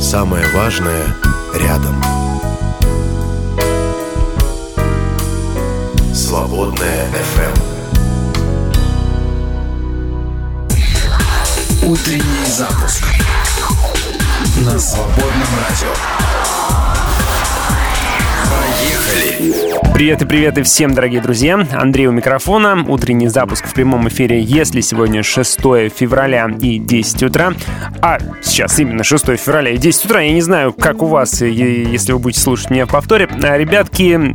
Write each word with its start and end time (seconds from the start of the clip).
Самое 0.00 0.46
важное 0.54 1.14
рядом. 1.54 2.02
Свободная 6.14 7.06
FM. 7.36 7.56
Утренний 11.86 12.46
запуск 12.46 13.04
на 14.64 14.78
свободном 14.78 15.48
радио. 15.68 15.94
Поехали! 18.50 19.90
Привет 19.94 20.22
и 20.22 20.26
привет 20.26 20.58
и 20.58 20.62
всем, 20.62 20.94
дорогие 20.94 21.20
друзья. 21.20 21.66
Андрей 21.72 22.06
у 22.06 22.12
микрофона. 22.12 22.84
Утренний 22.88 23.28
запуск 23.28 23.66
в 23.66 23.74
прямом 23.74 24.08
эфире, 24.08 24.40
если 24.40 24.80
сегодня 24.80 25.22
6 25.22 25.60
февраля 25.94 26.48
и 26.60 26.78
10 26.78 27.22
утра. 27.24 27.52
А 28.00 28.18
сейчас 28.42 28.78
именно 28.78 29.04
6 29.04 29.36
февраля 29.36 29.70
и 29.72 29.76
10 29.76 30.06
утра. 30.06 30.22
Я 30.22 30.32
не 30.32 30.40
знаю, 30.40 30.72
как 30.72 31.02
у 31.02 31.06
вас, 31.06 31.42
если 31.42 32.12
вы 32.12 32.18
будете 32.18 32.40
слушать 32.40 32.70
меня 32.70 32.86
в 32.86 32.90
повторе. 32.90 33.28
А, 33.42 33.58
ребятки, 33.58 34.34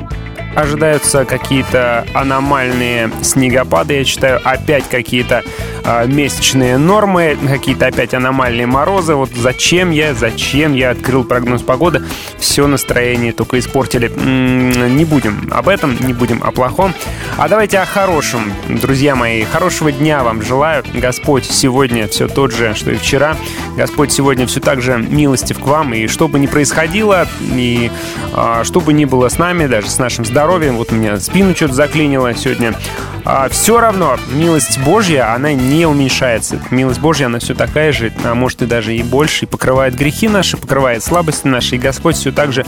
ожидаются 0.56 1.26
какие-то 1.26 2.06
аномальные 2.14 3.12
снегопады. 3.22 3.96
Я 3.96 4.04
читаю 4.06 4.42
опять 4.44 4.88
какие-то 4.90 5.44
э, 5.84 6.08
месячные 6.08 6.78
нормы, 6.78 7.38
какие-то 7.48 7.88
опять 7.88 8.14
аномальные 8.14 8.66
морозы. 8.66 9.16
Вот 9.16 9.30
зачем 9.36 9.92
я, 9.92 10.14
зачем 10.14 10.74
я 10.74 10.92
открыл 10.92 11.24
прогноз 11.24 11.62
погоды? 11.62 12.04
Все 12.40 12.68
настроение 12.68 13.34
только 13.34 13.60
испортили. 13.60 14.10
М-м, 14.16 14.96
не 14.96 15.06
будем 15.06 15.50
об 15.52 15.68
этом, 15.68 15.98
не 16.00 16.14
будем 16.14 16.42
о 16.44 16.52
плохом. 16.52 16.94
А 17.38 17.50
давайте 17.50 17.80
о 17.80 17.86
хорошем, 17.86 18.54
друзья 18.70 19.16
мои. 19.16 19.44
Хорошего 19.44 19.92
дня 19.92 20.24
вам 20.24 20.42
желаю. 20.42 20.84
Господь 20.94 21.46
сегодня 21.46 22.08
все 22.08 22.28
тот 22.28 22.52
же, 22.52 22.74
что 22.76 22.92
и 22.92 22.96
вчера. 22.96 23.36
Господь 23.76 24.12
сегодня 24.12 24.48
все 24.48 24.62
так 24.62 24.82
же 24.82 24.98
милостив 24.98 25.60
к 25.60 25.68
вам. 25.68 25.94
И 25.94 26.08
что 26.08 26.28
бы 26.28 26.40
ни 26.40 26.48
происходило, 26.48 27.28
и 27.42 27.92
э, 28.34 28.62
что 28.64 28.80
бы 28.80 28.94
ни 28.94 29.06
было 29.06 29.28
с 29.28 29.38
нами, 29.38 29.68
даже 29.68 29.90
с 29.90 30.00
нашим 30.00 30.24
здоровьем, 30.24 30.45
здоровьем. 30.46 30.78
Вот 30.78 30.92
у 30.92 30.96
меня 30.96 31.20
спину 31.20 31.56
что-то 31.56 31.74
заклинило 31.74 32.36
сегодня. 32.36 32.76
А, 33.24 33.50
все 33.50 33.80
равно 33.80 34.16
милость 34.32 34.78
Божья, 34.78 35.34
она 35.34 35.54
не 35.54 35.88
уменьшается. 35.88 36.60
Милость 36.70 37.00
Божья, 37.00 37.26
она 37.26 37.40
все 37.40 37.56
такая 37.56 37.92
же, 37.92 38.14
а 38.24 38.36
может 38.36 38.62
и 38.62 38.68
даже 38.68 38.96
и 38.96 39.02
больше, 39.02 39.46
и 39.46 39.48
покрывает 39.48 39.96
грехи 39.96 40.28
наши, 40.28 40.56
покрывает 40.56 41.04
слабости 41.04 41.48
наши. 41.48 41.78
И 41.78 41.80
Господь 41.80 42.16
все 42.16 42.32
так 42.32 42.54
же 42.54 42.64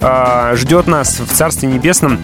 а, 0.00 0.56
ждет 0.56 0.88
нас 0.88 1.20
в 1.20 1.28
Царстве 1.28 1.68
Небесном 1.68 2.18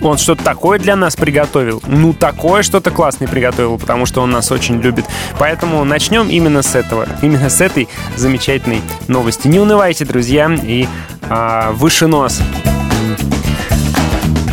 он 0.00 0.16
что-то 0.16 0.44
такое 0.44 0.78
для 0.78 0.94
нас 0.94 1.16
приготовил. 1.16 1.82
Ну, 1.86 2.12
такое 2.14 2.62
что-то 2.62 2.90
классное 2.92 3.26
приготовил, 3.26 3.78
потому 3.78 4.06
что 4.06 4.22
он 4.22 4.30
нас 4.30 4.50
очень 4.52 4.80
любит. 4.80 5.04
Поэтому 5.38 5.82
начнем 5.84 6.30
именно 6.30 6.62
с 6.62 6.76
этого, 6.76 7.06
именно 7.20 7.50
с 7.50 7.60
этой 7.60 7.88
замечательной 8.16 8.80
новости. 9.08 9.48
Не 9.48 9.58
унывайте, 9.58 10.04
друзья, 10.04 10.48
и 10.62 10.86
а, 11.28 11.72
выше 11.72 12.06
нос. 12.06 12.40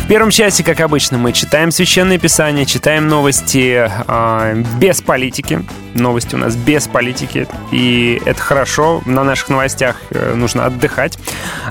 Первом 0.08 0.30
часе, 0.30 0.64
как 0.64 0.80
обычно, 0.80 1.18
мы 1.18 1.34
читаем 1.34 1.70
Священное 1.70 2.16
Писание, 2.16 2.64
читаем 2.64 3.08
новости 3.08 3.90
э, 4.08 4.64
без 4.80 5.02
политики. 5.02 5.62
Новости 5.92 6.34
у 6.34 6.38
нас 6.38 6.56
без 6.56 6.86
политики, 6.88 7.46
и 7.72 8.22
это 8.24 8.40
хорошо. 8.40 9.02
На 9.04 9.22
наших 9.22 9.50
новостях 9.50 9.96
э, 10.10 10.34
нужно 10.34 10.64
отдыхать. 10.64 11.18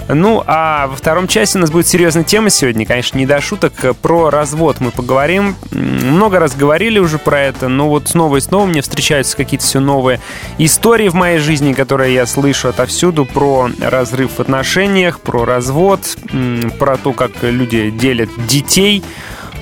Ну, 0.07 0.43
а 0.45 0.85
во 0.85 0.95
втором 0.95 1.27
часе 1.27 1.57
у 1.57 1.61
нас 1.61 1.71
будет 1.71 1.87
серьезная 1.87 2.23
тема 2.23 2.51
сегодня. 2.51 2.85
Конечно, 2.85 3.17
не 3.17 3.25
до 3.25 3.41
шуток. 3.41 3.73
Про 4.03 4.29
развод 4.29 4.81
мы 4.81 4.91
поговорим. 4.91 5.55
Много 5.71 6.39
раз 6.39 6.55
говорили 6.55 6.99
уже 6.99 7.17
про 7.17 7.41
это, 7.41 7.69
но 7.69 7.89
вот 7.89 8.07
снова 8.07 8.37
и 8.37 8.41
снова 8.41 8.67
мне 8.67 8.83
встречаются 8.83 9.35
какие-то 9.35 9.65
все 9.65 9.79
новые 9.79 10.19
истории 10.59 11.09
в 11.09 11.15
моей 11.15 11.39
жизни, 11.39 11.73
которые 11.73 12.13
я 12.13 12.27
слышу 12.27 12.69
отовсюду 12.69 13.25
про 13.25 13.71
разрыв 13.81 14.33
в 14.37 14.39
отношениях, 14.39 15.21
про 15.21 15.43
развод, 15.43 16.01
про 16.77 16.97
то, 16.97 17.13
как 17.13 17.31
люди 17.41 17.89
делят 17.89 18.26
детей 18.47 19.03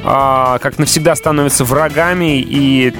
как 0.06 0.78
навсегда 0.78 1.16
становятся 1.16 1.66
врагами 1.66 2.40
и 2.40 2.94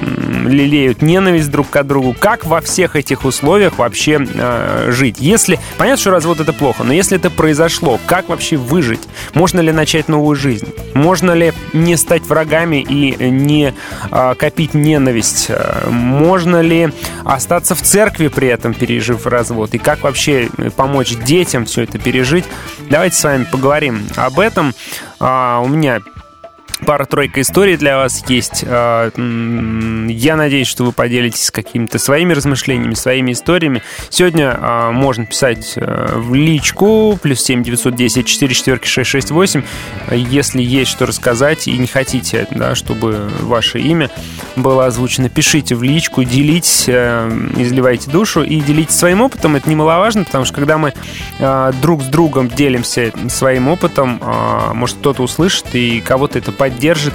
лелеют 0.46 1.02
ненависть 1.02 1.50
друг 1.50 1.70
к 1.70 1.82
другу. 1.84 2.16
Как 2.18 2.44
во 2.44 2.60
всех 2.60 2.96
этих 2.96 3.24
условиях 3.24 3.78
вообще 3.78 4.18
э, 4.20 4.90
жить? 4.90 5.16
Если 5.20 5.58
понятно, 5.78 6.00
что 6.00 6.10
развод 6.10 6.40
это 6.40 6.52
плохо, 6.52 6.82
но 6.82 6.92
если 6.92 7.16
это 7.16 7.30
произошло, 7.30 8.00
как 8.06 8.28
вообще 8.28 8.56
выжить? 8.56 9.00
Можно 9.34 9.60
ли 9.60 9.72
начать 9.72 10.08
новую 10.08 10.36
жизнь? 10.36 10.68
Можно 10.94 11.32
ли 11.32 11.52
не 11.72 11.96
стать 11.96 12.22
врагами 12.22 12.76
и 12.82 13.30
не 13.30 13.74
э, 14.10 14.34
копить 14.36 14.74
ненависть? 14.74 15.50
Можно 15.88 16.60
ли 16.60 16.90
остаться 17.24 17.74
в 17.74 17.82
церкви 17.82 18.28
при 18.28 18.48
этом, 18.48 18.74
пережив 18.74 19.26
развод? 19.26 19.74
И 19.74 19.78
как 19.78 20.02
вообще 20.02 20.48
помочь 20.76 21.16
детям 21.16 21.66
все 21.66 21.82
это 21.82 21.98
пережить? 21.98 22.44
Давайте 22.90 23.16
с 23.16 23.24
вами 23.24 23.44
поговорим 23.44 24.06
об 24.16 24.38
этом. 24.38 24.74
А, 25.18 25.60
у 25.64 25.68
меня 25.68 26.00
пара-тройка 26.84 27.40
историй 27.40 27.76
для 27.76 27.96
вас 27.96 28.24
есть. 28.28 28.64
А, 28.66 29.10
я 30.08 30.36
надеюсь, 30.36 30.68
что 30.68 30.84
вы 30.84 30.92
поделитесь 30.92 31.50
какими-то 31.50 31.98
своими 31.98 32.32
размышлениями, 32.32 32.94
своими 32.94 33.32
историями. 33.32 33.82
Сегодня 34.10 34.56
а, 34.58 34.90
можно 34.90 35.26
писать 35.26 35.74
э, 35.76 36.12
в 36.14 36.34
личку 36.34 37.18
плюс 37.22 37.42
7 37.42 37.62
910 37.62 38.26
4 38.26 38.54
4 38.54 38.80
6 38.82 39.10
6 39.10 39.30
8, 39.30 39.62
если 40.12 40.62
есть 40.62 40.90
что 40.90 41.06
рассказать 41.06 41.68
и 41.68 41.78
не 41.78 41.86
хотите, 41.86 42.46
да, 42.50 42.74
чтобы 42.74 43.28
ваше 43.40 43.78
имя 43.80 44.10
было 44.56 44.86
озвучено. 44.86 45.28
Пишите 45.28 45.74
в 45.74 45.82
личку, 45.82 46.24
делитесь, 46.24 46.84
э, 46.88 47.28
изливайте 47.56 48.10
душу 48.10 48.42
и 48.42 48.60
делитесь 48.60 48.96
своим 48.96 49.22
опытом. 49.22 49.56
Это 49.56 49.68
немаловажно, 49.68 50.24
потому 50.24 50.44
что 50.44 50.54
когда 50.54 50.78
мы 50.78 50.92
а, 51.38 51.72
друг 51.72 52.02
с 52.02 52.06
другом 52.06 52.48
делимся 52.48 53.12
своим 53.28 53.68
опытом, 53.68 54.20
может 54.74 54.96
кто-то 54.98 55.22
услышит 55.22 55.66
и 55.74 56.00
кого-то 56.00 56.38
это 56.38 56.52
поддержит, 56.66 57.14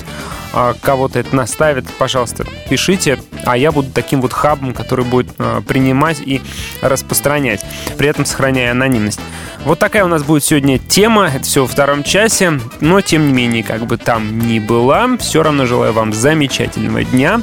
а, 0.53 0.73
кого-то 0.81 1.19
это 1.19 1.35
наставит, 1.35 1.85
пожалуйста, 1.97 2.45
пишите, 2.69 3.19
а 3.43 3.57
я 3.57 3.73
буду 3.73 3.89
таким 3.93 4.21
вот 4.21 4.31
хабом, 4.31 4.73
который 4.73 5.03
будет 5.03 5.27
а, 5.39 5.61
принимать 5.61 6.21
и 6.21 6.41
распространять, 6.81 7.65
при 7.97 8.07
этом 8.07 8.23
сохраняя 8.23 8.71
анонимность. 8.71 9.19
Вот 9.65 9.77
такая 9.77 10.05
у 10.05 10.07
нас 10.07 10.23
будет 10.23 10.45
сегодня 10.45 10.79
тема, 10.79 11.27
это 11.27 11.43
все 11.43 11.63
во 11.63 11.67
втором 11.67 12.03
часе, 12.03 12.61
но 12.79 13.01
тем 13.01 13.27
не 13.27 13.33
менее, 13.33 13.61
как 13.61 13.85
бы 13.85 13.97
там 13.97 14.39
ни 14.39 14.59
было, 14.59 15.17
все 15.19 15.43
равно 15.43 15.65
желаю 15.65 15.91
вам 15.91 16.13
замечательного 16.13 17.03
дня. 17.03 17.41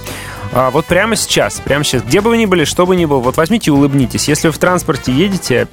А 0.52 0.70
вот 0.70 0.86
прямо 0.86 1.14
сейчас, 1.16 1.60
прямо 1.60 1.84
сейчас, 1.84 2.02
где 2.02 2.20
бы 2.20 2.30
вы 2.30 2.38
ни 2.38 2.46
были, 2.46 2.64
что 2.64 2.86
бы 2.86 2.96
ни 2.96 3.04
было, 3.04 3.18
вот 3.18 3.36
возьмите 3.36 3.70
и 3.70 3.74
улыбнитесь. 3.74 4.28
Если 4.28 4.48
вы 4.48 4.52
в 4.52 4.58
транспорте 4.58 5.12
едете, 5.12 5.68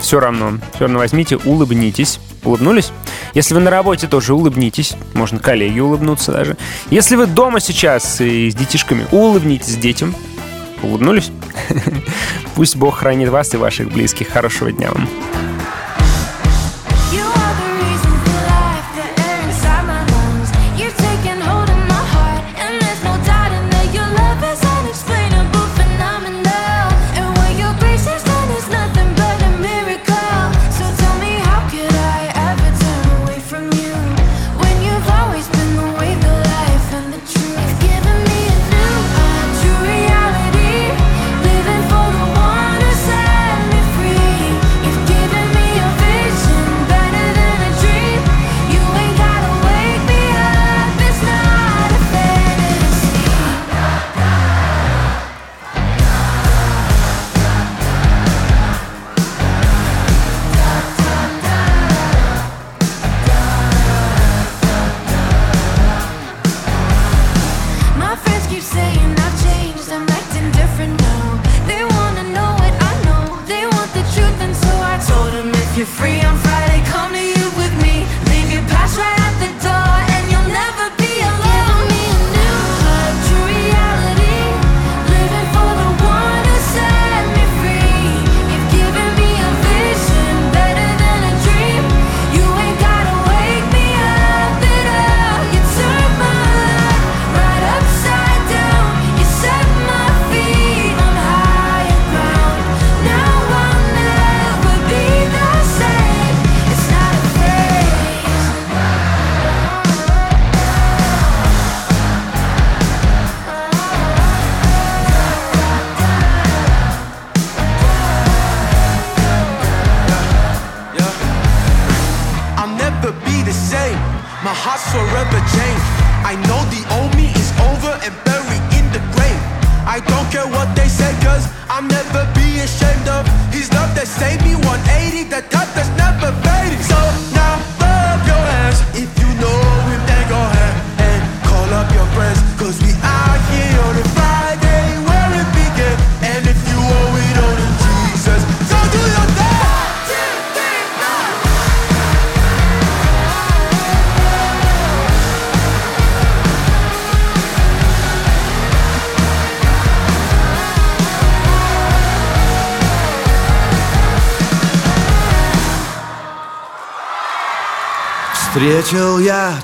все 0.00 0.20
равно, 0.20 0.58
все 0.74 0.84
равно 0.84 0.98
возьмите, 0.98 1.36
улыбнитесь. 1.36 2.20
Улыбнулись? 2.44 2.92
Если 3.34 3.54
вы 3.54 3.60
на 3.60 3.70
работе, 3.70 4.06
тоже 4.06 4.32
улыбнитесь. 4.32 4.94
Можно 5.14 5.40
коллеги 5.40 5.80
улыбнуться 5.80 6.30
даже. 6.30 6.56
Если 6.90 7.16
вы 7.16 7.26
дома 7.26 7.58
сейчас 7.58 8.20
и 8.20 8.50
с 8.50 8.54
детишками, 8.54 9.06
улыбнитесь 9.10 9.76
детям. 9.76 10.14
Улыбнулись? 10.82 11.32
Пусть 12.54 12.76
Бог 12.76 12.98
хранит 12.98 13.28
вас 13.30 13.52
и 13.54 13.56
ваших 13.56 13.90
близких. 13.90 14.28
Хорошего 14.28 14.70
дня 14.70 14.92
вам. 14.92 15.08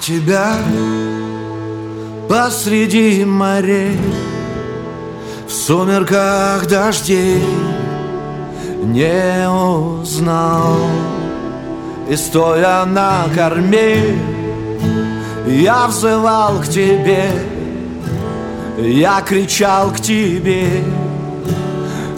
Тебя 0.03 0.57
посреди 2.29 3.25
морей. 3.25 3.99
В 5.47 5.53
сумерках 5.53 6.67
дождей 6.67 7.43
не 8.83 9.49
узнал. 9.49 10.77
И 12.09 12.17
стоя 12.17 12.85
на 12.85 13.27
корме 13.35 14.19
я 15.47 15.87
взывал 15.87 16.61
к 16.61 16.67
тебе. 16.67 17.31
Я 18.79 19.21
кричал 19.21 19.93
к 19.93 20.01
тебе 20.01 20.83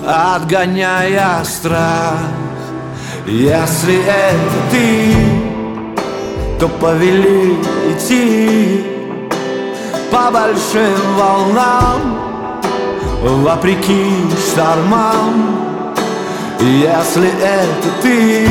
Отгоняя 0.06 1.44
страх. 1.44 2.19
Если 3.26 3.98
это 4.06 4.70
ты 4.70 5.44
то 6.58 6.69
повели 6.69 7.58
идти 7.90 8.84
по 10.10 10.31
большим 10.31 10.94
волнам, 11.19 12.60
вопреки 13.22 14.10
штормам. 14.38 15.54
Если 16.60 17.28
это 17.42 17.88
ты, 18.02 18.46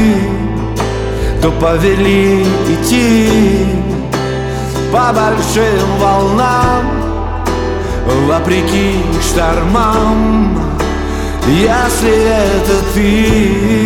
то 1.41 1.51
повели 1.51 2.43
идти 2.67 3.65
по 4.91 5.13
большим 5.13 5.87
волнам, 5.99 6.85
вопреки 8.27 8.97
штормам. 9.21 10.59
Если 11.47 12.11
это 12.11 12.75
ты, 12.93 13.82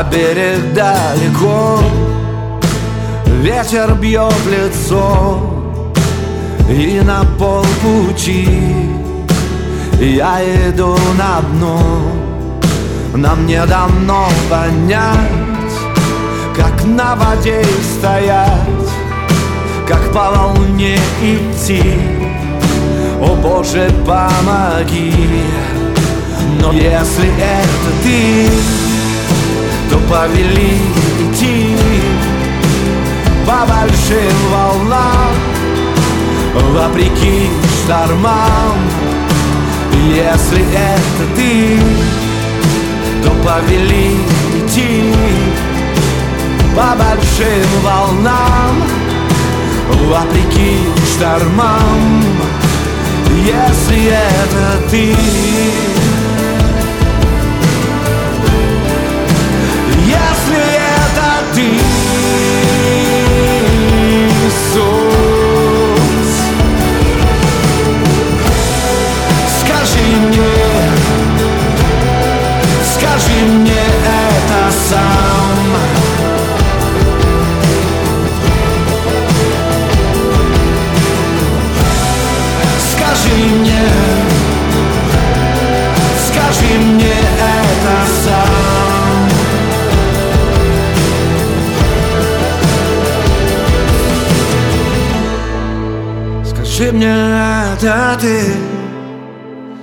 а 0.00 0.04
берег 0.04 0.72
далеко, 0.72 1.78
ветер 3.42 3.92
бьет 4.00 4.32
в 4.32 4.48
лицо, 4.48 5.38
и 6.70 7.02
на 7.02 7.22
полпути 7.38 8.48
я 10.00 10.40
иду 10.68 10.96
на 11.18 11.42
дно, 11.42 11.82
нам 13.14 13.46
не 13.46 13.62
дано 13.66 14.28
понять, 14.48 15.76
как 16.56 16.82
на 16.86 17.14
воде 17.16 17.62
стоять, 17.98 18.90
как 19.86 20.12
по 20.14 20.30
волне 20.30 20.98
идти. 21.22 21.82
О 23.20 23.34
Боже, 23.34 23.90
помоги. 24.06 25.12
Но 26.58 26.72
если 26.72 27.28
это 27.38 28.02
ты 28.02 28.79
повели 30.10 30.72
идти 31.20 31.76
По 33.46 33.64
большим 33.66 34.36
волнам. 34.52 35.34
Вопреки 36.72 37.48
штормам 37.84 38.78
Если 40.08 40.62
это 40.74 41.36
ты 41.36 41.78
То 43.22 43.30
повели 43.46 44.16
идти 44.58 45.14
По 46.74 46.96
большим 46.96 47.68
волнам. 47.84 48.82
Вопреки 50.08 50.76
штормам 51.14 52.24
если 53.42 54.06
это 54.06 54.90
ты 54.90 55.14
Иисус. 64.70 66.30
Скажи 69.60 70.04
мне 70.28 70.40
Скажи 72.94 73.38
мне 73.48 73.72
это 73.72 74.70
сам. 74.88 75.58
Скажи 82.92 83.36
мне, 83.54 83.88
скажи 86.28 86.78
мне 86.78 87.06
это 87.08 87.59
Скажи 96.80 96.92
мне 96.92 97.74
это 97.74 98.18
ты, 98.18 98.40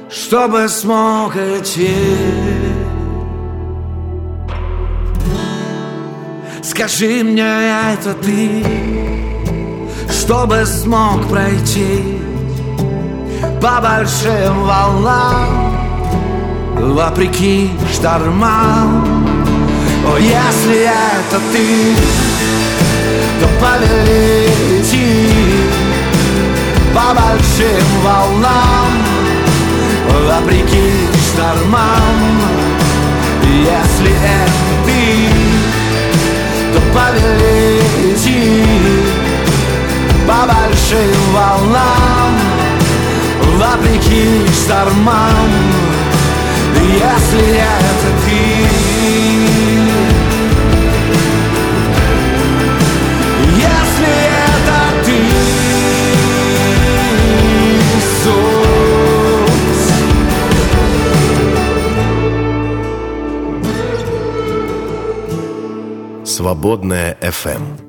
чтобы 0.10 0.68
смог 0.68 1.36
идти. 1.36 1.92
Скажи 6.64 7.24
мне 7.24 7.44
это 7.94 8.16
ты, 8.16 8.66
чтобы 10.10 10.66
смог 10.66 11.28
пройти 11.30 12.20
по 13.62 13.80
большим 13.80 14.64
волнам, 14.64 15.78
вопреки 16.80 17.70
штормам. 17.94 19.06
О, 20.04 20.18
если 20.18 20.82
это 20.82 21.40
ты, 21.54 21.96
то 23.40 23.48
повели 23.62 24.48
идти 24.80 25.27
по 26.94 27.14
большим 27.14 27.86
волнам, 28.04 28.92
вопреки 30.28 31.08
штормам. 31.32 32.42
Если 33.44 34.12
это 34.12 34.86
ты, 34.86 35.30
то 36.74 36.80
повели 36.94 37.80
идти 38.12 38.64
по 40.28 40.46
большим 40.46 41.16
волнам 41.34 42.38
вопреки 43.58 44.46
штормам 44.54 45.50
Если 46.76 47.58
это 47.58 48.08
ты 48.26 48.67
Свободная 66.48 67.18
FM. 67.20 67.87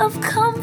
of 0.00 0.20
comfort. 0.20 0.53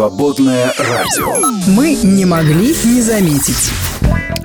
Свободное 0.00 0.72
радио. 0.78 1.30
Мы 1.76 1.94
не 2.02 2.24
могли 2.24 2.74
не 2.86 3.02
заметить. 3.02 3.70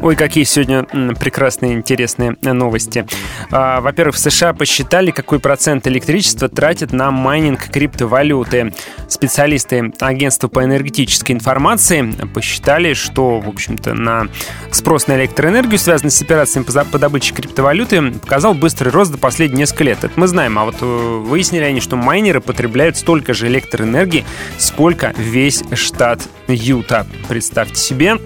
Ой, 0.01 0.15
какие 0.15 0.43
сегодня 0.43 0.83
прекрасные, 1.15 1.73
интересные 1.73 2.35
э, 2.43 2.53
новости. 2.53 3.07
А, 3.49 3.81
во-первых, 3.81 4.15
в 4.15 4.19
США 4.19 4.53
посчитали, 4.53 5.09
какой 5.09 5.39
процент 5.39 5.87
электричества 5.87 6.47
тратит 6.49 6.91
на 6.91 7.09
майнинг 7.09 7.69
криптовалюты. 7.69 8.73
Специалисты 9.07 9.93
агентства 9.99 10.47
по 10.47 10.63
энергетической 10.63 11.31
информации 11.31 12.11
посчитали, 12.33 12.93
что, 12.93 13.39
в 13.39 13.49
общем-то, 13.49 13.95
на 13.95 14.27
спрос 14.71 15.07
на 15.07 15.15
электроэнергию, 15.15 15.79
связанный 15.79 16.11
с 16.11 16.21
операциями 16.21 16.65
по 16.65 16.99
добыче 16.99 17.33
криптовалюты, 17.33 18.11
показал 18.11 18.53
быстрый 18.53 18.89
рост 18.89 19.11
за 19.11 19.17
последние 19.17 19.59
несколько 19.59 19.85
лет. 19.85 20.03
Это 20.03 20.13
мы 20.17 20.27
знаем, 20.27 20.59
а 20.59 20.65
вот 20.65 20.75
э, 20.81 20.85
выяснили 20.85 21.63
они, 21.63 21.79
что 21.81 21.95
майнеры 21.95 22.41
потребляют 22.41 22.97
столько 22.97 23.33
же 23.33 23.47
электроэнергии, 23.47 24.25
сколько 24.59 25.15
весь 25.17 25.44
весь 25.45 25.63
штат 25.73 26.27
Юта. 26.47 27.05
Представьте 27.29 27.75
себе. 27.75 28.17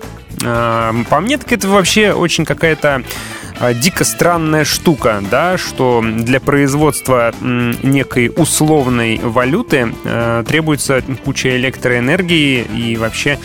А, 0.46 0.96
по 1.10 1.20
мне, 1.20 1.38
так 1.38 1.52
это 1.52 1.68
вообще 1.68 2.14
очень 2.14 2.46
какая-то 2.46 3.04
а, 3.60 3.74
дико 3.74 4.06
странная 4.06 4.64
штука, 4.64 5.22
да, 5.30 5.58
что 5.58 6.02
для 6.02 6.40
производства 6.40 7.34
некой 7.42 8.32
условной 8.34 9.20
валюты 9.22 9.94
а, 10.06 10.46
требуется 10.46 11.04
куча 11.26 11.58
электроэнергии 11.58 12.62
и 12.64 12.96
вообще 12.96 13.38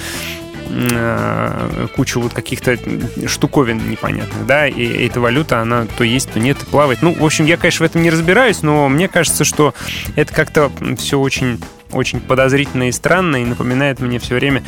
кучу 1.95 2.21
вот 2.21 2.33
каких-то 2.33 2.79
штуковин 3.27 3.91
непонятных, 3.91 4.47
да, 4.47 4.67
и 4.67 5.07
эта 5.07 5.21
валюта, 5.21 5.61
она 5.61 5.87
то 5.99 6.05
есть, 6.05 6.33
то 6.33 6.41
нет, 6.41 6.57
и 6.63 6.65
плавает. 6.65 7.03
Ну, 7.03 7.13
в 7.13 7.25
общем, 7.25 7.45
я, 7.45 7.59
конечно, 7.59 7.87
в 7.87 7.91
этом 7.91 8.03
не 8.03 8.11
разбираюсь, 8.11 8.63
но 8.63 8.89
мне 8.89 9.07
кажется, 9.07 9.45
что 9.45 9.75
это 10.17 10.33
как-то 10.33 10.73
все 10.97 11.21
очень 11.21 11.61
очень 11.95 12.21
подозрительно 12.21 12.89
и 12.89 12.93
странно, 12.93 13.37
и 13.37 13.45
напоминает 13.45 14.01
мне 14.01 14.19
все 14.19 14.35
время 14.35 14.63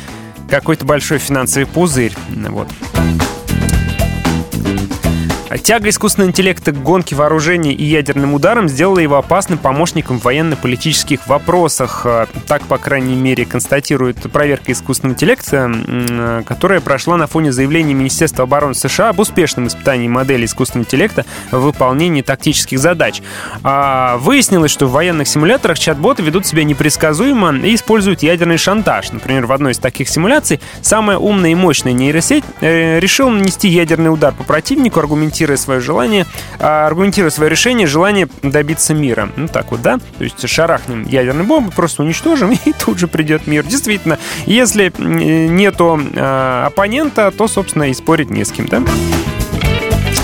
какой-то 0.49 0.85
большой 0.85 1.17
финансовый 1.17 1.65
пузырь. 1.65 2.15
Вот. 2.49 2.67
Тяга 5.63 5.89
искусственного 5.89 6.31
интеллекта 6.31 6.71
к 6.71 6.81
гонке 6.81 7.15
вооружений 7.15 7.71
и 7.71 7.83
ядерным 7.83 8.33
ударам 8.33 8.67
сделала 8.67 8.99
его 8.99 9.15
опасным 9.15 9.57
помощником 9.57 10.19
в 10.19 10.25
военно-политических 10.25 11.27
вопросах. 11.27 12.01
А, 12.05 12.27
так, 12.47 12.63
по 12.63 12.77
крайней 12.77 13.15
мере, 13.15 13.45
констатирует 13.45 14.17
проверка 14.31 14.73
искусственного 14.73 15.13
интеллекта, 15.13 16.43
которая 16.45 16.81
прошла 16.81 17.15
на 17.15 17.27
фоне 17.27 17.53
заявления 17.53 17.93
Министерства 17.93 18.43
обороны 18.43 18.73
США 18.73 19.09
об 19.09 19.19
успешном 19.19 19.67
испытании 19.67 20.09
модели 20.09 20.45
искусственного 20.45 20.85
интеллекта 20.85 21.25
в 21.51 21.59
выполнении 21.59 22.21
тактических 22.21 22.79
задач. 22.79 23.21
А, 23.63 24.17
выяснилось, 24.17 24.71
что 24.71 24.87
в 24.87 24.91
военных 24.91 25.29
симуляторах 25.29 25.79
чат-боты 25.79 26.23
ведут 26.23 26.45
себя 26.45 26.65
непредсказуемо 26.65 27.55
и 27.57 27.73
используют 27.73 28.21
ядерный 28.21 28.57
шантаж. 28.57 29.11
Например, 29.11 29.45
в 29.45 29.53
одной 29.53 29.71
из 29.71 29.79
таких 29.79 30.09
симуляций 30.09 30.59
самая 30.81 31.17
умная 31.17 31.51
и 31.51 31.55
мощная 31.55 31.93
нейросеть 31.93 32.43
э, 32.59 32.99
решила 32.99 33.29
нанести 33.29 33.69
ядерный 33.69 34.11
удар 34.11 34.33
по 34.33 34.43
противнику, 34.43 34.99
аргументируя 34.99 35.36
аргументируя 35.37 35.57
свое 35.57 35.79
желание, 35.79 36.25
а, 36.59 36.87
аргументируя 36.87 37.29
свое 37.29 37.49
решение, 37.49 37.87
желание 37.87 38.27
добиться 38.41 38.93
мира. 38.93 39.29
Ну 39.35 39.47
так 39.47 39.71
вот, 39.71 39.81
да? 39.81 39.99
То 40.17 40.23
есть 40.23 40.47
шарахнем 40.47 41.05
ядерной 41.05 41.45
бомбы, 41.45 41.71
просто 41.71 42.03
уничтожим, 42.03 42.51
и 42.65 42.73
тут 42.73 42.97
же 42.97 43.07
придет 43.07 43.47
мир. 43.47 43.63
Действительно, 43.63 44.17
если 44.45 44.91
нету 44.97 45.99
э, 46.13 46.63
оппонента, 46.65 47.31
то, 47.31 47.47
собственно, 47.47 47.89
и 47.89 47.93
спорить 47.93 48.29
не 48.29 48.43
с 48.43 48.51
кем, 48.51 48.67
да? 48.67 48.81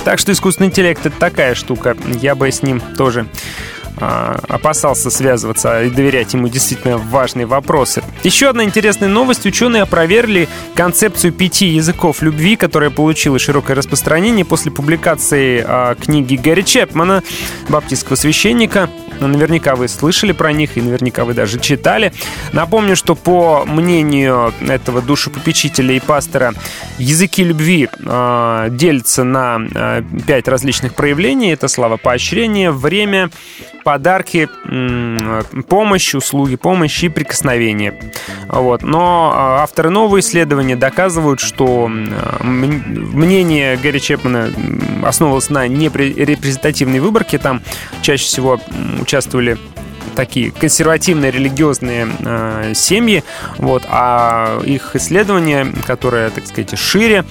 Так 0.04 0.20
что 0.20 0.32
искусственный 0.32 0.68
интеллект— 0.68 1.00
это 1.06 1.18
такая 1.18 1.56
штука. 1.56 1.96
Я 2.22 2.36
бы 2.36 2.52
с 2.52 2.62
ним 2.62 2.82
тоже 2.98 3.22
а, 3.22 3.83
опасался 3.98 5.10
связываться 5.10 5.84
и 5.84 5.90
доверять 5.90 6.34
ему 6.34 6.48
действительно 6.48 6.98
важные 6.98 7.46
вопросы. 7.46 8.04
Еще 8.24 8.50
одна 8.50 8.64
интересная 8.64 9.10
новость. 9.10 9.46
Ученые 9.46 9.84
опроверили 9.84 10.48
концепцию 10.76 11.34
пяти 11.34 11.68
языков 11.68 12.22
любви, 12.22 12.56
которая 12.56 12.90
получила 12.90 13.40
широкое 13.40 13.76
распространение 13.76 14.46
после 14.46 14.72
публикации 14.72 15.64
а, 15.66 15.96
книги 15.96 16.36
Гэри 16.36 16.66
Чепмана, 16.66 17.24
баптистского 17.70 18.16
священника. 18.16 18.90
Ну, 19.20 19.28
наверняка 19.28 19.76
вы 19.76 19.88
слышали 19.88 20.32
про 20.32 20.52
них 20.52 20.78
и 20.78 20.82
наверняка 20.82 21.24
вы 21.24 21.34
даже 21.34 21.60
читали. 21.60 22.14
Напомню, 22.52 22.96
что 22.96 23.16
по 23.16 23.64
мнению 23.66 24.54
этого 24.68 25.02
душепопечителя 25.02 25.96
и 25.96 26.00
пастора, 26.00 26.54
языки 26.98 27.44
любви 27.44 27.88
э, 27.94 28.68
делятся 28.72 29.24
на 29.24 29.60
э, 29.74 30.04
пять 30.26 30.48
различных 30.48 30.96
проявлений. 30.96 31.52
Это 31.52 31.68
слава 31.68 31.98
поощрения, 31.98 32.72
время, 32.72 33.30
подарки, 33.84 34.50
помощь, 35.68 36.16
услуги 36.16 36.56
помощи 36.56 37.06
и 37.06 37.10
прикосновения. 37.10 37.94
Вот. 38.48 38.82
Но 38.84 39.32
а, 39.34 39.64
авторы 39.64 39.90
нового 39.90 40.20
исследования 40.20 40.76
доказывают, 40.76 41.40
что 41.40 41.88
мнение 41.88 43.78
Гэри 43.78 44.02
Чепмана 44.02 44.50
основывалось 45.04 45.50
на 45.50 45.68
непрезентативной 45.68 47.00
выборке. 47.00 47.38
Там 47.38 47.62
чаще 48.02 48.26
всего 48.26 48.60
участвовали 49.02 49.58
такие 50.16 50.52
консервативные 50.52 51.32
религиозные 51.32 52.08
э, 52.20 52.74
семьи, 52.76 53.24
вот, 53.58 53.84
а 53.88 54.62
их 54.64 54.96
исследование, 54.96 55.68
которое, 55.88 56.30
так 56.30 56.46
сказать, 56.46 56.78
шире, 56.78 57.26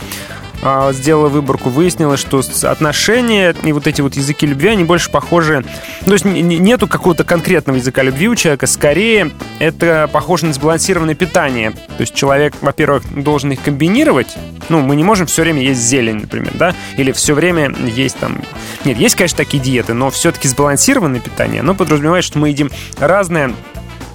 сделала 0.93 1.29
выборку, 1.29 1.71
выяснилось, 1.71 2.21
что 2.21 2.43
отношения 2.63 3.55
и 3.63 3.73
вот 3.73 3.87
эти 3.87 4.01
вот 4.01 4.15
языки 4.15 4.47
любви, 4.47 4.69
они 4.69 4.85
больше 4.85 5.11
похожи... 5.11 5.65
То 6.07 6.13
есть 6.13 6.25
нету 6.25 6.87
какого-то 6.87 7.25
конкретного 7.25 7.77
языка 7.77 8.03
любви 8.03 8.29
у 8.29 8.35
человека, 8.35 8.67
скорее 8.67 9.31
это 9.59 10.09
похоже 10.13 10.47
на 10.47 10.53
сбалансированное 10.53 11.15
питание. 11.15 11.73
То 11.73 12.01
есть 12.01 12.15
человек, 12.15 12.55
во-первых, 12.61 13.03
должен 13.13 13.53
их 13.53 13.63
комбинировать. 13.63 14.37
Ну, 14.69 14.81
мы 14.81 14.97
не 14.97 15.05
можем 15.05 15.27
все 15.27 15.43
время 15.43 15.63
есть 15.63 15.81
зелень, 15.81 16.21
например, 16.21 16.53
да? 16.55 16.75
Или 16.97 17.13
все 17.13 17.35
время 17.35 17.75
есть 17.85 18.19
там... 18.19 18.41
Нет, 18.85 18.99
есть, 18.99 19.17
конечно, 19.17 19.37
такие 19.37 19.63
диеты, 19.63 19.95
но 19.95 20.11
все-таки 20.11 20.49
сбалансированное 20.49 21.21
питание, 21.21 21.61
оно 21.61 21.75
подразумевает, 21.75 22.25
что 22.25 22.39
мы 22.39 22.51
едим 22.51 22.71
разное 22.99 23.53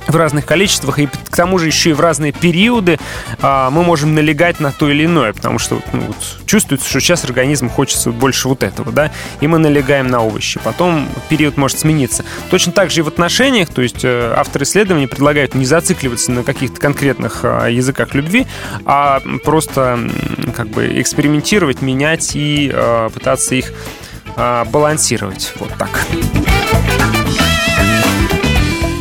в 0.08 0.16
разных 0.16 0.46
количествах, 0.46 1.00
и 1.00 1.08
к 1.08 1.36
тому 1.36 1.60
же 1.60 1.68
еще 1.68 1.92
и 1.92 1.94
в 1.94 2.00
разные 2.00 2.32
периоды 2.32 3.00
а, 3.42 3.70
мы 3.70 3.84
можем 3.84 4.16
налегать 4.16 4.60
на 4.60 4.72
то 4.72 4.90
или 4.90 5.06
иное, 5.06 5.34
потому 5.34 5.60
что 5.60 5.82
ну, 5.94 6.02
вот, 6.02 6.16
чувствуется, 6.46 6.90
что 6.90 7.00
сейчас 7.00 7.24
организм 7.26 7.70
хочется 7.70 8.12
больше 8.12 8.48
вот 8.48 8.64
этого, 8.64 8.92
да, 8.92 9.12
и 9.42 9.48
мы 9.48 9.58
налегаем 9.58 10.08
на 10.08 10.22
овощи. 10.22 10.60
Потом 10.64 11.08
период 11.30 11.58
может 11.58 11.80
смениться. 11.80 12.24
Точно 12.50 12.72
так 12.72 12.92
же 12.92 13.02
и 13.02 13.04
в 13.04 13.08
отношениях, 13.08 13.70
то 13.70 13.82
есть 13.82 14.04
э, 14.04 14.34
авторы 14.36 14.64
исследований 14.64 15.08
предлагают 15.08 15.56
не 15.56 15.66
зацикливаться 15.66 16.32
на 16.32 16.44
каких-то 16.44 16.80
конкретных 16.80 17.42
а, 17.44 17.68
языках 17.68 18.14
любви, 18.14 18.48
а 18.86 19.22
просто 19.44 20.00
как 20.56 20.70
бы 20.70 21.02
экспериментировать, 21.02 21.82
менять 21.82 22.36
и 22.36 22.72
а, 22.74 23.10
пытаться 23.10 23.56
их 23.56 23.74
а, 24.36 24.66
балансировать. 24.66 25.54
Вот 25.60 25.72
так. 25.78 25.90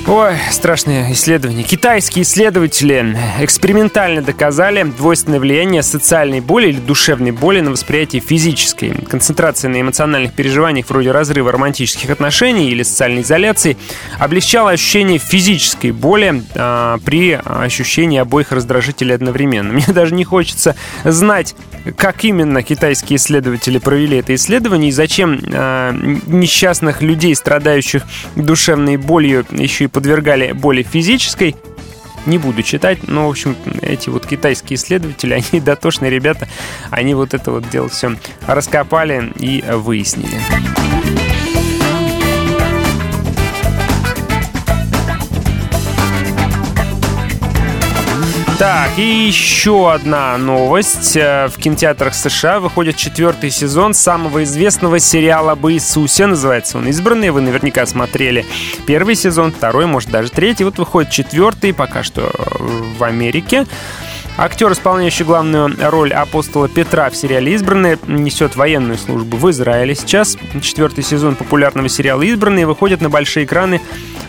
Ой, 0.08 0.36
страшное 0.52 1.12
исследование. 1.12 1.64
Китайские 1.64 2.22
исследователи 2.22 3.16
экспериментально 3.40 4.22
доказали 4.22 4.84
двойственное 4.84 5.40
влияние 5.40 5.82
социальной 5.82 6.40
боли 6.40 6.68
или 6.68 6.78
душевной 6.78 7.32
боли 7.32 7.58
на 7.58 7.72
восприятие 7.72 8.22
физической. 8.22 8.90
Концентрация 8.90 9.68
на 9.68 9.80
эмоциональных 9.80 10.32
переживаниях 10.32 10.88
вроде 10.88 11.10
разрыва 11.10 11.50
романтических 11.50 12.08
отношений 12.08 12.70
или 12.70 12.84
социальной 12.84 13.22
изоляции 13.22 13.76
облегчала 14.20 14.70
ощущение 14.70 15.18
физической 15.18 15.90
боли 15.90 16.40
а, 16.54 16.98
при 17.04 17.32
ощущении 17.44 18.20
обоих 18.20 18.52
раздражителей 18.52 19.12
одновременно. 19.12 19.72
Мне 19.72 19.86
даже 19.88 20.14
не 20.14 20.22
хочется 20.22 20.76
знать, 21.02 21.56
как 21.96 22.24
именно 22.24 22.62
китайские 22.62 23.16
исследователи 23.16 23.78
провели 23.78 24.18
это 24.18 24.36
исследование 24.36 24.90
и 24.90 24.92
зачем 24.92 25.40
а, 25.52 25.92
несчастных 26.28 27.02
людей, 27.02 27.34
страдающих 27.34 28.04
душевной 28.36 28.98
болью, 28.98 29.44
еще 29.50 29.84
и 29.84 29.88
подвергали 29.96 30.52
боли 30.52 30.82
физической, 30.82 31.56
не 32.26 32.36
буду 32.36 32.62
читать, 32.62 33.08
но, 33.08 33.28
в 33.28 33.30
общем, 33.30 33.56
эти 33.80 34.10
вот 34.10 34.26
китайские 34.26 34.76
исследователи, 34.76 35.32
они 35.52 35.58
дотошные 35.58 36.10
ребята, 36.10 36.46
они 36.90 37.14
вот 37.14 37.32
это 37.32 37.50
вот 37.50 37.66
дело 37.70 37.88
все 37.88 38.14
раскопали 38.46 39.32
и 39.38 39.64
выяснили. 39.66 40.85
Так, 48.58 48.98
и 48.98 49.26
еще 49.26 49.92
одна 49.92 50.38
новость. 50.38 51.14
Э, 51.14 51.48
в 51.48 51.58
кинотеатрах 51.58 52.14
США 52.14 52.58
выходит 52.58 52.96
четвертый 52.96 53.50
сезон 53.50 53.92
самого 53.92 54.44
известного 54.44 54.98
сериала 54.98 55.52
об 55.52 55.68
Иисусе. 55.68 56.24
Называется 56.24 56.78
он 56.78 56.88
«Избранные». 56.88 57.32
Вы 57.32 57.42
наверняка 57.42 57.84
смотрели 57.84 58.46
первый 58.86 59.14
сезон, 59.14 59.52
второй, 59.52 59.84
может, 59.84 60.10
даже 60.10 60.30
третий. 60.30 60.64
Вот 60.64 60.78
выходит 60.78 61.10
четвертый, 61.10 61.74
пока 61.74 62.02
что 62.02 62.32
в 62.98 63.04
Америке. 63.04 63.66
Актер, 64.38 64.72
исполняющий 64.72 65.24
главную 65.24 65.76
роль 65.90 66.14
апостола 66.14 66.66
Петра 66.66 67.10
в 67.10 67.16
сериале 67.16 67.52
«Избранные», 67.54 67.98
несет 68.06 68.56
военную 68.56 68.96
службу 68.96 69.36
в 69.36 69.50
Израиле. 69.50 69.94
Сейчас 69.94 70.38
четвертый 70.62 71.04
сезон 71.04 71.36
популярного 71.36 71.90
сериала 71.90 72.22
«Избранные» 72.22 72.66
выходит 72.66 73.02
на 73.02 73.10
большие 73.10 73.44
экраны 73.44 73.82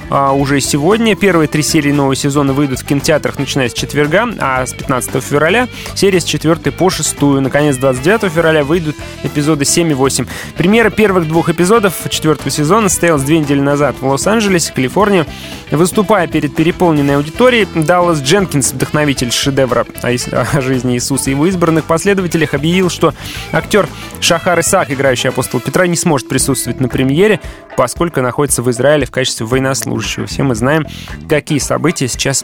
а, 0.10 0.32
уже 0.34 0.62
сегодня. 0.62 1.16
Первые 1.16 1.48
три 1.48 1.64
серии 1.64 1.92
нового 1.92 2.16
сезона 2.16 2.54
выйдут 2.54 2.80
в 2.80 2.86
кинотеатрах, 2.86 3.40
начиная 3.40 3.70
с 3.70 3.74
четверга, 3.74 4.28
а 4.40 4.66
с 4.66 4.74
15 4.74 5.24
февраля 5.24 5.68
серия 5.96 6.20
с 6.20 6.24
4 6.24 6.56
по 6.72 6.90
6. 6.90 7.22
Наконец, 7.22 7.78
29 7.78 8.32
февраля 8.32 8.64
выйдут 8.64 8.96
эпизоды 9.24 9.66
7 9.66 9.92
и 9.92 9.94
8. 9.94 10.26
Премьера 10.56 10.90
первых 10.90 11.28
двух 11.28 11.50
эпизодов 11.50 11.94
четвертого 12.10 12.50
сезона 12.50 12.90
состоялась 12.90 13.24
две 13.24 13.40
недели 13.40 13.60
назад 13.60 13.96
в 14.00 14.08
Лос-Анджелесе, 14.08 14.72
Калифорния. 14.74 15.26
Выступая 15.72 16.28
перед 16.28 16.56
переполненной 16.56 17.18
аудиторией, 17.18 17.68
Даллас 17.76 18.22
Дженкинс, 18.22 18.74
вдохновитель 18.74 19.32
шедевра 19.32 19.86
о 20.02 20.62
жизни 20.62 20.96
Иисуса 20.96 21.30
и 21.30 21.34
его 21.34 21.46
избранных 21.48 21.86
последователях, 21.86 22.54
объявил, 22.54 22.90
что 22.90 23.14
актер 23.52 23.88
Шахар 24.22 24.60
Исаак, 24.60 24.92
играющий 24.92 25.30
апостол 25.30 25.60
Петра, 25.60 25.88
не 25.88 25.96
сможет 25.96 26.30
присутствовать 26.30 26.80
на 26.80 26.88
премьере, 26.88 27.40
поскольку 27.78 28.22
находится 28.22 28.64
в 28.64 28.70
Израиле 28.72 29.06
в 29.06 29.12
качестве 29.12 29.46
военнослужащего. 29.46 30.26
Все 30.26 30.44
мы 30.44 30.56
знаем, 30.56 30.86
какие 31.30 31.60
события 31.60 32.08
сейчас 32.10 32.44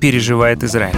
переживает 0.00 0.64
Израиль. 0.64 0.96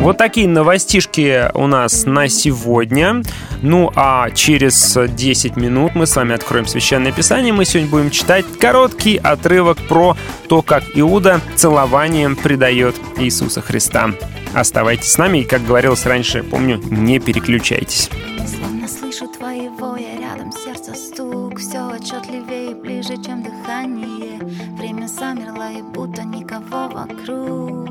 Вот 0.00 0.18
такие 0.18 0.46
новостишки 0.46 1.50
у 1.54 1.66
нас 1.66 2.04
на 2.04 2.28
сегодня. 2.28 3.22
Ну 3.62 3.90
а 3.96 4.30
через 4.30 4.96
10 4.96 5.56
минут 5.56 5.94
мы 5.94 6.06
с 6.06 6.14
вами 6.14 6.34
откроем 6.34 6.66
Священное 6.66 7.10
Писание. 7.10 7.52
Мы 7.52 7.64
сегодня 7.64 7.90
будем 7.90 8.10
читать 8.10 8.44
короткий 8.60 9.16
отрывок 9.16 9.78
про 9.88 10.16
то, 10.48 10.62
как 10.62 10.84
Иуда 10.94 11.40
целованием 11.56 12.36
предает 12.36 12.94
Иисуса 13.16 13.62
Христа. 13.62 14.10
Оставайтесь 14.54 15.10
с 15.10 15.18
нами 15.18 15.38
и, 15.38 15.44
как 15.44 15.64
говорилось 15.64 16.06
раньше, 16.06 16.42
помню, 16.42 16.80
не 16.90 17.18
переключайтесь. 17.18 18.10
Словно 18.46 18.86
слышу 18.86 19.26
твоего, 19.26 19.96
я 19.96 20.18
рядом 20.20 20.52
сердце 20.52 20.94
стук 20.94 21.45
Все 21.58 21.88
отчетливее 21.88 22.72
и 22.72 22.74
ближе, 22.74 23.16
чем 23.16 23.42
дыхание. 23.42 24.38
Время 24.76 25.06
замерло 25.06 25.72
и 25.72 25.80
будто 25.80 26.22
никого 26.22 26.88
вокруг. 26.88 27.88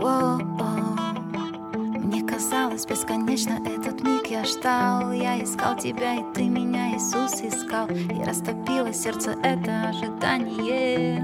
Воу-оу. 0.00 0.98
Мне 2.00 2.22
казалось 2.22 2.84
бесконечно 2.84 3.60
этот 3.64 4.02
миг 4.02 4.26
я 4.26 4.44
ждал. 4.44 5.12
Я 5.12 5.40
искал 5.42 5.76
тебя, 5.76 6.14
и 6.14 6.24
ты 6.34 6.48
меня, 6.48 6.96
Иисус, 6.96 7.40
искал. 7.42 7.86
И 7.88 8.24
растопило 8.24 8.92
сердце 8.92 9.36
это 9.44 9.90
ожидание. 9.90 11.22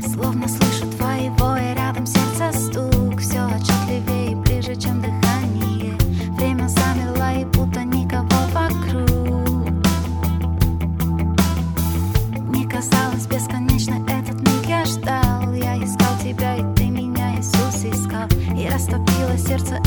Словно 0.00 0.46
слышу 0.46 0.88
твоего, 0.96 1.56
и 1.56 1.74
рядом 1.74 2.06
сердце 2.06 2.52
стук 2.52 2.93
сердце 19.38 19.80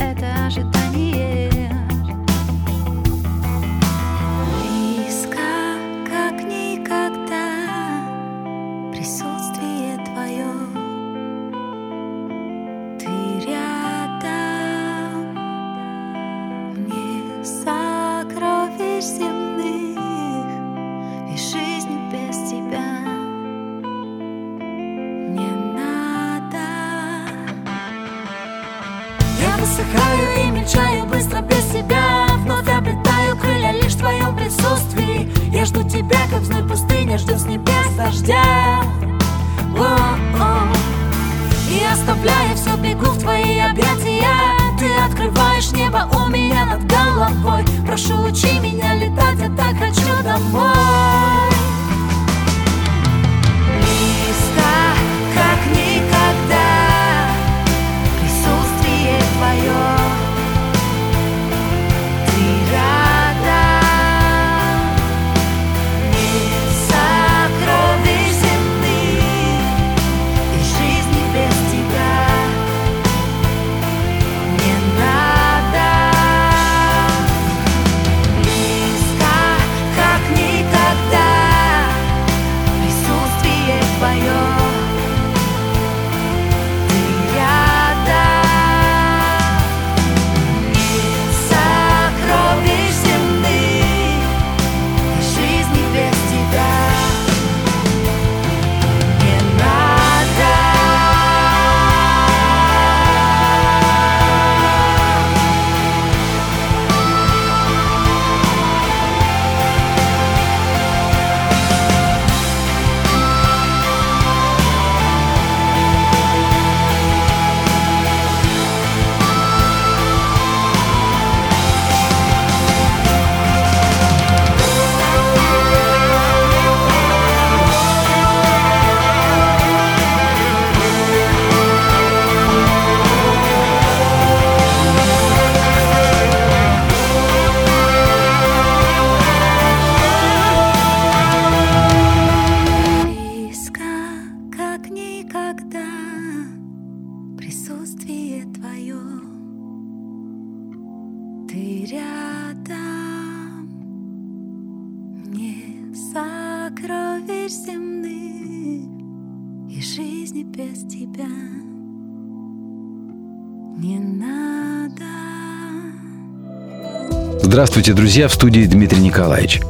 Здравствуйте, 167.57 167.93
друзья, 167.93 168.27
в 168.27 168.33
студии 168.35 168.65
Дмитрий 168.65 169.01
Николаевич. 169.01 169.61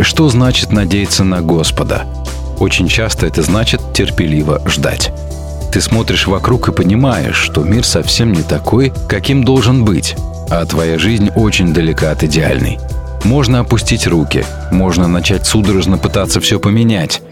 Что 0.00 0.28
значит 0.28 0.70
надеяться 0.70 1.24
на 1.24 1.40
Господа? 1.42 2.04
Очень 2.60 2.86
часто 2.86 3.26
это 3.26 3.42
значит 3.42 3.80
терпеливо 3.92 4.62
ждать. 4.68 5.10
Ты 5.72 5.80
смотришь 5.80 6.28
вокруг 6.28 6.68
и 6.68 6.72
понимаешь, 6.72 7.34
что 7.34 7.64
мир 7.64 7.84
совсем 7.84 8.30
не 8.30 8.44
такой, 8.44 8.92
каким 9.08 9.42
должен 9.42 9.84
быть, 9.84 10.14
а 10.50 10.64
твоя 10.66 11.00
жизнь 11.00 11.30
очень 11.34 11.74
далека 11.74 12.12
от 12.12 12.22
идеальной. 12.22 12.78
Можно 13.24 13.58
опустить 13.58 14.06
руки, 14.06 14.44
можно 14.70 15.08
начать 15.08 15.46
судорожно 15.46 15.98
пытаться 15.98 16.40
все 16.40 16.60
поменять, 16.60 17.22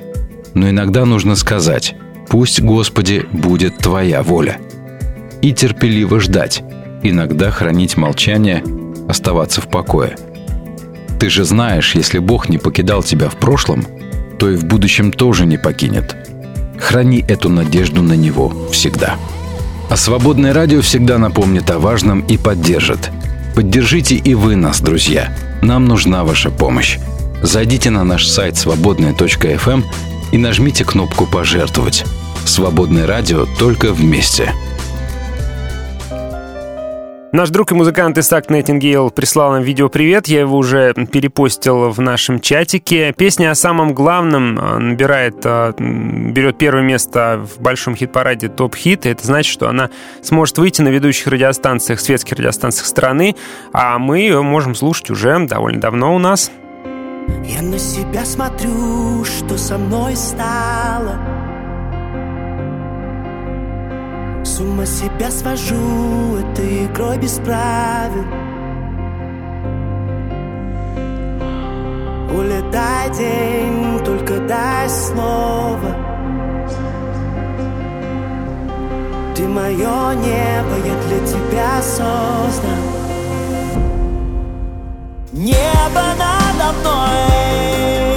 но 0.55 0.71
иногда 0.71 1.05
нужно 1.05 1.37
сказать 1.37 1.95
«Пусть, 2.29 2.61
Господи, 2.61 3.27
будет 3.31 3.79
Твоя 3.79 4.25
воля» 4.25 4.59
и 5.41 5.53
терпеливо 5.53 6.19
ждать, 6.19 6.65
иногда 7.05 7.53
хранить 7.53 7.97
молчание, 7.97 8.65
оставаться 9.09 9.61
в 9.61 9.69
покое. 9.69 10.17
Ты 11.19 11.31
же 11.31 11.45
знаешь, 11.45 11.95
если 11.95 12.19
Бог 12.19 12.49
не 12.49 12.59
покидал 12.59 13.03
тебя 13.03 13.29
в 13.29 13.37
прошлом, 13.37 13.87
то 14.39 14.51
и 14.51 14.57
в 14.57 14.65
будущем 14.65 15.13
тоже 15.13 15.47
не 15.47 15.57
покинет. 15.57 16.17
Храни 16.79 17.25
эту 17.27 17.49
надежду 17.49 18.03
на 18.03 18.15
Него 18.15 18.53
всегда. 18.71 19.17
А 19.91 19.97
свободное 19.97 20.53
радио 20.53 20.81
всегда 20.81 21.19
напомнит 21.19 21.71
о 21.71 21.79
важном 21.79 22.21
и 22.21 22.37
поддержит. 22.37 23.11
Поддержите 23.55 24.17
и 24.17 24.35
вы 24.35 24.57
нас, 24.57 24.81
друзья. 24.81 25.35
Нам 25.63 25.85
нужна 25.87 26.25
ваша 26.25 26.51
помощь. 26.51 26.99
Зайдите 27.43 27.91
на 27.91 28.05
наш 28.05 28.27
сайт 28.27 28.57
свободная.фм 28.57 29.85
и 30.33 30.39
нажмите 30.39 30.85
кнопку 30.85 31.27
«Пожертвовать». 31.27 32.05
Свободное 32.45 33.07
радио 33.07 33.47
только 33.59 33.93
вместе. 33.93 34.53
Наш 37.35 37.51
друг 37.51 37.73
и 37.73 37.75
музыкант 37.75 38.17
Исаак 38.17 38.49
Найтингейл 38.49 39.11
прислал 39.11 39.51
нам 39.51 39.65
видео 39.65 39.89
«Привет». 39.89 40.29
Я 40.29 40.39
его 40.39 40.57
уже 40.57 40.95
перепостил 40.95 41.91
в 41.91 42.01
нашем 42.01 42.39
чатике. 42.39 43.13
Песня 43.13 43.51
о 43.51 43.57
самом 43.57 43.93
главном 43.93 44.57
э, 44.57 44.79
набирает, 44.79 45.39
э, 45.43 45.73
берет 45.77 46.59
первое 46.59 46.85
место 46.85 47.45
в 47.45 47.61
большом 47.61 47.97
хит-параде 47.97 48.51
«Топ-хит». 48.51 49.05
Это 49.05 49.27
значит, 49.27 49.53
что 49.53 49.69
она 49.69 49.91
сможет 50.23 50.59
выйти 50.59 50.81
на 50.81 50.91
ведущих 50.91 51.27
радиостанциях, 51.27 51.99
светских 51.99 52.39
радиостанциях 52.39 52.87
страны, 52.87 53.35
а 53.73 53.99
мы 53.99 54.21
ее 54.21 54.41
можем 54.43 54.77
слушать 54.77 55.11
уже 55.11 55.37
довольно 55.45 55.81
давно 55.81 56.15
у 56.15 56.21
нас. 56.21 56.53
Я 57.45 57.63
на 57.63 57.81
себя 57.81 58.25
смотрю, 58.25 59.25
что 59.25 59.59
со 59.59 59.77
мной 59.77 60.15
стало 60.15 61.19
С 64.45 64.61
ума 64.61 64.85
себя 64.85 65.31
свожу 65.31 66.37
этой 66.37 66.85
игрой 66.87 67.17
без 67.19 67.39
правил. 67.39 68.25
Улетай 72.31 73.11
день, 73.17 74.05
только 74.05 74.41
дай 74.41 74.89
слово 74.89 75.97
Ты 79.35 79.47
мое 79.47 80.15
небо, 80.15 80.77
я 80.85 80.95
для 81.07 81.27
тебя 81.27 81.81
создан 81.81 82.81
Небо 85.33 86.03
надо 86.19 86.79
мной 86.81 88.14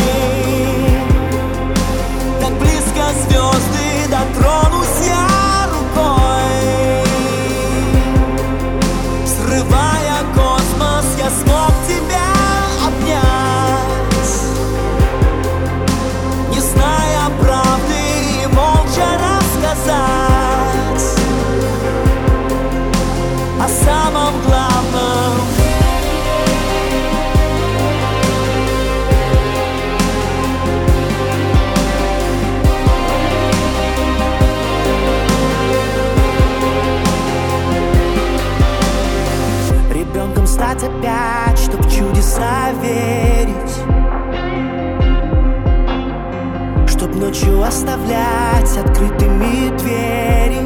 ночью 47.27 47.61
оставлять 47.61 48.77
открытыми 48.77 49.77
двери. 49.77 50.63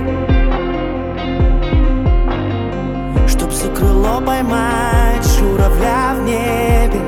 Чтоб 3.27 3.51
за 3.51 3.69
крыло 3.69 4.21
поймать 4.21 5.25
журавля 5.39 6.13
в 6.15 6.21
небе. 6.23 7.01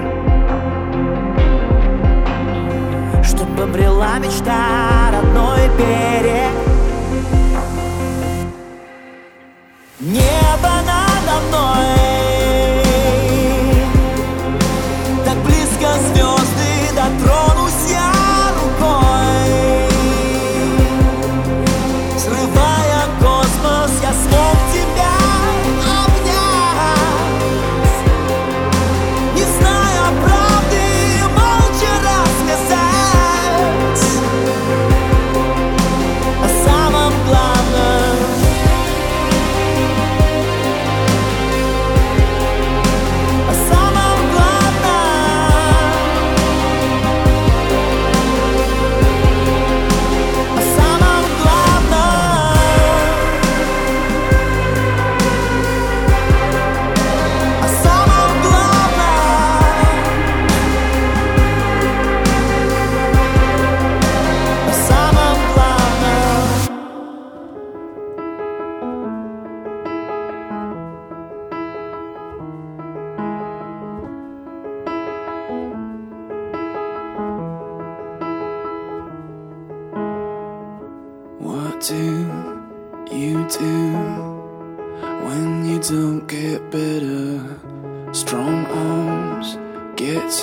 Чтоб 3.23 3.47
обрела 3.61 4.17
мечта 4.17 5.11
родной 5.11 5.69
берег 5.77 6.51
Небо 9.99 10.73
надо 10.85 11.39
мной 11.47 12.22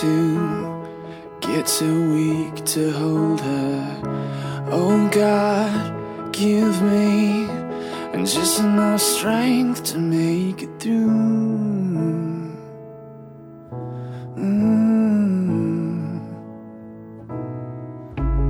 too, 0.01 0.89
get 1.41 1.67
too 1.67 2.15
weak 2.15 2.65
to 2.65 2.91
hold 2.93 3.41
her. 3.41 4.01
Oh 4.71 5.09
God, 5.11 6.33
give 6.33 6.81
me 6.81 7.45
and 8.15 8.27
just 8.27 8.61
enough 8.61 9.01
strength 9.01 9.85
to 9.85 9.99
make 9.99 10.63
it 10.63 10.71
through. 10.81 11.59
Mm. 14.37 16.21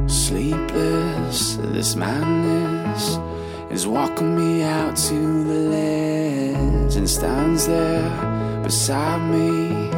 Sleepless, 0.08 1.56
this 1.56 1.96
madness 1.96 3.18
is 3.72 3.86
walking 3.88 4.36
me 4.36 4.62
out 4.62 4.96
to 4.96 5.44
the 5.44 5.60
ledge 5.74 6.96
and 6.96 7.10
stands 7.10 7.66
there 7.66 8.62
beside 8.62 9.20
me, 9.30 9.89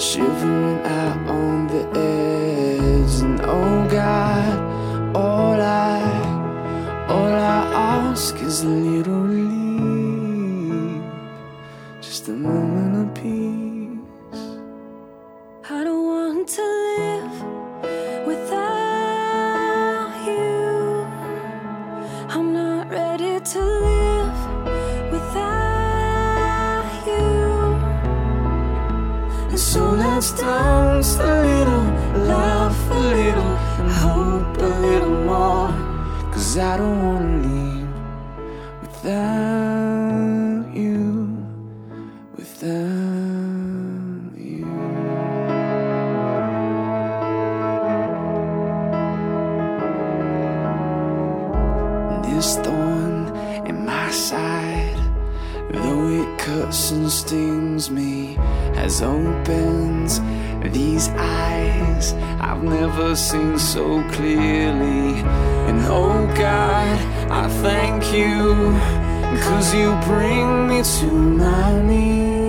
shivering 0.00 0.80
out 0.86 1.28
on 1.28 1.66
the 1.66 1.84
edge. 1.94 3.20
And 3.20 3.38
oh 3.42 3.86
God, 3.88 5.14
all 5.14 5.60
I, 5.60 7.06
all 7.06 7.26
I 7.26 8.08
ask 8.08 8.34
is 8.36 8.62
a 8.62 8.68
little 8.68 9.39
you 68.12 68.78
Cause 69.42 69.74
you 69.74 69.90
bring 70.04 70.68
me 70.68 70.82
to 70.82 71.06
my 71.06 71.82
knees, 71.82 72.39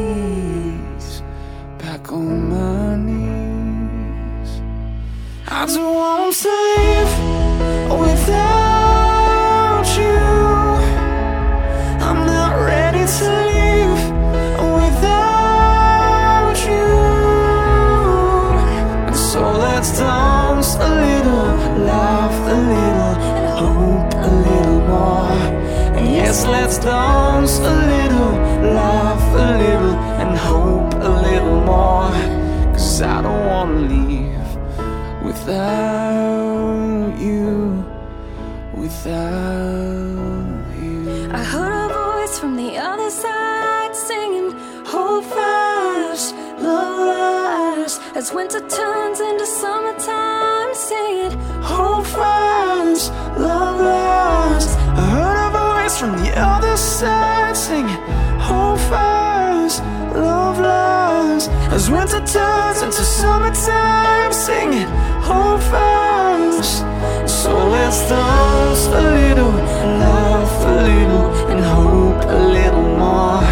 winter 62.12 62.34
turns 62.34 62.82
into 62.82 63.04
summertime, 63.04 64.34
singing, 64.34 64.88
Hold 65.21 65.62
fast. 65.63 66.80
So 67.28 67.69
let's 67.69 68.10
dance 68.10 68.88
a 68.88 69.02
little, 69.02 69.52
laugh 69.52 70.65
a 70.65 70.76
little, 70.88 71.50
and 71.50 71.63
hope 71.63 72.24
a 72.26 72.39
little 72.58 72.97
more. 72.97 73.43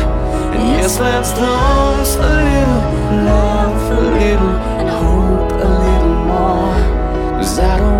And 0.54 0.63
yes, 0.74 1.00
let's 1.00 1.32
dance 1.34 2.15
a 2.15 2.19
little, 2.19 2.82
laugh 3.26 3.91
a 3.91 4.02
little, 4.02 4.56
and 4.80 4.89
hope 4.89 5.52
a 5.52 5.69
little 5.86 6.15
more. 6.32 6.76
Cause 7.38 7.60
I 7.60 7.78
don't 7.78 7.98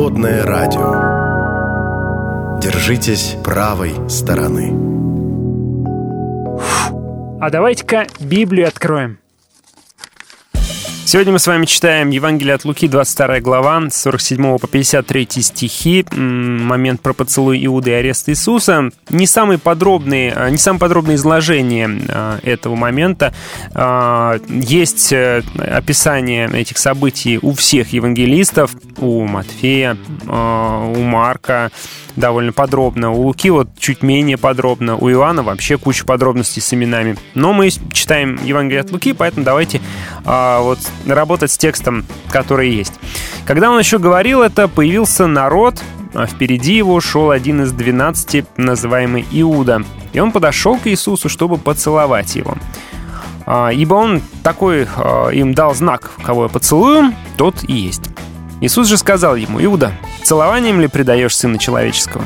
Свободное 0.00 0.46
радио. 0.46 0.88
Держитесь 2.58 3.36
правой 3.44 3.92
стороны. 4.08 4.72
А 7.38 7.50
давайте-ка 7.50 8.06
Библию 8.18 8.68
откроем. 8.68 9.18
Сегодня 11.10 11.32
мы 11.32 11.40
с 11.40 11.48
вами 11.48 11.66
читаем 11.66 12.10
Евангелие 12.10 12.54
от 12.54 12.64
Луки, 12.64 12.86
22 12.86 13.40
глава, 13.40 13.90
с 13.90 14.00
47 14.02 14.58
по 14.58 14.68
53 14.68 15.26
стихи, 15.42 16.06
момент 16.12 17.00
про 17.00 17.14
поцелуй 17.14 17.66
Иуды 17.66 17.90
и 17.90 17.94
арест 17.94 18.28
Иисуса. 18.28 18.90
Не 19.08 19.26
самые 19.26 19.58
подробные, 19.58 20.32
а, 20.32 20.48
не 20.50 20.56
самое 20.56 20.78
подробное 20.78 21.16
изложение 21.16 21.90
а, 22.08 22.38
этого 22.44 22.76
момента. 22.76 23.34
А, 23.74 24.38
Есть 24.48 25.12
э, 25.12 25.42
описание 25.58 26.48
этих 26.52 26.78
событий 26.78 27.40
у 27.42 27.54
всех 27.54 27.92
евангелистов, 27.92 28.70
у 28.98 29.26
Матфея, 29.26 29.96
у 30.28 31.00
Марка, 31.00 31.72
довольно 32.14 32.52
подробно. 32.52 33.10
У 33.10 33.22
Луки 33.22 33.50
вот 33.50 33.70
чуть 33.80 34.04
менее 34.04 34.36
подробно. 34.36 34.96
У 34.96 35.10
Иоанна 35.10 35.42
вообще 35.42 35.76
куча 35.76 36.04
подробностей 36.04 36.62
с 36.62 36.72
именами. 36.72 37.16
Но 37.34 37.52
мы 37.52 37.70
читаем 37.92 38.38
Евангелие 38.44 38.82
от 38.82 38.92
Луки, 38.92 39.12
поэтому 39.12 39.44
давайте 39.44 39.80
вот 40.24 40.78
работать 41.06 41.50
с 41.50 41.58
текстом, 41.58 42.04
который 42.30 42.70
есть. 42.70 42.94
Когда 43.46 43.70
он 43.70 43.78
еще 43.78 43.98
говорил 43.98 44.42
это, 44.42 44.68
появился 44.68 45.26
народ, 45.26 45.82
а 46.14 46.26
впереди 46.26 46.74
его 46.74 47.00
шел 47.00 47.30
один 47.30 47.62
из 47.62 47.72
двенадцати, 47.72 48.44
называемый 48.56 49.26
Иуда. 49.30 49.82
И 50.12 50.20
он 50.20 50.32
подошел 50.32 50.76
к 50.76 50.86
Иисусу, 50.86 51.28
чтобы 51.28 51.56
поцеловать 51.56 52.34
его. 52.34 52.56
А, 53.46 53.70
Ибо 53.70 53.94
он 53.94 54.22
такой 54.42 54.86
а, 54.96 55.28
им 55.28 55.54
дал 55.54 55.74
знак, 55.74 56.10
кого 56.22 56.44
я 56.44 56.48
поцелую, 56.48 57.14
тот 57.36 57.64
и 57.68 57.72
есть. 57.72 58.02
Иисус 58.60 58.88
же 58.88 58.96
сказал 58.96 59.36
ему, 59.36 59.62
Иуда, 59.62 59.92
целованием 60.22 60.80
ли 60.80 60.88
предаешь 60.88 61.36
Сына 61.36 61.58
Человеческого? 61.58 62.24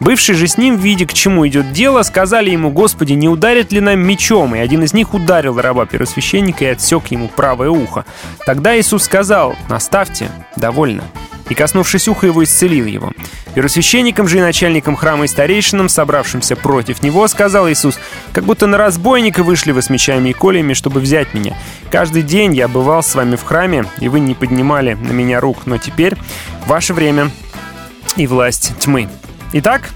Бывшие 0.00 0.34
же 0.34 0.46
с 0.46 0.56
ним, 0.56 0.76
видя, 0.76 1.06
к 1.06 1.12
чему 1.12 1.46
идет 1.46 1.72
дело, 1.72 2.02
сказали 2.02 2.50
ему, 2.50 2.70
Господи, 2.70 3.12
не 3.12 3.28
ударит 3.28 3.70
ли 3.70 3.80
нам 3.80 4.00
мечом? 4.00 4.54
И 4.54 4.58
один 4.58 4.82
из 4.82 4.94
них 4.94 5.12
ударил 5.12 5.60
раба 5.60 5.84
первосвященника 5.84 6.64
и 6.64 6.68
отсек 6.68 7.08
ему 7.08 7.28
правое 7.28 7.68
ухо. 7.68 8.06
Тогда 8.46 8.78
Иисус 8.78 9.04
сказал, 9.04 9.54
наставьте, 9.68 10.30
довольно. 10.56 11.04
И, 11.50 11.54
коснувшись 11.54 12.08
уха 12.08 12.26
его, 12.26 12.42
исцелил 12.44 12.86
его. 12.86 13.12
Первосвященникам 13.54 14.28
же 14.28 14.38
и 14.38 14.40
начальникам 14.40 14.96
храма 14.96 15.24
и 15.24 15.28
старейшинам, 15.28 15.88
собравшимся 15.88 16.54
против 16.56 17.02
него, 17.02 17.26
сказал 17.26 17.68
Иисус, 17.68 17.98
«Как 18.32 18.44
будто 18.44 18.66
на 18.68 18.78
разбойника 18.78 19.42
вышли 19.42 19.72
вы 19.72 19.82
с 19.82 19.90
мечами 19.90 20.30
и 20.30 20.32
колями, 20.32 20.74
чтобы 20.74 21.00
взять 21.00 21.34
меня. 21.34 21.56
Каждый 21.90 22.22
день 22.22 22.54
я 22.54 22.68
бывал 22.68 23.02
с 23.02 23.14
вами 23.16 23.34
в 23.34 23.42
храме, 23.42 23.84
и 23.98 24.08
вы 24.08 24.20
не 24.20 24.34
поднимали 24.34 24.94
на 24.94 25.10
меня 25.10 25.40
рук, 25.40 25.66
но 25.66 25.76
теперь 25.76 26.16
ваше 26.66 26.94
время 26.94 27.30
и 28.16 28.28
власть 28.28 28.72
тьмы». 28.78 29.08
Итак, 29.52 29.90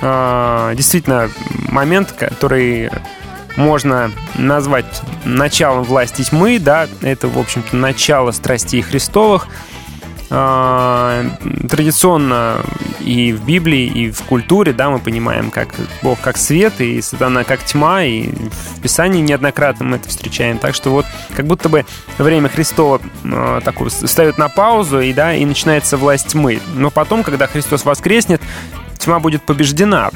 а, 0.00 0.74
действительно, 0.74 1.30
момент, 1.68 2.12
который 2.12 2.90
можно 3.56 4.10
назвать 4.34 5.02
началом 5.24 5.84
власти 5.84 6.22
тьмы, 6.22 6.58
да, 6.58 6.88
это, 7.02 7.28
в 7.28 7.38
общем-то, 7.38 7.76
начало 7.76 8.32
страстей 8.32 8.82
Христовых. 8.82 9.46
А, 10.34 11.26
Традиционно 11.68 12.62
и 13.00 13.34
в 13.34 13.44
Библии, 13.44 13.84
и 13.84 14.10
в 14.10 14.22
культуре, 14.22 14.72
да, 14.72 14.88
мы 14.88 14.98
понимаем, 14.98 15.50
как 15.50 15.74
Бог 16.00 16.20
как 16.20 16.38
свет, 16.38 16.80
и 16.80 17.02
сатана 17.02 17.44
как 17.44 17.62
тьма, 17.62 18.04
и 18.04 18.28
в 18.28 18.80
Писании 18.80 19.20
неоднократно 19.20 19.84
мы 19.84 19.96
это 19.96 20.08
встречаем. 20.08 20.56
Так 20.56 20.74
что 20.74 20.90
вот 20.90 21.04
как 21.36 21.46
будто 21.46 21.68
бы 21.68 21.84
время 22.16 22.48
Христова 22.48 23.02
э, 23.24 23.60
такое 23.62 23.90
ставит 23.90 24.38
на 24.38 24.48
паузу, 24.48 25.00
и, 25.00 25.12
да, 25.12 25.34
и 25.34 25.44
начинается 25.44 25.98
власть 25.98 26.28
тьмы. 26.28 26.60
Но 26.76 26.90
потом, 26.90 27.24
когда 27.24 27.46
Христос 27.46 27.84
воскреснет, 27.84 28.40
тьма 28.96 29.20
будет 29.20 29.42
побеждена. 29.42 30.10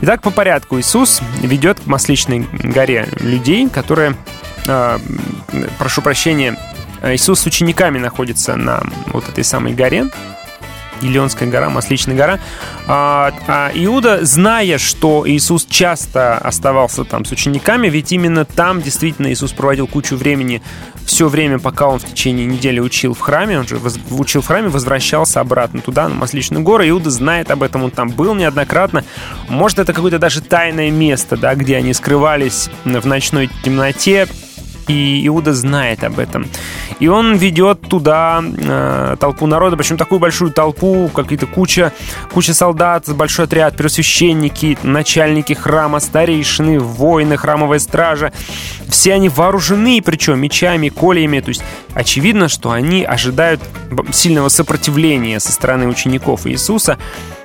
Итак, 0.00 0.20
по 0.20 0.30
порядку 0.30 0.80
Иисус 0.80 1.22
ведет 1.42 1.78
к 1.78 1.86
Масличной 1.86 2.40
горе 2.40 3.08
людей, 3.20 3.68
которые, 3.68 4.16
э, 4.66 4.98
прошу 5.78 6.02
прощения, 6.02 6.58
Иисус 7.14 7.40
с 7.40 7.46
учениками 7.46 7.98
находится 7.98 8.56
на 8.56 8.82
вот 9.12 9.28
этой 9.28 9.44
самой 9.44 9.74
горе, 9.74 10.06
Илионская 11.02 11.48
гора, 11.48 11.70
Масличная 11.70 12.16
гора. 12.16 12.38
А, 12.86 13.32
а 13.46 13.70
Иуда, 13.74 14.24
зная, 14.24 14.78
что 14.78 15.24
Иисус 15.26 15.66
часто 15.68 16.38
оставался 16.38 17.04
там 17.04 17.24
с 17.24 17.32
учениками, 17.32 17.88
ведь 17.88 18.12
именно 18.12 18.44
там 18.44 18.80
действительно 18.80 19.32
Иисус 19.32 19.52
проводил 19.52 19.86
кучу 19.86 20.16
времени, 20.16 20.62
все 21.04 21.28
время, 21.28 21.58
пока 21.58 21.88
он 21.88 21.98
в 21.98 22.04
течение 22.04 22.46
недели 22.46 22.80
учил 22.80 23.14
в 23.14 23.20
храме, 23.20 23.58
он 23.60 23.66
же 23.66 23.78
учил 24.10 24.40
в 24.42 24.46
храме, 24.46 24.68
возвращался 24.68 25.40
обратно 25.40 25.80
туда, 25.80 26.08
на 26.08 26.14
Масличную 26.14 26.64
гору. 26.64 26.88
Иуда 26.88 27.10
знает 27.10 27.50
об 27.50 27.62
этом, 27.62 27.84
он 27.84 27.90
там 27.90 28.08
был 28.08 28.34
неоднократно. 28.34 29.04
Может, 29.48 29.78
это 29.78 29.92
какое-то 29.92 30.18
даже 30.18 30.40
тайное 30.40 30.90
место, 30.90 31.36
да, 31.36 31.54
где 31.54 31.76
они 31.76 31.92
скрывались 31.92 32.70
в 32.84 33.06
ночной 33.06 33.50
темноте, 33.62 34.26
и 34.88 35.26
Иуда 35.26 35.52
знает 35.52 36.04
об 36.04 36.18
этом. 36.18 36.46
И 37.00 37.08
он 37.08 37.36
ведет 37.36 37.80
туда 37.82 38.42
э, 38.42 39.16
толпу 39.18 39.46
народа, 39.46 39.76
причем 39.76 39.96
такую 39.96 40.18
большую 40.18 40.50
толпу, 40.50 41.10
какие-то 41.14 41.46
куча, 41.46 41.92
куча 42.32 42.54
солдат, 42.54 43.08
большой 43.08 43.46
отряд, 43.46 43.76
первосвященники, 43.76 44.78
начальники 44.82 45.52
храма, 45.52 46.00
старейшины, 46.00 46.78
воины, 46.78 47.36
храмовая 47.36 47.78
стража. 47.78 48.32
Все 48.88 49.14
они 49.14 49.28
вооружены, 49.28 50.00
причем 50.04 50.40
мечами, 50.40 50.88
кольями. 50.88 51.40
То 51.40 51.50
есть 51.50 51.62
очевидно, 51.94 52.48
что 52.48 52.70
они 52.70 53.04
ожидают 53.04 53.60
сильного 54.12 54.48
сопротивления 54.48 55.40
со 55.40 55.52
стороны 55.52 55.88
учеников 55.88 56.46
Иисуса. 56.46 56.98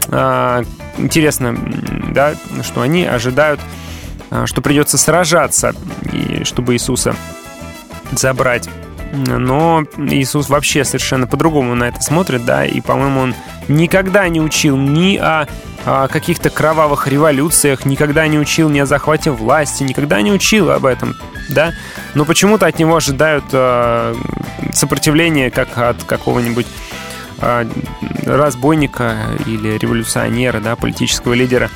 Э, 0.08 0.64
интересно, 0.98 1.58
да, 2.14 2.36
что 2.64 2.82
они 2.82 3.06
ожидают 3.06 3.60
что 4.46 4.62
придется 4.62 4.98
сражаться, 4.98 5.74
и 6.12 6.44
чтобы 6.44 6.74
Иисуса 6.74 7.16
забрать. 8.12 8.70
Но 9.14 9.84
Иисус 9.98 10.50
вообще 10.50 10.86
совершенно 10.86 11.28
по-другому 11.28 11.76
на 11.76 11.86
это 11.86 12.02
смотрит, 12.02 12.46
да, 12.46 12.66
и, 12.66 12.80
по-моему, 12.80 13.20
он 13.22 13.36
никогда 13.68 14.28
не 14.30 14.40
учил 14.40 14.78
ни 14.78 15.18
о 15.18 15.48
о 15.86 16.08
каких-то 16.08 16.50
кровавых 16.50 17.08
революциях, 17.08 17.86
никогда 17.86 18.28
не 18.28 18.38
учил 18.38 18.70
ни 18.70 18.80
о 18.80 18.86
захвате 18.86 19.32
власти, 19.32 19.84
никогда 19.84 20.22
не 20.22 20.32
учил 20.32 20.70
об 20.70 20.86
этом, 20.86 21.16
да? 21.50 21.72
Но 22.14 22.26
почему-то 22.26 22.68
от 22.68 22.78
него 22.78 22.96
ожидают 22.96 23.46
э, 23.52 24.16
сопротивления, 24.74 25.50
как 25.50 25.78
от 25.78 26.04
какого-нибудь 26.04 26.68
э, 27.40 27.66
разбойника 28.26 29.18
или 29.48 29.78
революционера, 29.78 30.60
да, 30.60 30.76
политического 30.76 31.34
лидера. 31.34 31.70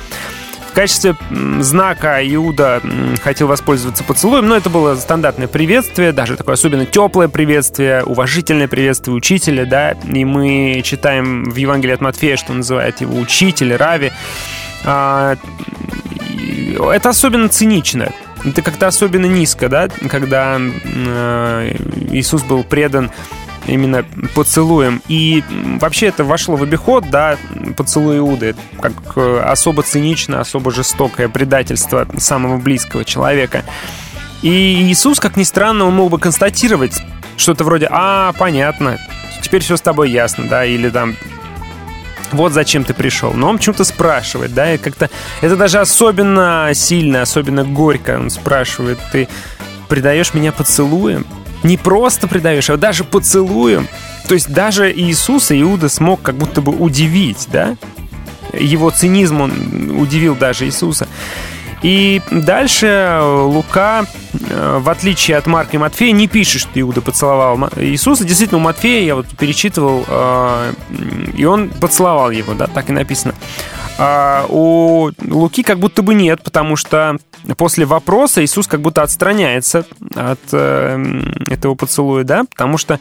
Качестве 0.76 1.16
знака 1.60 2.18
Иуда 2.22 2.82
хотел 3.22 3.46
воспользоваться 3.46 4.04
поцелуем, 4.04 4.46
но 4.46 4.58
это 4.58 4.68
было 4.68 4.94
стандартное 4.94 5.48
приветствие, 5.48 6.12
даже 6.12 6.36
такое 6.36 6.52
особенно 6.52 6.84
теплое 6.84 7.28
приветствие, 7.28 8.04
уважительное 8.04 8.68
приветствие 8.68 9.14
учителя, 9.16 9.64
да, 9.64 9.92
и 9.92 10.26
мы 10.26 10.82
читаем 10.84 11.44
в 11.44 11.56
Евангелии 11.56 11.94
от 11.94 12.02
Матфея, 12.02 12.36
что 12.36 12.52
называет 12.52 13.00
его 13.00 13.18
учитель, 13.18 13.74
Рави. 13.74 14.12
А, 14.84 15.36
это 16.92 17.08
особенно 17.08 17.48
цинично. 17.48 18.12
Это 18.44 18.60
как-то 18.60 18.86
особенно 18.86 19.24
низко, 19.24 19.70
да, 19.70 19.88
когда 20.10 20.58
э, 20.60 21.76
Иисус 22.10 22.42
был 22.42 22.64
предан 22.64 23.10
именно 23.66 24.04
поцелуем. 24.34 25.02
И 25.08 25.42
вообще 25.80 26.06
это 26.06 26.24
вошло 26.24 26.56
в 26.56 26.62
обиход, 26.62 27.10
да, 27.10 27.36
поцелуй 27.76 28.18
Иуды, 28.18 28.54
как 28.80 28.92
э, 29.16 29.40
особо 29.44 29.82
цинично, 29.82 30.40
особо 30.40 30.70
жестокое 30.70 31.28
предательство 31.28 32.06
самого 32.18 32.58
близкого 32.58 33.04
человека. 33.04 33.64
И 34.42 34.90
Иисус, 34.90 35.20
как 35.20 35.36
ни 35.36 35.42
странно, 35.42 35.86
он 35.86 35.94
мог 35.94 36.10
бы 36.10 36.18
констатировать 36.18 37.02
что-то 37.36 37.64
вроде 37.64 37.88
«А, 37.90 38.32
понятно, 38.38 38.98
теперь 39.42 39.62
все 39.62 39.76
с 39.76 39.80
тобой 39.80 40.10
ясно», 40.10 40.46
да, 40.48 40.64
или 40.64 40.88
там 40.88 41.16
вот 42.32 42.52
зачем 42.52 42.84
ты 42.84 42.94
пришел. 42.94 43.32
Но 43.32 43.48
он 43.48 43.58
почему-то 43.58 43.84
спрашивает, 43.84 44.54
да, 44.54 44.74
и 44.74 44.78
как-то 44.78 45.10
это 45.40 45.56
даже 45.56 45.78
особенно 45.78 46.70
сильно, 46.74 47.22
особенно 47.22 47.64
горько. 47.64 48.18
Он 48.18 48.30
спрашивает, 48.30 48.98
ты 49.12 49.28
предаешь 49.88 50.34
меня 50.34 50.52
поцелуем? 50.52 51.26
Не 51.66 51.76
просто 51.76 52.28
предаешь, 52.28 52.70
а 52.70 52.76
даже 52.76 53.02
поцелуем. 53.02 53.88
То 54.28 54.34
есть 54.34 54.48
даже 54.48 54.92
Иисуса 54.92 55.60
Иуда 55.60 55.88
смог 55.88 56.22
как 56.22 56.36
будто 56.36 56.60
бы 56.62 56.70
удивить, 56.70 57.48
да? 57.50 57.76
Его 58.52 58.90
цинизм 58.90 59.40
он 59.40 59.98
удивил 59.98 60.36
даже 60.36 60.66
Иисуса. 60.66 61.08
И 61.82 62.22
дальше 62.30 63.18
Лука, 63.22 64.06
э, 64.32 64.78
в 64.80 64.88
отличие 64.88 65.36
от 65.36 65.46
Марка 65.46 65.72
и 65.76 65.78
Матфея, 65.78 66.12
не 66.12 66.28
пишет, 66.28 66.62
что 66.62 66.80
Иуда 66.80 67.00
поцеловал 67.00 67.68
Иисуса. 67.76 68.24
Действительно, 68.24 68.58
у 68.58 68.62
Матфея, 68.62 69.04
я 69.04 69.16
вот 69.16 69.26
перечитывал, 69.36 70.04
э, 70.06 70.72
и 71.36 71.44
он 71.44 71.68
поцеловал 71.68 72.30
его, 72.30 72.54
да, 72.54 72.68
так 72.68 72.90
и 72.90 72.92
написано. 72.92 73.34
А 73.98 74.46
у 74.48 75.10
Луки 75.22 75.62
как 75.62 75.78
будто 75.78 76.02
бы 76.02 76.14
нет, 76.14 76.42
потому 76.42 76.76
что 76.76 77.16
после 77.56 77.86
вопроса 77.86 78.44
Иисус 78.44 78.66
как 78.66 78.80
будто 78.80 79.02
отстраняется 79.02 79.86
от 80.14 80.40
э, 80.52 81.22
этого 81.48 81.74
поцелуя, 81.74 82.24
да, 82.24 82.44
потому 82.44 82.76
что 82.76 83.00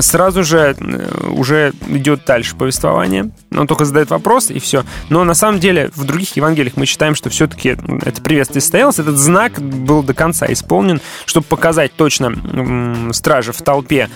сразу 0.00 0.42
же 0.42 0.76
э, 0.78 1.28
уже 1.30 1.72
идет 1.88 2.24
дальше 2.24 2.56
повествование. 2.56 3.30
Он 3.56 3.66
только 3.66 3.84
задает 3.84 4.10
вопрос, 4.10 4.50
и 4.50 4.58
все. 4.58 4.84
Но 5.10 5.22
на 5.24 5.34
самом 5.34 5.60
деле 5.60 5.90
в 5.94 6.04
других 6.04 6.34
Евангелиях 6.36 6.76
мы 6.76 6.86
читаем, 6.86 7.14
что 7.14 7.30
все-таки 7.30 7.76
это 8.04 8.20
приветствие 8.20 8.60
состоялось, 8.60 8.98
этот 8.98 9.18
знак 9.18 9.60
был 9.60 10.02
до 10.02 10.14
конца 10.14 10.46
исполнен, 10.50 11.00
чтобы 11.24 11.46
показать 11.46 11.92
точно 11.94 13.12
страже 13.12 13.52
в 13.52 13.62
толпе, 13.62 14.08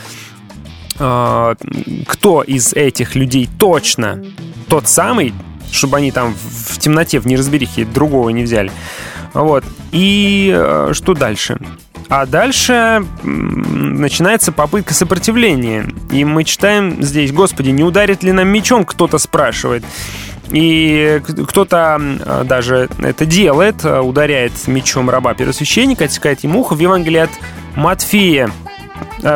э, 0.98 1.54
кто 2.08 2.42
из 2.42 2.72
этих 2.72 3.14
людей 3.14 3.48
точно 3.58 4.24
тот 4.68 4.88
самый, 4.88 5.34
чтобы 5.72 5.98
они 5.98 6.10
там 6.10 6.34
в 6.34 6.78
темноте, 6.78 7.20
в 7.20 7.26
неразберихе 7.26 7.84
другого 7.84 8.30
не 8.30 8.42
взяли. 8.42 8.70
Вот. 9.32 9.64
И 9.92 10.52
э, 10.54 10.90
что 10.92 11.14
дальше? 11.14 11.58
А 12.08 12.26
дальше 12.26 13.04
начинается 13.22 14.50
попытка 14.50 14.94
сопротивления. 14.94 15.88
И 16.10 16.24
мы 16.24 16.42
читаем 16.42 17.02
здесь, 17.02 17.30
Господи, 17.30 17.70
не 17.70 17.84
ударит 17.84 18.24
ли 18.24 18.32
нам 18.32 18.48
мечом, 18.48 18.84
кто-то 18.84 19.18
спрашивает. 19.18 19.84
И 20.50 21.22
кто-то 21.46 21.98
м, 22.00 22.20
даже 22.46 22.88
это 22.98 23.24
делает, 23.24 23.84
э, 23.84 24.00
ударяет 24.00 24.52
мечом 24.66 25.08
раба 25.08 25.34
первосвященника, 25.34 26.06
отсекает 26.06 26.42
ему 26.42 26.60
ухо. 26.60 26.74
В 26.74 26.80
Евангелии 26.80 27.20
от 27.20 27.30
Матфея 27.76 28.50
Э, 28.66 28.69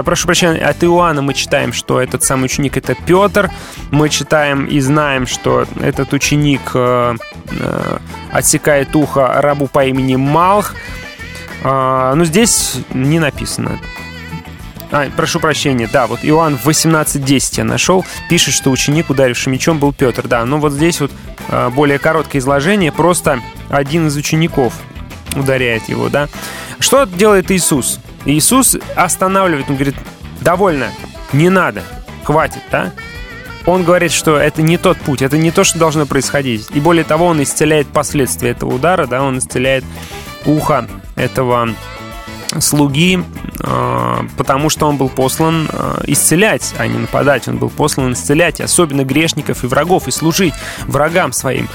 Прошу 0.05 0.27
прощения, 0.27 0.59
от 0.59 0.83
Иоанна 0.83 1.23
мы 1.23 1.35
читаем, 1.35 1.73
что 1.73 2.01
этот 2.01 2.23
самый 2.23 2.45
ученик 2.45 2.77
это 2.77 2.95
Петр. 2.95 3.51
Мы 3.91 4.09
читаем 4.09 4.65
и 4.67 4.81
знаем, 4.81 5.27
что 5.27 5.67
этот 5.81 6.13
ученик 6.13 6.61
э, 6.75 7.17
э, 7.51 7.99
отсекает 8.33 8.97
ухо 8.97 9.41
рабу 9.43 9.67
по 9.67 9.85
имени 9.85 10.17
Малх. 10.17 10.75
Но 11.63 12.25
здесь 12.25 12.77
не 12.93 13.19
написано. 13.19 13.79
А, 14.95 15.11
прошу 15.11 15.41
прощения, 15.41 15.89
да, 15.93 16.07
вот 16.07 16.21
Иоанн 16.23 16.57
в 16.57 16.69
18.10 16.69 17.55
я 17.57 17.65
нашел, 17.65 18.05
пишет, 18.31 18.55
что 18.55 18.71
ученик, 18.71 19.11
ударивший 19.11 19.53
мечом, 19.53 19.81
был 19.81 19.93
Петр. 19.93 20.29
Да, 20.29 20.45
но 20.45 20.59
вот 20.59 20.73
здесь 20.73 21.01
вот 21.01 21.11
э, 21.49 21.69
более 21.71 21.99
короткое 21.99 22.39
изложение, 22.39 22.93
просто 22.93 23.41
один 23.71 24.07
из 24.07 24.17
учеников 24.17 24.73
ударяет 25.35 25.89
его, 25.89 26.09
да. 26.09 26.29
Что 26.79 27.07
делает 27.07 27.51
Иисус? 27.51 27.99
Иисус 28.25 28.77
останавливает, 28.97 29.69
он 29.69 29.77
говорит, 29.77 29.97
довольно, 30.41 30.89
не 31.33 31.49
надо, 31.49 31.83
хватит, 32.25 32.63
да? 32.71 32.93
Он 33.67 33.83
говорит, 33.83 34.13
что 34.13 34.37
это 34.37 34.61
не 34.61 34.77
тот 34.77 34.99
путь, 34.99 35.23
это 35.23 35.39
не 35.39 35.51
то, 35.51 35.65
что 35.65 35.79
должно 35.79 36.05
происходить. 36.05 36.69
И 36.75 36.81
более 36.81 37.05
того, 37.05 37.27
он 37.27 37.43
исцеляет 37.43 37.87
последствия 37.89 38.51
этого 38.51 38.75
удара, 38.75 39.07
да, 39.07 39.23
он 39.23 39.39
исцеляет 39.39 39.85
ухо 40.45 40.87
этого 41.17 41.71
слуги, 42.61 43.23
э, 43.61 44.19
потому 44.37 44.69
что 44.69 44.87
он 44.87 44.97
был 44.97 45.09
послан 45.09 45.69
э, 45.73 46.03
исцелять, 46.07 46.75
а 46.79 46.87
не 46.87 46.99
нападать. 46.99 47.49
Он 47.49 47.57
был 47.57 47.71
послан 47.71 48.13
исцелять, 48.13 48.61
особенно 48.61 49.05
грешников 49.05 49.65
и 49.65 49.67
врагов, 49.67 50.09
и 50.09 50.11
служить 50.11 50.55
врагам 50.87 51.33
своим. 51.33 51.69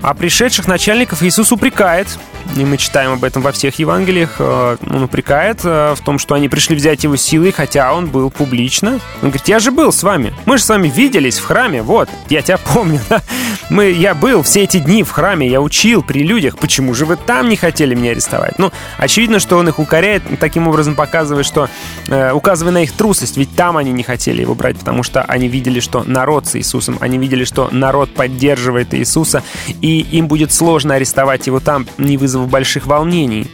А 0.00 0.14
пришедших 0.14 0.66
начальников 0.66 1.22
Иисус 1.22 1.52
упрекает, 1.52 2.08
и 2.56 2.64
мы 2.64 2.76
читаем 2.76 3.12
об 3.12 3.24
этом 3.24 3.42
во 3.42 3.52
всех 3.52 3.78
Евангелиях, 3.78 4.36
э, 4.38 4.76
он 4.88 5.02
упрекает 5.04 5.60
э, 5.64 5.94
в 5.96 6.00
том, 6.00 6.18
что 6.18 6.34
они 6.34 6.48
пришли 6.48 6.76
взять 6.76 7.04
его 7.04 7.16
силой, 7.16 7.52
хотя 7.52 7.94
он 7.94 8.06
был 8.08 8.30
публично. 8.30 9.00
Он 9.22 9.30
говорит, 9.30 9.48
я 9.48 9.58
же 9.58 9.70
был 9.70 9.92
с 9.92 10.02
вами, 10.02 10.34
мы 10.46 10.58
же 10.58 10.64
с 10.64 10.68
вами 10.68 10.88
виделись 10.88 11.38
в 11.38 11.44
храме, 11.44 11.82
вот, 11.82 12.08
я 12.28 12.42
тебя 12.42 12.58
помню, 12.74 13.00
да? 13.08 13.22
Мы, 13.70 13.90
я 13.90 14.14
был 14.14 14.42
все 14.42 14.64
эти 14.64 14.78
дни 14.78 15.02
в 15.02 15.10
храме, 15.10 15.48
я 15.48 15.60
учил 15.60 16.02
при 16.02 16.22
людях, 16.22 16.58
почему 16.58 16.94
же 16.94 17.06
вы 17.06 17.16
там 17.16 17.48
не 17.48 17.56
хотели 17.56 17.94
меня 17.94 18.10
арестовать? 18.10 18.58
Ну, 18.58 18.70
очевидно, 18.98 19.38
что 19.38 19.56
он 19.56 19.68
их 19.68 19.78
укоряет, 19.78 20.22
таким 20.38 20.68
образом 20.68 20.94
показывая, 20.94 21.42
что, 21.42 21.68
э, 22.08 22.32
указывая 22.32 22.72
на 22.72 22.82
их 22.82 22.92
трусость, 22.92 23.36
ведь 23.36 23.54
там 23.56 23.76
они 23.76 23.92
не 23.92 24.02
хотели 24.02 24.42
его 24.42 24.54
брать, 24.54 24.78
потому 24.78 25.02
что 25.02 25.22
они 25.22 25.48
видели, 25.48 25.80
что 25.80 26.02
народ 26.04 26.46
с 26.46 26.56
Иисусом, 26.56 26.98
они 27.00 27.18
видели, 27.18 27.44
что 27.44 27.68
народ 27.72 28.12
поддерживает 28.14 28.94
Иисуса, 28.94 29.42
и 29.80 30.00
им 30.00 30.28
будет 30.28 30.52
сложно 30.52 30.94
арестовать 30.94 31.46
его 31.46 31.60
там, 31.60 31.86
не 31.98 32.16
вызвав 32.32 32.48
больших 32.48 32.86
волнений. 32.86 33.46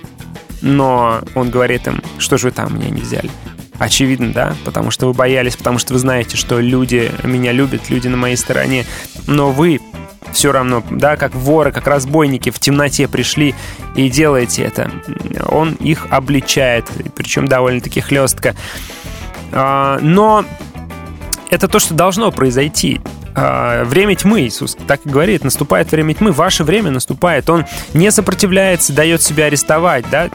Но 0.62 1.20
он 1.34 1.50
говорит 1.50 1.86
им, 1.86 2.02
что 2.18 2.38
же 2.38 2.48
вы 2.48 2.52
там 2.52 2.76
меня 2.76 2.90
не 2.90 3.00
взяли? 3.00 3.30
Очевидно, 3.78 4.32
да, 4.32 4.54
потому 4.64 4.90
что 4.90 5.06
вы 5.06 5.12
боялись, 5.12 5.56
потому 5.56 5.78
что 5.78 5.92
вы 5.92 5.98
знаете, 6.00 6.36
что 6.36 6.60
люди 6.60 7.12
меня 7.22 7.52
любят, 7.52 7.90
люди 7.90 8.08
на 8.08 8.16
моей 8.16 8.36
стороне, 8.36 8.84
но 9.26 9.50
вы 9.50 9.80
все 10.32 10.52
равно, 10.52 10.82
да, 10.90 11.16
как 11.16 11.34
воры, 11.34 11.72
как 11.72 11.86
разбойники 11.86 12.50
в 12.50 12.58
темноте 12.58 13.08
пришли 13.08 13.54
и 13.96 14.08
делаете 14.08 14.62
это. 14.62 14.90
Он 15.48 15.74
их 15.74 16.06
обличает, 16.10 16.86
причем 17.16 17.46
довольно-таки 17.46 18.00
хлестко. 18.00 18.54
А, 19.52 19.98
Но 20.02 20.44
это 21.50 21.68
то, 21.68 21.78
что 21.78 21.94
должно 21.94 22.30
произойти. 22.32 23.00
А, 23.40 23.84
Время 23.84 24.16
тьмы, 24.16 24.42
Иисус 24.42 24.76
так 24.86 25.00
и 25.04 25.08
говорит, 25.08 25.44
наступает 25.44 25.90
время 25.92 26.14
тьмы, 26.14 26.32
ваше 26.32 26.64
время 26.64 26.90
наступает. 26.90 27.48
Он 27.48 27.64
не 27.94 28.10
сопротивляется, 28.10 28.92
дает 28.92 29.22
себя 29.22 29.44
арестовать, 29.44 30.04
да, 30.10 30.28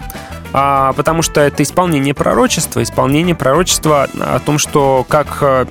А, 0.53 0.93
потому 0.93 1.21
что 1.21 1.41
это 1.41 1.63
исполнение 1.63 2.13
пророчества, 2.13 2.81
исполнение 2.83 3.35
пророчества 3.35 4.07
о 4.19 4.39
том, 4.39 4.59
что 4.59 5.03
как 5.09 5.39
э, 5.41 5.65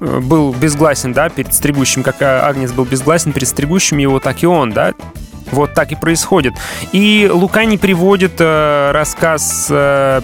был 0.00 0.52
безгласен, 0.52 1.14
да, 1.14 1.30
перед 1.30 1.54
стригущим, 1.54 2.02
как 2.02 2.20
э, 2.20 2.26
Агнец 2.26 2.72
был 2.72 2.84
безгласен 2.84 3.32
перед 3.32 3.48
стригущим 3.48 3.98
его, 3.98 4.20
так 4.20 4.42
и 4.42 4.46
он, 4.46 4.72
да, 4.72 4.92
вот 5.50 5.72
так 5.72 5.92
и 5.92 5.94
происходит. 5.94 6.54
И 6.92 7.28
Лука 7.32 7.64
не 7.64 7.78
приводит 7.78 8.34
э, 8.38 8.90
рассказ 8.92 9.68
э, 9.70 10.20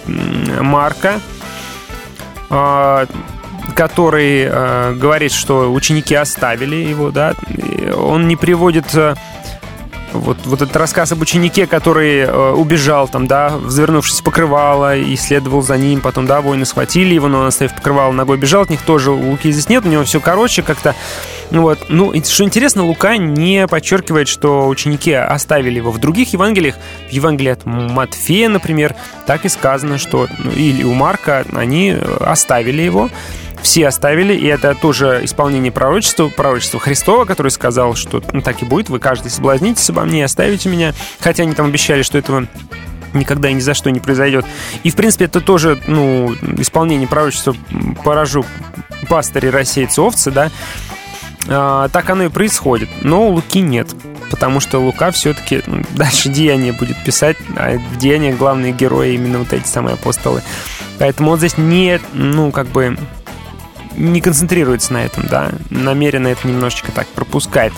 Марка, 0.61 1.19
э, 2.51 3.05
который 3.75 4.43
э, 4.43 4.93
говорит, 4.93 5.31
что 5.31 5.71
ученики 5.71 6.15
оставили 6.15 6.75
его, 6.75 7.11
да, 7.11 7.33
он 7.95 8.27
не 8.27 8.35
приводит 8.35 8.93
э, 8.95 9.15
вот, 10.15 10.37
вот 10.45 10.61
этот 10.61 10.75
рассказ 10.75 11.11
об 11.11 11.21
ученике, 11.21 11.67
который 11.67 12.19
э, 12.19 12.51
убежал 12.51 13.07
там, 13.07 13.27
да, 13.27 13.49
взвернувшись 13.57 14.21
в 14.21 14.23
покрывало 14.23 14.95
и 14.95 15.15
следовал 15.15 15.61
за 15.61 15.77
ним, 15.77 16.01
потом, 16.01 16.25
да, 16.25 16.41
воины 16.41 16.65
схватили 16.65 17.13
его, 17.13 17.27
но 17.27 17.39
он, 17.39 17.47
оставив 17.47 17.75
покрывало, 17.75 18.11
ногой 18.11 18.37
бежал 18.37 18.63
от 18.63 18.69
них, 18.69 18.81
тоже 18.81 19.11
Луки 19.11 19.51
здесь 19.51 19.69
нет, 19.69 19.85
у 19.85 19.89
него 19.89 20.03
все 20.03 20.19
короче 20.19 20.61
как-то. 20.61 20.95
Ну 21.51 21.61
вот, 21.61 21.85
ну, 21.89 22.13
что 22.23 22.43
интересно, 22.43 22.83
Лука 22.85 23.17
не 23.17 23.67
подчеркивает, 23.67 24.27
что 24.27 24.67
ученики 24.67 25.13
оставили 25.13 25.77
его 25.77 25.91
в 25.91 25.99
других 25.99 26.33
Евангелиях, 26.33 26.75
в 27.09 27.11
Евангелии 27.11 27.51
от 27.51 27.65
Матфея, 27.65 28.49
например, 28.49 28.95
так 29.27 29.45
и 29.45 29.49
сказано, 29.49 29.97
что, 29.97 30.27
ну, 30.39 30.51
или 30.51 30.83
у 30.83 30.93
Марка, 30.93 31.45
они 31.53 31.91
э, 31.91 32.17
оставили 32.21 32.81
его, 32.81 33.09
все 33.65 33.87
оставили, 33.87 34.35
и 34.35 34.45
это 34.45 34.75
тоже 34.75 35.21
исполнение 35.23 35.71
пророчества, 35.71 36.29
пророчества 36.29 36.79
Христова, 36.79 37.25
который 37.25 37.49
сказал, 37.49 37.95
что 37.95 38.21
ну, 38.31 38.41
так 38.41 38.61
и 38.61 38.65
будет, 38.65 38.89
вы 38.89 38.99
каждый 38.99 39.31
соблазнитесь 39.31 39.89
обо 39.89 40.03
мне 40.03 40.19
и 40.19 40.23
оставите 40.23 40.69
меня, 40.69 40.93
хотя 41.19 41.43
они 41.43 41.55
там 41.55 41.65
обещали, 41.65 42.03
что 42.03 42.19
этого 42.19 42.47
никогда 43.13 43.49
и 43.49 43.53
ни 43.53 43.61
за 43.61 43.73
что 43.73 43.89
не 43.89 43.99
произойдет. 43.99 44.45
И, 44.83 44.91
в 44.91 44.95
принципе, 44.95 45.25
это 45.25 45.41
тоже, 45.41 45.81
ну, 45.87 46.35
исполнение 46.59 47.07
пророчества 47.07 47.55
«Поражу 48.03 48.45
пастыри 49.09 49.47
рассеется 49.47 50.03
овцы», 50.03 50.29
да, 50.29 50.51
а, 51.47 51.89
так 51.89 52.07
оно 52.11 52.25
и 52.25 52.29
происходит. 52.29 52.89
Но 53.01 53.27
у 53.27 53.31
Луки 53.31 53.61
нет, 53.61 53.95
потому 54.29 54.59
что 54.59 54.77
Лука 54.77 55.09
все-таки 55.09 55.63
ну, 55.65 55.81
дальше 55.95 56.29
деяния 56.29 56.71
будет 56.71 57.03
писать, 57.03 57.37
а 57.55 57.79
в 57.79 57.97
деяниях 57.97 58.37
главные 58.37 58.73
герои 58.73 59.15
именно 59.15 59.39
вот 59.39 59.53
эти 59.53 59.67
самые 59.67 59.95
апостолы. 59.95 60.43
Поэтому 60.99 61.31
он 61.31 61.39
здесь 61.39 61.57
не, 61.57 61.99
ну, 62.13 62.51
как 62.51 62.67
бы 62.67 62.95
не 63.97 64.21
концентрируется 64.21 64.93
на 64.93 65.05
этом, 65.05 65.27
да, 65.27 65.51
намеренно 65.69 66.27
это 66.27 66.47
немножечко 66.47 66.91
так 66.91 67.07
пропускает. 67.07 67.73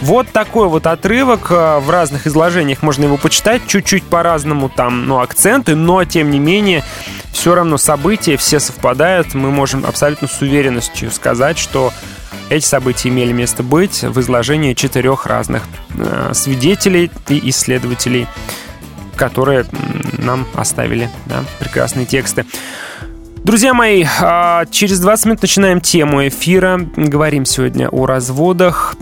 Вот 0.00 0.28
такой 0.30 0.68
вот 0.68 0.86
отрывок 0.86 1.50
э, 1.50 1.78
в 1.78 1.90
разных 1.90 2.26
изложениях, 2.26 2.82
можно 2.82 3.04
его 3.04 3.16
почитать, 3.16 3.66
чуть-чуть 3.66 4.04
по-разному 4.04 4.68
там, 4.68 5.06
ну, 5.06 5.20
акценты, 5.20 5.74
но, 5.74 6.04
тем 6.04 6.30
не 6.30 6.38
менее, 6.38 6.84
все 7.32 7.54
равно 7.54 7.78
события 7.78 8.36
все 8.36 8.60
совпадают, 8.60 9.34
мы 9.34 9.50
можем 9.50 9.84
абсолютно 9.84 10.28
с 10.28 10.40
уверенностью 10.40 11.10
сказать, 11.10 11.58
что 11.58 11.92
эти 12.50 12.64
события 12.64 13.10
имели 13.10 13.32
место 13.32 13.62
быть 13.62 14.02
в 14.02 14.20
изложении 14.20 14.74
четырех 14.74 15.26
разных 15.26 15.62
э, 15.98 16.30
свидетелей 16.34 17.10
и 17.28 17.50
исследователей, 17.50 18.26
которые 19.16 19.66
нам 20.16 20.46
оставили 20.54 21.10
да, 21.26 21.44
прекрасные 21.58 22.06
тексты. 22.06 22.46
Друзья 23.44 23.72
мои, 23.72 24.04
а, 24.20 24.66
через 24.66 25.00
20 25.00 25.26
минут 25.26 25.42
начинаем 25.42 25.80
тему 25.80 26.26
эфира. 26.26 26.80
Говорим 26.96 27.44
сегодня 27.44 27.88
о 27.88 28.06
разводах, 28.06 28.96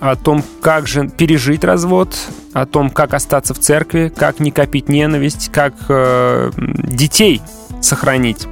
о 0.00 0.16
том, 0.16 0.44
как 0.60 0.86
же 0.86 1.08
пережить 1.08 1.64
развод, 1.64 2.16
о 2.52 2.66
том, 2.66 2.90
как 2.90 3.12
остаться 3.12 3.54
в 3.54 3.58
церкви, 3.58 4.12
как 4.14 4.40
не 4.40 4.50
копить 4.50 4.88
ненависть, 4.88 5.50
как 5.52 5.74
э, 5.88 6.50
детей 6.56 7.42
сохранить 7.82 8.46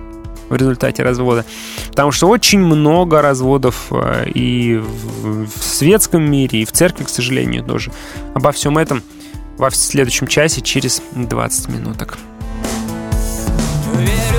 в 0.48 0.56
результате 0.56 1.02
развода. 1.02 1.44
Потому 1.88 2.12
что 2.12 2.28
очень 2.28 2.60
много 2.60 3.22
разводов 3.22 3.86
э, 3.90 4.28
и 4.34 4.76
в, 4.76 5.48
светском 5.60 6.28
мире, 6.28 6.62
и 6.62 6.64
в 6.64 6.72
церкви, 6.72 7.04
к 7.04 7.08
сожалению, 7.08 7.64
тоже. 7.64 7.92
Обо 8.34 8.52
всем 8.52 8.78
этом 8.78 9.02
во 9.58 9.70
следующем 9.70 10.26
часе 10.26 10.60
через 10.60 11.02
20 11.14 11.68
минуток. 11.68 12.18
Верю, 13.96 14.33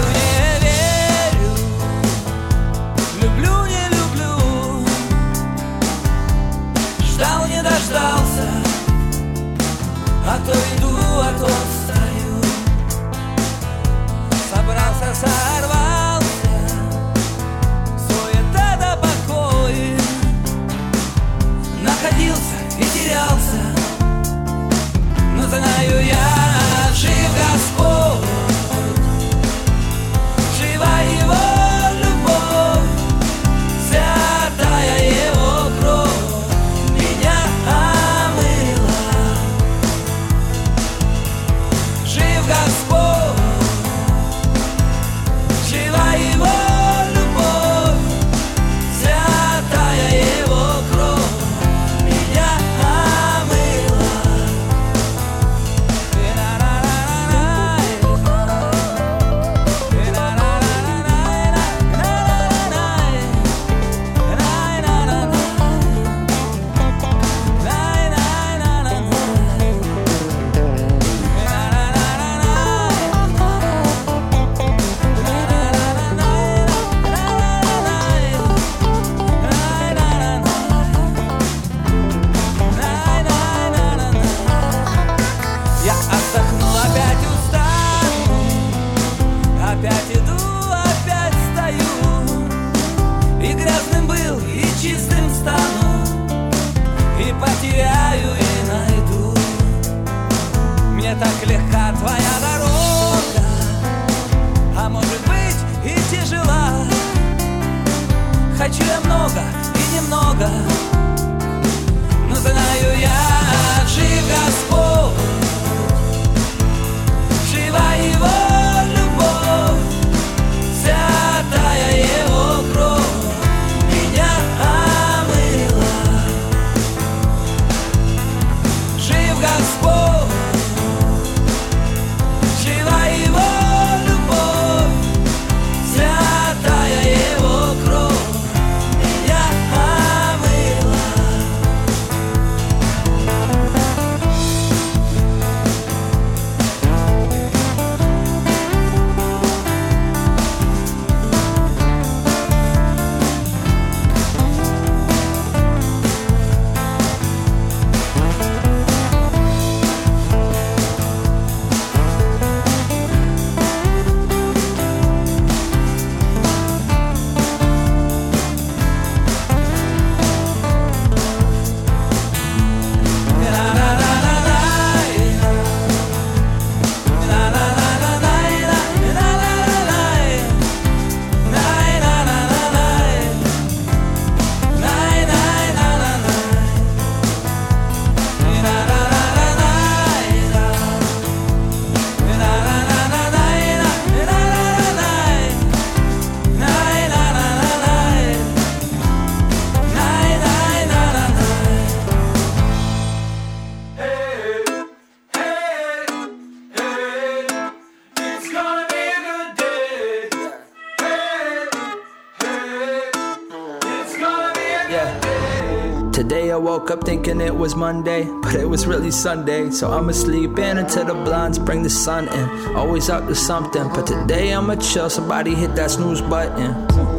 thinking 217.25 217.41
it 217.41 217.55
was 217.55 217.75
Monday, 217.75 218.29
but 218.41 218.53
it 218.53 218.69
was 218.69 218.85
really 218.85 219.09
Sunday. 219.09 219.71
So 219.71 219.91
I'ma 219.91 220.11
sleep 220.11 220.59
in 220.59 220.77
until 220.77 221.05
the 221.05 221.13
blinds 221.13 221.57
bring 221.57 221.81
the 221.81 221.89
sun 221.89 222.27
in. 222.27 222.75
Always 222.75 223.09
up 223.09 223.27
to 223.27 223.33
something, 223.35 223.87
but 223.89 224.05
today 224.05 224.53
I'ma 224.53 224.75
chill. 224.75 225.09
Somebody 225.09 225.55
hit 225.55 225.75
that 225.75 225.91
snooze 225.91 226.21
button. 226.21 226.71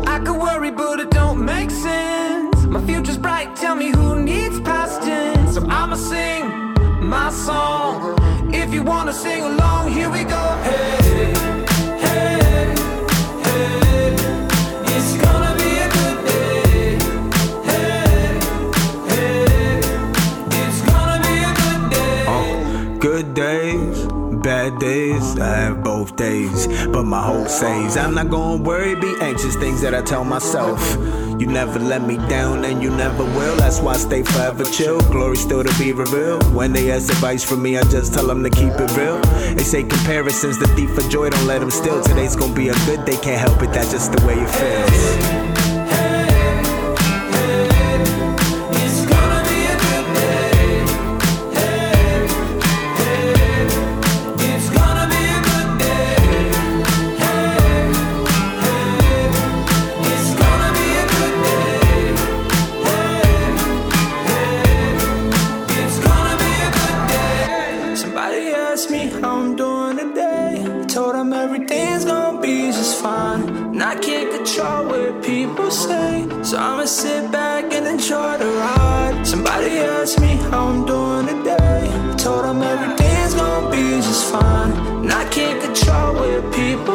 I 0.07 0.21
could 0.21 0.39
worry, 0.39 0.71
but 0.71 1.01
it 1.01 1.11
don't 1.11 1.45
make 1.45 1.71
sense. 1.71 2.67
My 2.67 2.81
future's 2.87 3.19
bright, 3.19 3.57
tell 3.57 3.75
me 3.75 3.89
who 3.91 4.23
needs 4.23 4.61
past 4.61 5.03
tense. 5.03 5.55
So 5.55 5.67
I'ma 5.69 5.97
sing 5.97 6.45
my 7.03 7.31
song. 7.31 8.17
If 8.55 8.73
you 8.73 8.85
wanna 8.85 9.13
sing 9.13 9.43
along, 9.43 9.93
here 9.93 10.11
we 10.11 10.23
go. 10.23 10.66
I 25.41 25.57
have 25.57 25.83
both 25.83 26.17
days. 26.17 26.67
But 26.87 27.05
my 27.05 27.23
hope 27.23 27.49
says 27.49 27.97
I'm 27.97 28.15
not 28.15 28.31
gonna 28.31 28.63
worry, 28.63 28.95
be 28.95 29.15
anxious, 29.21 29.57
things 29.57 29.81
that 29.83 29.95
I 29.95 30.03
tell 30.03 30.25
myself. 30.25 30.97
You 31.39 31.47
never 31.47 31.79
let 31.79 32.03
me 32.03 32.17
down 32.29 32.65
and 32.65 32.83
you 32.83 32.91
never 32.91 33.25
will. 33.25 33.57
That's 33.57 33.81
why 33.81 33.93
I 33.93 33.97
stay 33.99 34.23
forever 34.23 34.65
chill. 34.65 35.01
Glory 35.13 35.37
still 35.37 35.63
to 35.63 35.79
be 35.79 35.93
revealed. 35.93 36.43
When 36.55 36.73
they 36.73 36.91
ask 36.91 37.11
advice 37.13 37.45
from 37.45 37.63
me, 37.63 37.77
I 37.77 37.83
just 37.83 38.15
tell 38.15 38.27
them 38.27 38.43
to 38.43 38.51
keep 38.51 38.73
it 38.73 38.97
real. 38.97 39.21
They 39.55 39.65
say 39.65 39.83
comparisons, 39.83 40.59
the 40.59 40.69
thief 40.69 40.97
of 40.97 41.09
joy, 41.11 41.31
don't 41.31 41.47
let 41.47 41.61
them 41.61 41.71
steal. 41.71 42.03
Today's 42.03 42.37
gonna 42.37 42.55
be 42.55 42.69
a 42.69 42.75
good 42.87 43.05
day, 43.05 43.17
can't 43.17 43.41
help 43.41 43.63
it, 43.63 43.73
that's 43.73 43.91
just 43.91 44.13
the 44.13 44.27
way 44.27 44.35
it 44.35 44.49
feels. 44.49 45.46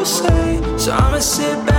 Say. 0.06 0.62
So 0.78 0.92
I'ma 0.92 1.20
sit 1.20 1.66
back 1.66 1.71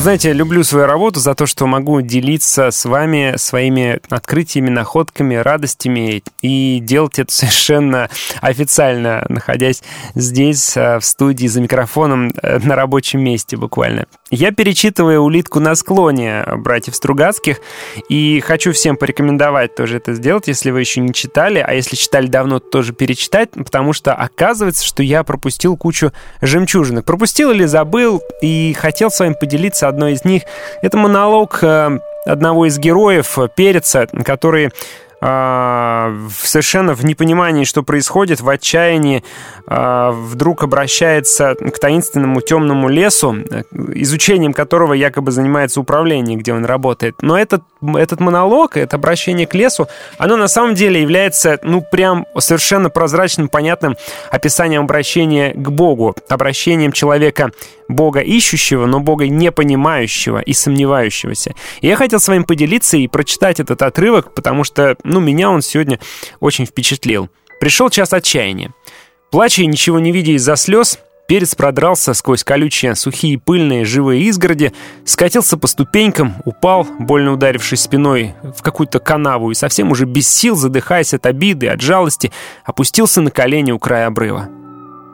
Знаете, 0.00 0.28
я 0.28 0.34
люблю 0.34 0.64
свою 0.64 0.86
работу 0.86 1.20
за 1.20 1.34
то, 1.34 1.44
что 1.44 1.66
могу 1.66 2.00
делиться 2.00 2.70
с 2.70 2.86
вами 2.86 3.34
своими 3.36 4.00
открытиями, 4.08 4.70
находками, 4.70 5.34
радостями 5.34 6.22
и 6.40 6.80
делать 6.80 7.18
это 7.18 7.30
совершенно 7.34 8.08
официально, 8.40 9.26
находясь 9.28 9.82
здесь, 10.14 10.74
э, 10.74 11.00
в 11.00 11.04
студии, 11.04 11.46
за 11.48 11.60
микрофоном, 11.60 12.32
э, 12.42 12.60
на 12.60 12.76
рабочем 12.76 13.20
месте 13.20 13.58
буквально. 13.58 14.06
Я 14.30 14.52
перечитываю 14.52 15.22
«Улитку 15.22 15.58
на 15.58 15.74
склоне» 15.74 16.44
братьев 16.58 16.94
Стругацких 16.94 17.56
и 18.08 18.38
хочу 18.40 18.72
всем 18.72 18.96
порекомендовать 18.96 19.74
тоже 19.74 19.96
это 19.96 20.14
сделать, 20.14 20.46
если 20.46 20.70
вы 20.70 20.80
еще 20.80 21.00
не 21.00 21.12
читали, 21.12 21.58
а 21.58 21.74
если 21.74 21.96
читали 21.96 22.28
давно, 22.28 22.60
то 22.60 22.70
тоже 22.70 22.92
перечитать, 22.92 23.50
потому 23.50 23.92
что 23.92 24.14
оказывается, 24.14 24.86
что 24.86 25.02
я 25.02 25.24
пропустил 25.24 25.76
кучу 25.76 26.12
жемчужинок. 26.40 27.04
Пропустил 27.04 27.50
или 27.50 27.64
забыл, 27.64 28.22
и 28.40 28.72
хотел 28.78 29.10
с 29.10 29.18
вами 29.18 29.34
поделиться 29.38 29.88
одной 29.88 30.12
из 30.12 30.24
них. 30.24 30.44
Это 30.80 30.96
монолог 30.96 31.58
э, 31.62 31.98
одного 32.24 32.66
из 32.66 32.78
героев 32.78 33.36
э, 33.36 33.48
Переца, 33.54 34.06
который 34.24 34.70
совершенно 35.20 36.94
в 36.94 37.04
непонимании, 37.04 37.64
что 37.64 37.82
происходит, 37.82 38.40
в 38.40 38.48
отчаянии 38.48 39.22
а, 39.66 40.12
вдруг 40.12 40.64
обращается 40.64 41.54
к 41.54 41.78
таинственному 41.78 42.40
темному 42.40 42.88
лесу, 42.88 43.36
э, 43.50 43.62
изучением 43.94 44.52
которого 44.52 44.94
якобы 44.94 45.30
занимается 45.30 45.80
управление, 45.80 46.36
где 46.36 46.54
он 46.54 46.64
работает. 46.64 47.16
Но 47.20 47.38
этот, 47.38 47.62
этот 47.80 48.18
монолог, 48.18 48.76
это 48.76 48.96
обращение 48.96 49.46
к 49.46 49.54
лесу, 49.54 49.86
оно 50.18 50.36
на 50.36 50.48
самом 50.48 50.74
деле 50.74 51.02
является, 51.02 51.58
ну, 51.62 51.82
прям 51.82 52.26
совершенно 52.38 52.88
прозрачным, 52.90 53.48
понятным 53.48 53.96
описанием 54.30 54.82
обращения 54.82 55.52
к 55.52 55.70
Богу, 55.70 56.16
обращением 56.28 56.92
человека 56.92 57.52
Бога 57.90 58.20
ищущего, 58.20 58.86
но 58.86 59.00
Бога 59.00 59.28
не 59.28 59.52
понимающего 59.52 60.40
и 60.40 60.52
сомневающегося. 60.52 61.54
И 61.80 61.88
я 61.88 61.96
хотел 61.96 62.20
с 62.20 62.28
вами 62.28 62.44
поделиться 62.44 62.96
и 62.96 63.08
прочитать 63.08 63.60
этот 63.60 63.82
отрывок, 63.82 64.32
потому 64.32 64.64
что, 64.64 64.96
ну, 65.10 65.20
меня 65.20 65.50
он 65.50 65.62
сегодня 65.62 65.98
очень 66.40 66.66
впечатлил. 66.66 67.28
Пришел 67.60 67.90
час 67.90 68.12
отчаяния. 68.12 68.72
Плача 69.30 69.62
и 69.62 69.66
ничего 69.66 69.98
не 70.00 70.12
видя 70.12 70.32
из-за 70.32 70.56
слез, 70.56 70.98
перец 71.28 71.54
продрался 71.54 72.14
сквозь 72.14 72.42
колючие, 72.42 72.94
сухие, 72.94 73.38
пыльные, 73.38 73.84
живые 73.84 74.22
изгороди, 74.22 74.72
скатился 75.04 75.56
по 75.56 75.66
ступенькам, 75.66 76.34
упал, 76.44 76.86
больно 76.98 77.32
ударившись 77.32 77.82
спиной 77.82 78.34
в 78.42 78.62
какую-то 78.62 78.98
канаву 78.98 79.50
и 79.50 79.54
совсем 79.54 79.92
уже 79.92 80.06
без 80.06 80.28
сил, 80.28 80.56
задыхаясь 80.56 81.14
от 81.14 81.26
обиды, 81.26 81.68
от 81.68 81.80
жалости, 81.80 82.32
опустился 82.64 83.20
на 83.20 83.30
колени 83.30 83.70
у 83.72 83.78
края 83.78 84.06
обрыва. 84.06 84.48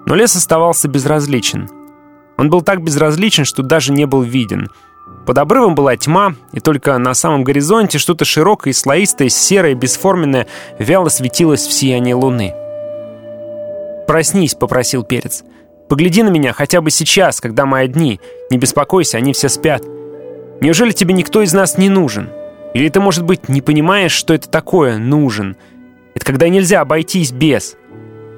Но 0.07 0.15
лес 0.15 0.37
оставался 0.37 0.89
безразличен. 0.89 1.69
Он 2.39 2.49
был 2.49 2.63
так 2.63 2.83
безразличен, 2.83 3.45
что 3.45 3.63
даже 3.63 3.93
не 3.93 4.07
был 4.07 4.23
виден. 4.23 4.71
Под 5.27 5.39
обрывом 5.39 5.75
была 5.75 5.97
тьма, 5.97 6.37
и 6.53 6.61
только 6.61 6.97
на 6.99 7.13
самом 7.13 7.43
горизонте 7.43 7.99
что-то 7.99 8.25
широкое 8.25 8.73
слоистое, 8.73 9.29
серое, 9.29 9.75
бесформенное, 9.75 10.47
вяло 10.79 11.09
светилось 11.09 11.67
в 11.67 11.73
сиянии 11.73 12.13
луны. 12.13 12.55
«Проснись»,— 14.07 14.55
попросил 14.59 15.03
Перец. 15.03 15.43
«Погляди 15.89 16.23
на 16.23 16.29
меня 16.29 16.53
хотя 16.53 16.81
бы 16.81 16.91
сейчас, 16.91 17.41
когда 17.41 17.67
мы 17.67 17.81
одни. 17.81 18.21
Не 18.51 18.59
беспокойся, 18.59 19.19
они 19.19 19.33
все 19.33 19.49
спят. 19.49 19.83
Неужели 20.61 20.93
тебе 20.93 21.13
никто 21.13 21.43
из 21.43 21.53
нас 21.53 21.77
не 21.77 21.89
нужен? 21.89 22.31
Или 22.73 22.89
ты, 22.89 23.01
может 23.01 23.25
быть, 23.25 23.49
не 23.49 23.61
понимаешь, 23.61 24.13
что 24.13 24.33
это 24.33 24.49
такое 24.49 24.97
«нужен»? 24.97 25.57
Это 26.15 26.25
когда 26.25 26.49
нельзя 26.49 26.83
обойтись 26.83 27.33
без. 27.33 27.77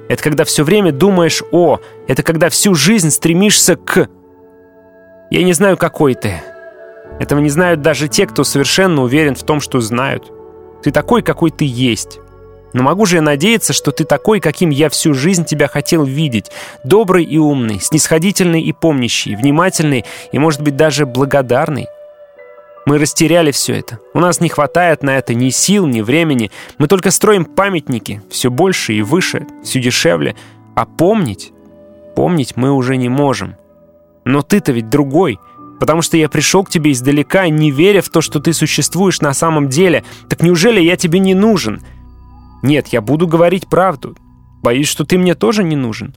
Это 0.09 0.23
когда 0.23 0.43
все 0.43 0.63
время 0.63 0.91
думаешь 0.91 1.43
«о». 1.51 1.79
Это 2.07 2.23
когда 2.23 2.49
всю 2.49 2.73
жизнь 2.73 3.11
стремишься 3.11 3.75
к... 3.75 4.09
Я 5.29 5.43
не 5.43 5.53
знаю, 5.53 5.77
какой 5.77 6.15
ты. 6.15 6.41
Этого 7.19 7.39
не 7.39 7.49
знают 7.49 7.81
даже 7.81 8.07
те, 8.07 8.25
кто 8.25 8.43
совершенно 8.43 9.03
уверен 9.03 9.35
в 9.35 9.43
том, 9.43 9.59
что 9.59 9.81
знают. 9.81 10.31
Ты 10.81 10.91
такой, 10.91 11.21
какой 11.21 11.51
ты 11.51 11.65
есть. 11.65 12.19
Но 12.71 12.83
могу 12.83 13.05
же 13.05 13.17
я 13.17 13.21
надеяться, 13.21 13.73
что 13.73 13.91
ты 13.91 14.03
такой, 14.05 14.39
каким 14.39 14.69
я 14.69 14.89
всю 14.89 15.13
жизнь 15.13 15.43
тебя 15.43 15.67
хотел 15.67 16.03
видеть. 16.03 16.51
Добрый 16.83 17.23
и 17.23 17.37
умный, 17.37 17.79
снисходительный 17.79 18.61
и 18.61 18.71
помнящий, 18.71 19.35
внимательный 19.35 20.05
и, 20.31 20.39
может 20.39 20.61
быть, 20.61 20.75
даже 20.75 21.05
благодарный. 21.05 21.87
Мы 22.85 22.97
растеряли 22.97 23.51
все 23.51 23.77
это. 23.79 23.99
У 24.13 24.19
нас 24.19 24.39
не 24.39 24.49
хватает 24.49 25.03
на 25.03 25.17
это 25.17 25.33
ни 25.33 25.49
сил, 25.49 25.85
ни 25.85 26.01
времени. 26.01 26.51
Мы 26.77 26.87
только 26.87 27.11
строим 27.11 27.45
памятники, 27.45 28.21
все 28.31 28.49
больше 28.49 28.93
и 28.93 29.01
выше, 29.01 29.45
все 29.63 29.79
дешевле. 29.79 30.35
А 30.75 30.85
помнить? 30.85 31.51
Помнить 32.15 32.55
мы 32.55 32.71
уже 32.71 32.97
не 32.97 33.09
можем. 33.09 33.57
Но 34.25 34.41
ты-то 34.41 34.71
ведь 34.71 34.89
другой. 34.89 35.39
Потому 35.79 36.01
что 36.01 36.17
я 36.17 36.29
пришел 36.29 36.63
к 36.63 36.69
тебе 36.69 36.91
издалека, 36.91 37.47
не 37.47 37.71
веря 37.71 38.01
в 38.01 38.09
то, 38.09 38.21
что 38.21 38.39
ты 38.39 38.53
существуешь 38.53 39.21
на 39.21 39.33
самом 39.33 39.69
деле. 39.69 40.03
Так 40.27 40.41
неужели 40.41 40.81
я 40.81 40.97
тебе 40.97 41.19
не 41.19 41.33
нужен? 41.33 41.81
Нет, 42.61 42.87
я 42.89 43.01
буду 43.01 43.27
говорить 43.27 43.67
правду. 43.67 44.17
Боюсь, 44.61 44.89
что 44.89 45.05
ты 45.05 45.17
мне 45.17 45.35
тоже 45.35 45.63
не 45.63 45.75
нужен. 45.75 46.13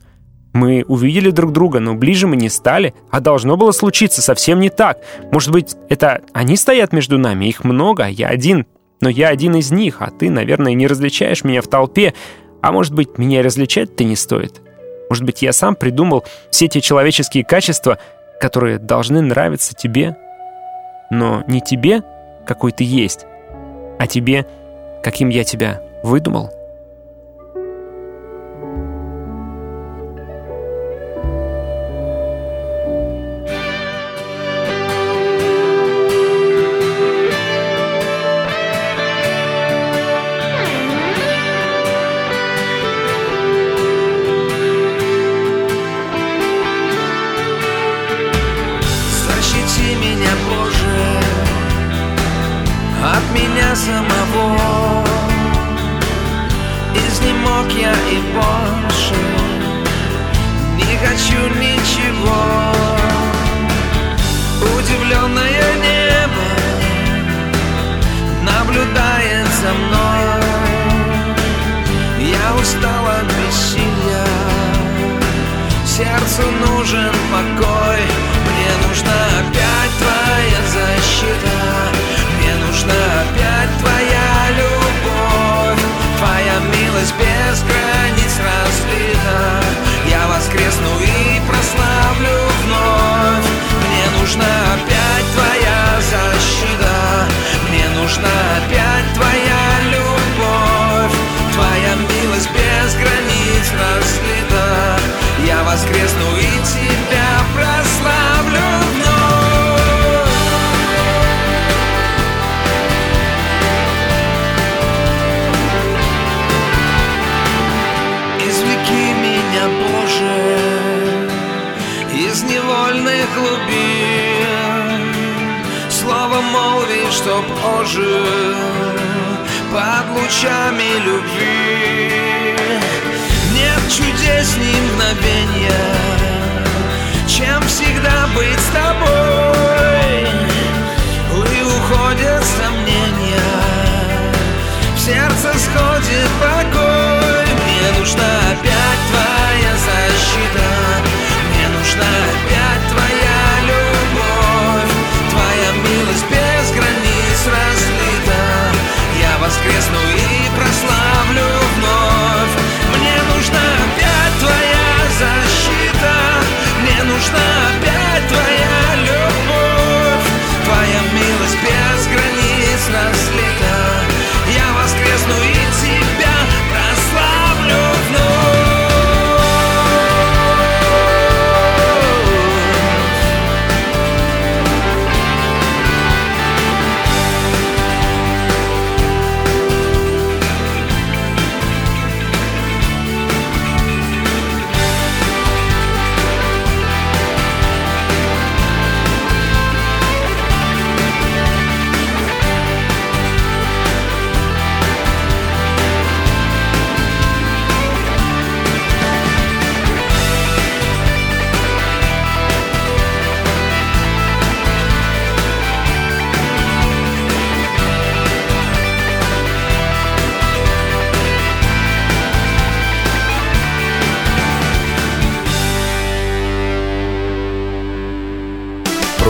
Мы 0.53 0.85
увидели 0.87 1.31
друг 1.31 1.51
друга, 1.51 1.79
но 1.79 1.95
ближе 1.95 2.27
мы 2.27 2.35
не 2.35 2.49
стали, 2.49 2.93
а 3.09 3.21
должно 3.21 3.57
было 3.57 3.71
случиться 3.71 4.21
совсем 4.21 4.59
не 4.59 4.69
так. 4.69 4.99
Может 5.31 5.51
быть, 5.51 5.75
это 5.89 6.21
они 6.33 6.57
стоят 6.57 6.93
между 6.93 7.17
нами, 7.17 7.45
их 7.45 7.63
много, 7.63 8.05
а 8.05 8.09
я 8.09 8.27
один. 8.27 8.67
Но 9.01 9.09
я 9.09 9.29
один 9.29 9.55
из 9.55 9.71
них, 9.71 9.97
а 10.01 10.11
ты, 10.11 10.29
наверное, 10.29 10.73
не 10.73 10.85
различаешь 10.85 11.43
меня 11.43 11.61
в 11.61 11.67
толпе. 11.67 12.13
А 12.61 12.71
может 12.71 12.93
быть, 12.93 13.17
меня 13.17 13.41
различать-то 13.41 14.03
не 14.03 14.15
стоит. 14.15 14.61
Может 15.09 15.23
быть, 15.23 15.41
я 15.41 15.53
сам 15.53 15.75
придумал 15.75 16.23
все 16.51 16.67
те 16.67 16.81
человеческие 16.81 17.43
качества, 17.43 17.97
которые 18.39 18.79
должны 18.79 19.21
нравиться 19.21 19.73
тебе. 19.73 20.15
Но 21.09 21.43
не 21.47 21.61
тебе, 21.61 22.03
какой 22.45 22.71
ты 22.71 22.83
есть, 22.83 23.25
а 23.99 24.07
тебе, 24.07 24.45
каким 25.03 25.29
я 25.29 25.43
тебя 25.43 25.81
выдумал. 26.03 26.51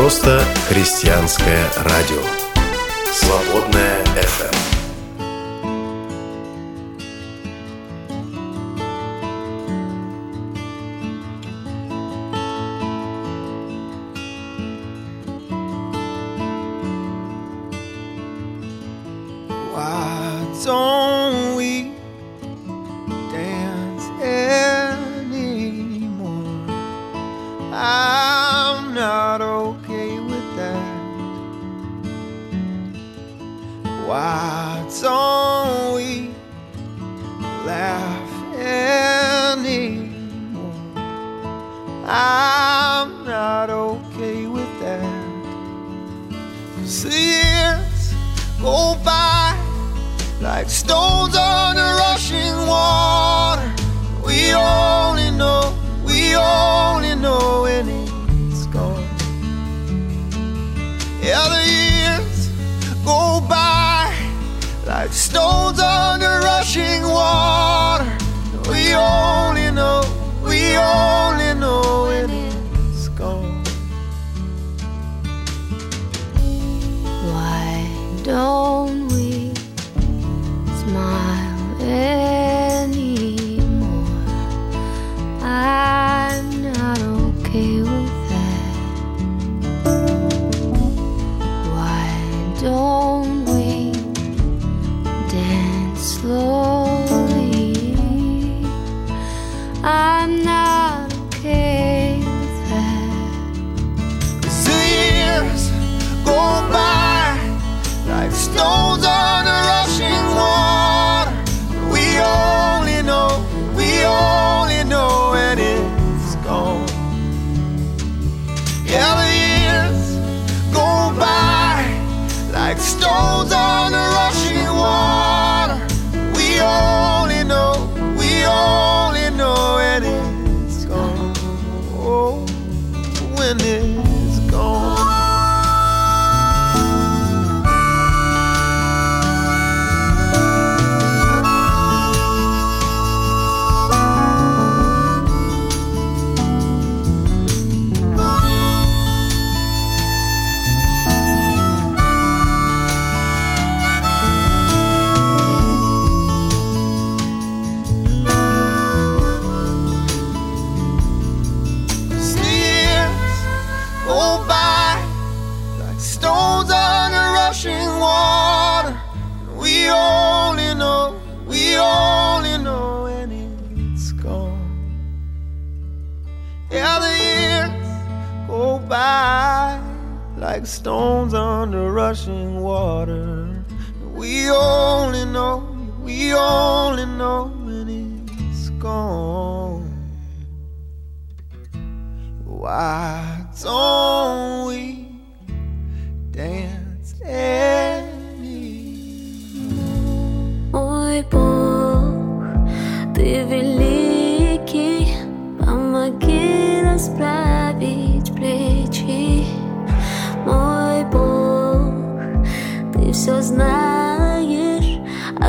Просто 0.04 0.44
христианское 0.68 1.66
радио. 1.78 2.22
Свободная 3.14 4.04
FM. 4.18 4.73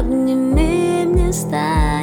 Обними, 0.05 1.07
мне 1.07 1.33
станет 1.33 1.94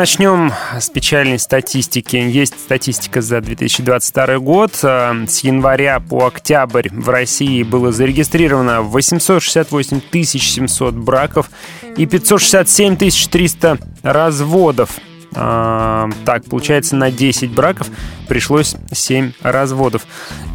начнем 0.00 0.50
с 0.78 0.88
печальной 0.88 1.38
статистики. 1.38 2.16
Есть 2.16 2.58
статистика 2.58 3.20
за 3.20 3.42
2022 3.42 4.38
год. 4.38 4.80
Э, 4.82 5.26
С 5.28 5.40
января 5.40 6.00
по 6.00 6.26
октябрь 6.26 6.88
в 6.90 7.10
России 7.10 7.62
было 7.62 7.92
зарегистрировано 7.92 8.80
868 8.80 10.00
700 10.10 10.94
браков 10.94 11.50
и 11.98 12.06
567 12.06 12.96
300 12.96 13.78
разводов. 14.02 14.88
А, 15.34 16.08
Так, 16.24 16.46
получается, 16.46 16.96
на 16.96 17.10
10 17.10 17.50
браков 17.50 17.88
пришлось 18.26 18.76
7 18.90 19.32
разводов. 19.42 20.06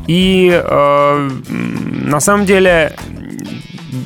И 0.07 0.49
э, 0.49 1.29
на 1.49 2.19
самом 2.19 2.47
деле 2.47 2.95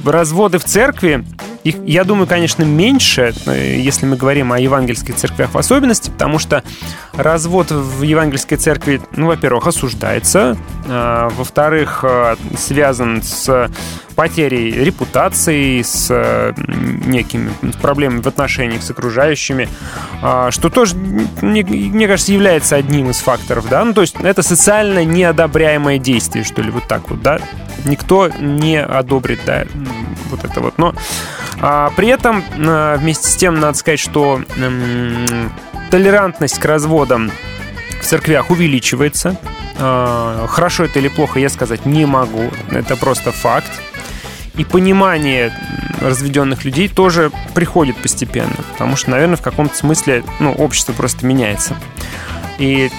разводы 0.05 0.57
в 0.57 0.65
церкви, 0.65 1.23
их, 1.63 1.75
я 1.85 2.03
думаю, 2.03 2.27
конечно, 2.27 2.63
меньше, 2.63 3.33
э, 3.45 3.77
если 3.79 4.05
мы 4.05 4.15
говорим 4.15 4.53
о 4.53 4.59
евангельских 4.59 5.15
церквях 5.15 5.53
в 5.53 5.57
особенности, 5.57 6.09
потому 6.09 6.39
что 6.39 6.63
развод 7.13 7.71
в 7.71 8.01
евангельской 8.01 8.57
церкви, 8.57 9.01
ну, 9.15 9.27
во-первых, 9.27 9.67
осуждается, 9.67 10.57
а, 10.87 11.29
во-вторых, 11.29 12.03
э, 12.03 12.35
связан 12.57 13.21
с 13.21 13.69
потерей 14.15 14.71
репутации, 14.71 15.81
с 15.81 16.07
э, 16.09 16.53
некими 16.57 17.51
проблемами 17.81 18.21
в 18.21 18.27
отношениях 18.27 18.83
с 18.83 18.91
окружающими, 18.91 19.69
а, 20.21 20.51
что 20.51 20.69
тоже, 20.69 20.95
мне, 21.41 21.63
мне 21.63 22.07
кажется, 22.07 22.33
является 22.33 22.75
одним 22.75 23.09
из 23.09 23.19
факторов, 23.19 23.69
да, 23.69 23.83
ну, 23.85 23.93
то 23.93 24.01
есть 24.01 24.15
это 24.21 24.43
социально 24.43 25.05
неодобряемое 25.05 25.99
действие, 25.99 26.43
что 26.43 26.61
ли, 26.61 26.69
вот 26.69 26.85
так 26.87 27.09
вот, 27.09 27.21
да, 27.21 27.39
никто 27.85 28.29
не 28.39 28.81
одобрит, 28.81 29.39
да, 29.45 29.65
вот 30.29 30.43
это 30.43 30.59
вот, 30.59 30.77
но 30.77 30.93
а, 31.61 31.91
при 31.95 32.07
этом 32.07 32.43
а, 32.57 32.97
вместе 32.97 33.27
с 33.27 33.35
тем 33.35 33.59
надо 33.59 33.77
сказать, 33.77 33.99
что 33.99 34.41
м, 34.57 35.51
толерантность 35.91 36.59
к 36.59 36.65
разводам 36.65 37.31
в 38.01 38.05
церквях 38.05 38.49
увеличивается. 38.49 39.37
А, 39.77 40.45
Хорошо 40.47 40.85
это 40.85 40.99
или 40.99 41.07
плохо, 41.07 41.39
я 41.39 41.49
сказать 41.49 41.85
не 41.85 42.05
могу. 42.05 42.49
Это 42.71 42.95
просто 42.95 43.31
факт. 43.31 43.71
И 44.55 44.65
понимание 44.65 45.53
разведенных 46.01 46.65
людей 46.65 46.89
тоже 46.89 47.31
приходит 47.53 47.95
постепенно. 47.97 48.55
Потому 48.73 48.95
что, 48.95 49.11
наверное, 49.11 49.37
в 49.37 49.41
каком-то 49.41 49.75
смысле 49.75 50.23
ну, 50.39 50.51
общество 50.53 50.93
просто 50.93 51.25
меняется. 51.25 51.75
И 52.57 52.91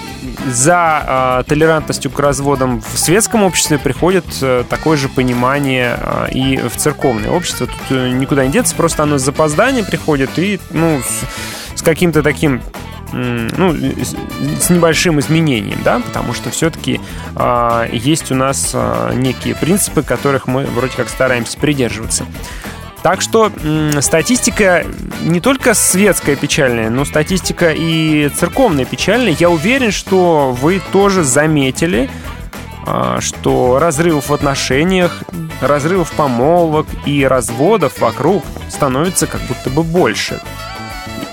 за 0.47 1.41
э, 1.41 1.43
толерантностью 1.47 2.11
к 2.11 2.19
разводам 2.19 2.81
в 2.81 2.97
светском 2.97 3.43
обществе 3.43 3.77
приходит 3.77 4.25
э, 4.41 4.63
такое 4.69 4.97
же 4.97 5.09
понимание 5.09 5.97
э, 5.99 6.31
и 6.31 6.57
в 6.57 6.75
церковное 6.77 7.29
общество. 7.29 7.67
Тут 7.67 7.79
э, 7.89 8.09
никуда 8.09 8.45
не 8.45 8.51
деться, 8.51 8.75
просто 8.75 9.03
оно 9.03 9.17
с 9.17 9.21
запозданием 9.21 9.85
приходит 9.85 10.37
и 10.37 10.59
ну, 10.71 11.01
с, 11.01 11.79
с 11.79 11.81
каким-то 11.81 12.23
таким 12.23 12.61
ну, 13.13 13.73
с, 13.73 14.69
небольшим 14.69 15.19
изменением, 15.19 15.79
да, 15.83 15.99
потому 15.99 16.33
что 16.33 16.49
все-таки 16.49 17.01
есть 17.91 18.31
у 18.31 18.35
нас 18.35 18.71
э, 18.73 19.13
некие 19.15 19.53
принципы, 19.53 20.01
которых 20.01 20.47
мы 20.47 20.63
вроде 20.63 20.93
как 20.95 21.09
стараемся 21.09 21.57
придерживаться. 21.57 22.25
Так 23.03 23.21
что 23.21 23.51
статистика 23.99 24.85
не 25.23 25.39
только 25.41 25.73
светская 25.73 26.35
печальная, 26.35 26.89
но 26.89 27.03
статистика 27.03 27.71
и 27.75 28.29
церковная 28.29 28.85
печальная. 28.85 29.35
Я 29.39 29.49
уверен, 29.49 29.91
что 29.91 30.51
вы 30.51 30.81
тоже 30.91 31.23
заметили, 31.23 32.09
а, 32.85 33.19
что 33.19 33.79
разрывов 33.79 34.29
в 34.29 34.33
отношениях, 34.33 35.23
разрывов 35.61 36.11
помолвок 36.11 36.85
и 37.05 37.25
разводов 37.25 37.99
вокруг 37.99 38.43
становится 38.69 39.25
как 39.25 39.41
будто 39.41 39.69
бы 39.71 39.83
больше. 39.83 40.39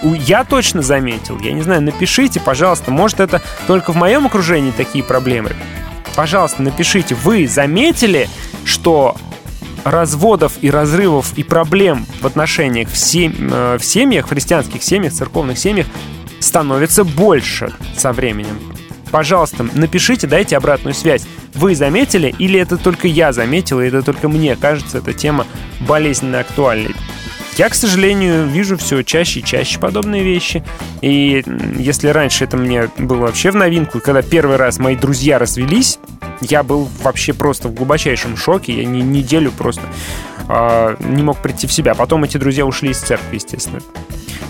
Я 0.02 0.44
точно 0.44 0.80
заметил. 0.80 1.38
Я 1.40 1.52
не 1.52 1.62
знаю, 1.62 1.82
напишите, 1.82 2.40
пожалуйста. 2.40 2.90
Может, 2.90 3.20
это 3.20 3.42
только 3.66 3.92
в 3.92 3.96
моем 3.96 4.26
окружении 4.26 4.70
такие 4.70 5.04
проблемы. 5.04 5.52
Пожалуйста, 6.14 6.62
напишите. 6.62 7.14
Вы 7.14 7.46
заметили, 7.46 8.28
что 8.64 9.16
разводов 9.84 10.54
и 10.60 10.70
разрывов 10.70 11.32
и 11.36 11.42
проблем 11.42 12.06
в 12.20 12.26
отношениях 12.26 12.88
в, 12.88 12.96
сем- 12.96 13.34
э, 13.50 13.78
в 13.78 13.84
семьях, 13.84 14.26
в 14.26 14.28
христианских 14.30 14.82
семьях, 14.82 15.12
церковных 15.12 15.58
семьях 15.58 15.86
становится 16.40 17.04
больше 17.04 17.72
со 17.96 18.12
временем. 18.12 18.58
Пожалуйста, 19.10 19.66
напишите, 19.74 20.26
дайте 20.26 20.56
обратную 20.56 20.94
связь. 20.94 21.26
Вы 21.54 21.74
заметили 21.74 22.34
или 22.38 22.60
это 22.60 22.76
только 22.76 23.08
я 23.08 23.32
заметил, 23.32 23.80
и 23.80 23.86
это 23.86 24.02
только 24.02 24.28
мне 24.28 24.54
кажется 24.54 24.98
эта 24.98 25.12
тема 25.12 25.46
болезненно 25.80 26.40
актуальной? 26.40 26.94
Я, 27.56 27.68
к 27.70 27.74
сожалению, 27.74 28.46
вижу 28.46 28.76
все 28.76 29.02
чаще 29.02 29.40
и 29.40 29.44
чаще 29.44 29.80
подобные 29.80 30.22
вещи. 30.22 30.62
И 31.00 31.42
если 31.76 32.06
раньше 32.08 32.44
это 32.44 32.56
мне 32.56 32.88
было 32.98 33.22
вообще 33.22 33.50
в 33.50 33.56
новинку, 33.56 33.98
когда 33.98 34.22
первый 34.22 34.56
раз 34.56 34.78
мои 34.78 34.94
друзья 34.94 35.40
развелись, 35.40 35.98
я 36.40 36.62
был 36.62 36.88
вообще 37.02 37.32
просто 37.32 37.68
в 37.68 37.74
глубочайшем 37.74 38.36
шоке. 38.36 38.72
Я 38.74 38.84
не, 38.84 39.02
неделю 39.02 39.50
просто 39.52 39.82
а, 40.48 40.96
не 41.00 41.22
мог 41.22 41.38
прийти 41.42 41.66
в 41.66 41.72
себя. 41.72 41.94
Потом 41.94 42.24
эти 42.24 42.36
друзья 42.38 42.64
ушли 42.64 42.90
из 42.90 42.98
церкви, 42.98 43.36
естественно. 43.36 43.80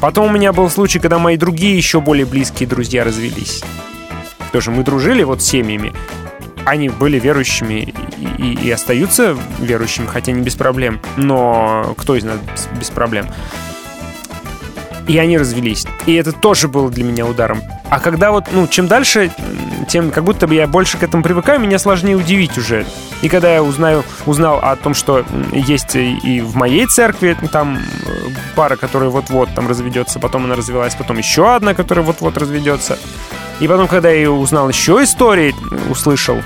Потом 0.01 0.27
у 0.27 0.31
меня 0.31 0.53
был 0.53 0.71
случай, 0.71 0.99
когда 0.99 1.19
мои 1.19 1.37
другие 1.37 1.77
еще 1.77 2.01
более 2.01 2.27
близкие 2.27 2.69
друзья 2.69 3.05
развелись. 3.05 3.63
Тоже 4.53 4.71
мы 4.71 4.85
дружили 4.85 5.23
вот 5.25 5.43
с 5.43 5.47
семьями. 5.47 5.93
Они 6.65 6.89
были 6.89 7.19
верующими 7.19 7.93
и, 8.39 8.43
и- 8.43 8.67
и 8.67 8.71
остаются 8.71 9.37
верующими, 9.59 10.07
хотя 10.07 10.33
не 10.33 10.43
без 10.43 10.55
проблем. 10.55 11.01
Но 11.17 11.95
кто 11.97 12.15
из 12.15 12.25
нас 12.25 12.39
без 12.79 12.91
проблем? 12.91 13.27
И 15.09 15.19
они 15.19 15.39
развелись. 15.39 15.87
И 16.07 16.15
это 16.15 16.33
тоже 16.33 16.69
было 16.69 16.91
для 16.91 17.03
меня 17.03 17.27
ударом. 17.27 17.63
А 17.91 17.99
когда 17.99 18.31
вот, 18.31 18.45
ну, 18.53 18.67
чем 18.69 18.87
дальше, 18.87 19.31
тем 19.89 20.11
как 20.11 20.25
будто 20.25 20.47
бы 20.47 20.55
я 20.55 20.67
больше 20.67 20.99
к 20.99 21.03
этому 21.03 21.23
привыкаю, 21.23 21.59
меня 21.59 21.79
сложнее 21.79 22.17
удивить 22.17 22.57
уже. 22.59 22.87
И 23.23 23.29
когда 23.29 23.53
я 23.53 23.63
узнаю, 23.63 24.05
узнал 24.27 24.59
о 24.59 24.77
том, 24.77 24.95
что 24.95 25.25
есть 25.53 25.97
и 25.97 26.41
в 26.43 26.55
моей 26.55 26.87
церкви 26.87 27.37
там 27.51 27.79
э, 27.79 28.11
пара, 28.55 28.77
которая 28.77 29.09
вот-вот 29.09 29.49
там 29.55 29.67
разведется, 29.67 30.21
потом 30.21 30.45
она 30.45 30.55
развелась, 30.55 30.95
потом 30.95 31.19
еще 31.19 31.55
одна, 31.55 31.75
которая 31.75 32.05
вот-вот 32.05 32.37
разведется. 32.37 32.99
И 33.61 33.67
потом, 33.67 33.89
когда 33.89 34.11
я 34.11 34.31
узнал 34.31 34.69
еще 34.69 35.03
истории, 35.03 35.55
услышал 35.91 36.43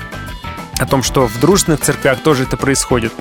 о 0.79 0.85
том, 0.85 1.03
что 1.03 1.27
в 1.27 1.39
дружественных 1.39 1.81
церквях 1.81 2.19
тоже 2.21 2.43
это 2.43 2.57
происходит. 2.57 3.13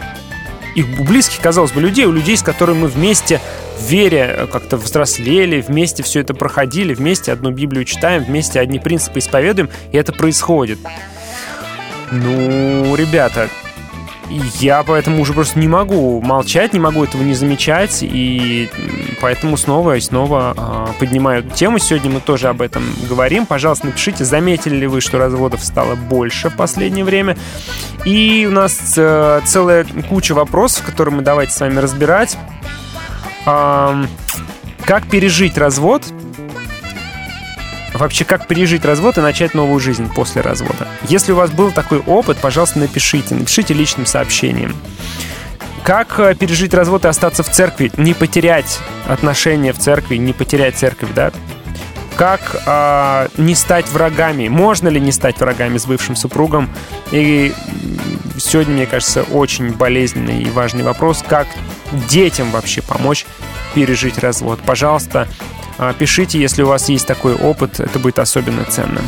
И 0.74 0.82
у 0.82 1.04
близких, 1.04 1.40
казалось 1.40 1.72
бы, 1.72 1.80
людей, 1.80 2.06
у 2.06 2.12
людей, 2.12 2.36
с 2.36 2.42
которыми 2.42 2.80
мы 2.80 2.88
вместе 2.88 3.40
в 3.78 3.84
вере 3.84 4.34
э, 4.36 4.46
как-то 4.46 4.76
взрослели, 4.76 5.60
вместе 5.60 6.02
все 6.02 6.20
это 6.20 6.34
проходили, 6.34 6.94
вместе 6.94 7.32
одну 7.32 7.50
Библию 7.50 7.84
читаем, 7.84 8.24
вместе 8.24 8.60
одни 8.60 8.78
принципы 8.78 9.18
исповедуем, 9.18 9.68
и 9.90 9.96
это 9.96 10.12
происходит. 10.12 10.78
Ну, 12.10 12.94
ребята, 12.96 13.48
я 14.60 14.82
поэтому 14.82 15.20
уже 15.20 15.32
просто 15.32 15.58
не 15.58 15.68
могу 15.68 16.20
молчать, 16.22 16.72
не 16.72 16.80
могу 16.80 17.04
этого 17.04 17.22
не 17.22 17.34
замечать, 17.34 17.98
и 18.02 18.70
поэтому 19.20 19.56
снова 19.56 19.96
и 19.96 20.00
снова 20.00 20.54
а, 20.56 20.90
поднимаю 20.98 21.44
эту 21.44 21.50
тему. 21.54 21.78
Сегодня 21.78 22.10
мы 22.10 22.20
тоже 22.20 22.48
об 22.48 22.62
этом 22.62 22.82
говорим. 23.08 23.46
Пожалуйста, 23.46 23.86
напишите, 23.86 24.24
заметили 24.24 24.76
ли 24.76 24.86
вы, 24.86 25.00
что 25.00 25.18
разводов 25.18 25.64
стало 25.64 25.94
больше 25.94 26.50
в 26.50 26.56
последнее 26.56 27.04
время. 27.04 27.36
И 28.04 28.46
у 28.48 28.52
нас 28.52 28.94
э, 28.96 29.40
целая 29.44 29.86
куча 30.08 30.32
вопросов, 30.32 30.84
которые 30.84 31.14
мы 31.14 31.22
давайте 31.22 31.52
с 31.52 31.60
вами 31.60 31.78
разбирать. 31.78 32.36
Ам, 33.44 34.08
как 34.84 35.08
пережить 35.08 35.58
развод? 35.58 36.04
Вообще, 38.02 38.24
как 38.24 38.48
пережить 38.48 38.84
развод 38.84 39.16
и 39.18 39.20
начать 39.20 39.54
новую 39.54 39.78
жизнь 39.78 40.12
после 40.12 40.42
развода? 40.42 40.88
Если 41.04 41.30
у 41.30 41.36
вас 41.36 41.52
был 41.52 41.70
такой 41.70 42.00
опыт, 42.00 42.36
пожалуйста, 42.36 42.80
напишите. 42.80 43.36
Напишите 43.36 43.74
личным 43.74 44.06
сообщением. 44.06 44.74
Как 45.84 46.18
э, 46.18 46.34
пережить 46.34 46.74
развод 46.74 47.04
и 47.04 47.08
остаться 47.08 47.44
в 47.44 47.48
церкви? 47.48 47.92
Не 47.96 48.12
потерять 48.12 48.80
отношения 49.06 49.72
в 49.72 49.78
церкви, 49.78 50.16
не 50.16 50.32
потерять 50.32 50.74
церковь, 50.74 51.10
да? 51.14 51.30
Как 52.16 52.40
а, 52.66 53.28
не 53.36 53.54
стать 53.54 53.88
врагами? 53.88 54.48
Можно 54.48 54.88
ли 54.88 55.00
не 55.00 55.12
стать 55.12 55.38
врагами 55.38 55.78
с 55.78 55.86
бывшим 55.86 56.16
супругом? 56.16 56.68
И 57.12 57.54
сегодня, 58.36 58.74
мне 58.74 58.86
кажется, 58.86 59.22
очень 59.22 59.70
болезненный 59.70 60.42
и 60.42 60.50
важный 60.50 60.82
вопрос. 60.82 61.22
Как 61.24 61.46
детям 62.08 62.50
вообще 62.50 62.82
помочь 62.82 63.26
пережить 63.74 64.18
развод? 64.18 64.58
Пожалуйста, 64.66 65.28
пишите, 65.98 66.40
если 66.40 66.62
у 66.62 66.66
вас 66.66 66.88
есть 66.88 67.06
такой 67.06 67.34
опыт. 67.34 67.80
Это 67.80 67.98
будет 67.98 68.18
особенно 68.18 68.64
ценно. 68.64 69.00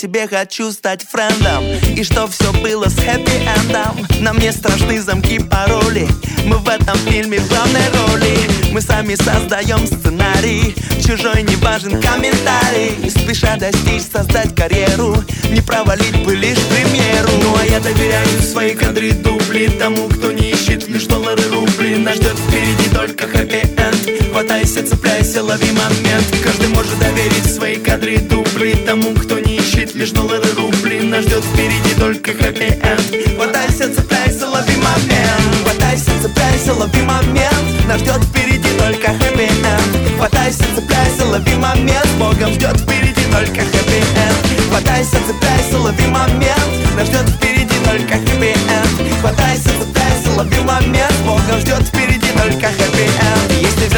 тебе 0.00 0.26
хочу 0.26 0.72
стать 0.72 1.02
френдом. 1.02 1.62
И 1.94 2.02
что 2.04 2.26
все 2.26 2.50
было 2.62 2.86
с 2.86 2.96
хэппи-эндом 2.96 4.22
Нам 4.22 4.38
не 4.38 4.50
страшны 4.50 4.98
замки 5.00 5.38
пароли. 5.38 6.08
Мы 6.46 6.56
в 6.56 6.68
этом 6.68 6.96
фильме 7.00 7.38
в 7.38 7.48
главной 7.48 7.86
роли. 7.92 8.38
Мы 8.72 8.80
сами 8.80 9.14
создаем 9.14 9.86
сценарий. 9.86 10.74
Чужой 11.06 11.42
не 11.42 11.56
важен 11.56 12.00
комментарий. 12.00 13.10
Спеша 13.10 13.56
достичь, 13.56 14.04
создать 14.10 14.54
карьеру. 14.54 15.22
Не 15.50 15.60
провалить 15.60 16.24
бы 16.24 16.34
лишь 16.34 16.58
премьеру. 16.58 17.30
Ну 17.42 17.56
а 17.60 17.66
я 17.66 17.78
доверяю 17.80 18.42
свои 18.42 18.74
кадры 18.74 19.12
дубли 19.12 19.68
Тому, 19.78 20.08
кто 20.08 20.32
не 20.32 20.52
ищет 20.52 20.88
лишь 20.88 21.04
доллары 21.04 21.42
рубли. 21.50 21.96
Нас 21.96 22.16
ждет 22.16 22.38
впереди 22.38 22.88
только 22.94 23.26
хэппи-энд 23.26 24.30
Хватайся, 24.32 24.86
цепляйся, 24.86 25.42
лови 25.42 25.72
момент. 25.72 26.24
Каждый 26.42 26.68
может 26.68 26.98
доверить 26.98 27.52
свои 27.52 27.76
кадры 27.76 28.18
дубли 28.18 28.74
Тому, 28.86 29.12
кто 29.14 29.39
ищет 29.90 29.94
лишь 29.94 30.10
доллары 30.10 30.46
рубли 30.56 31.00
Нас 31.00 31.24
ждет 31.24 31.44
впереди 31.44 31.94
только 31.98 32.32
хэппи-энд. 32.32 33.36
Хватайся, 33.36 33.92
цепляйся, 33.94 34.46
лови 34.46 34.76
момент. 34.76 35.54
Хватайся, 35.64 36.10
цепляйся, 36.22 36.74
лови 36.74 37.02
момент. 37.02 37.88
Нас 37.88 38.00
ждет 38.00 38.22
впереди 38.24 38.68
только 38.78 39.08
хэппи-энд. 39.08 40.16
Хватайся, 40.16 40.64
цепляйся, 40.74 41.26
лови 41.26 41.54
момент. 41.56 42.08
С 42.18 42.24
Богом 42.24 42.52
ждет 42.52 42.80
впереди 42.80 43.24
только 43.32 43.60
хэппи-энд. 43.60 44.70
Хватайся, 44.70 45.16
цепляйся, 45.26 45.78
лови 45.78 46.06
момент. 46.06 46.96
Нас 46.96 47.08
ждет 47.08 47.28
впереди 47.28 47.74
только 47.84 48.14
хэппи-энд. 48.14 49.20
Хватайся, 49.20 49.70
цепляйся, 49.80 50.30
лови 50.36 50.60
момент. 50.60 51.14
С 51.24 51.30
Богом 51.30 51.58
ждет 51.60 51.82
впереди 51.88 52.28
только 52.36 52.66
хэппи-энд. 52.66 53.40
Если 53.40 53.49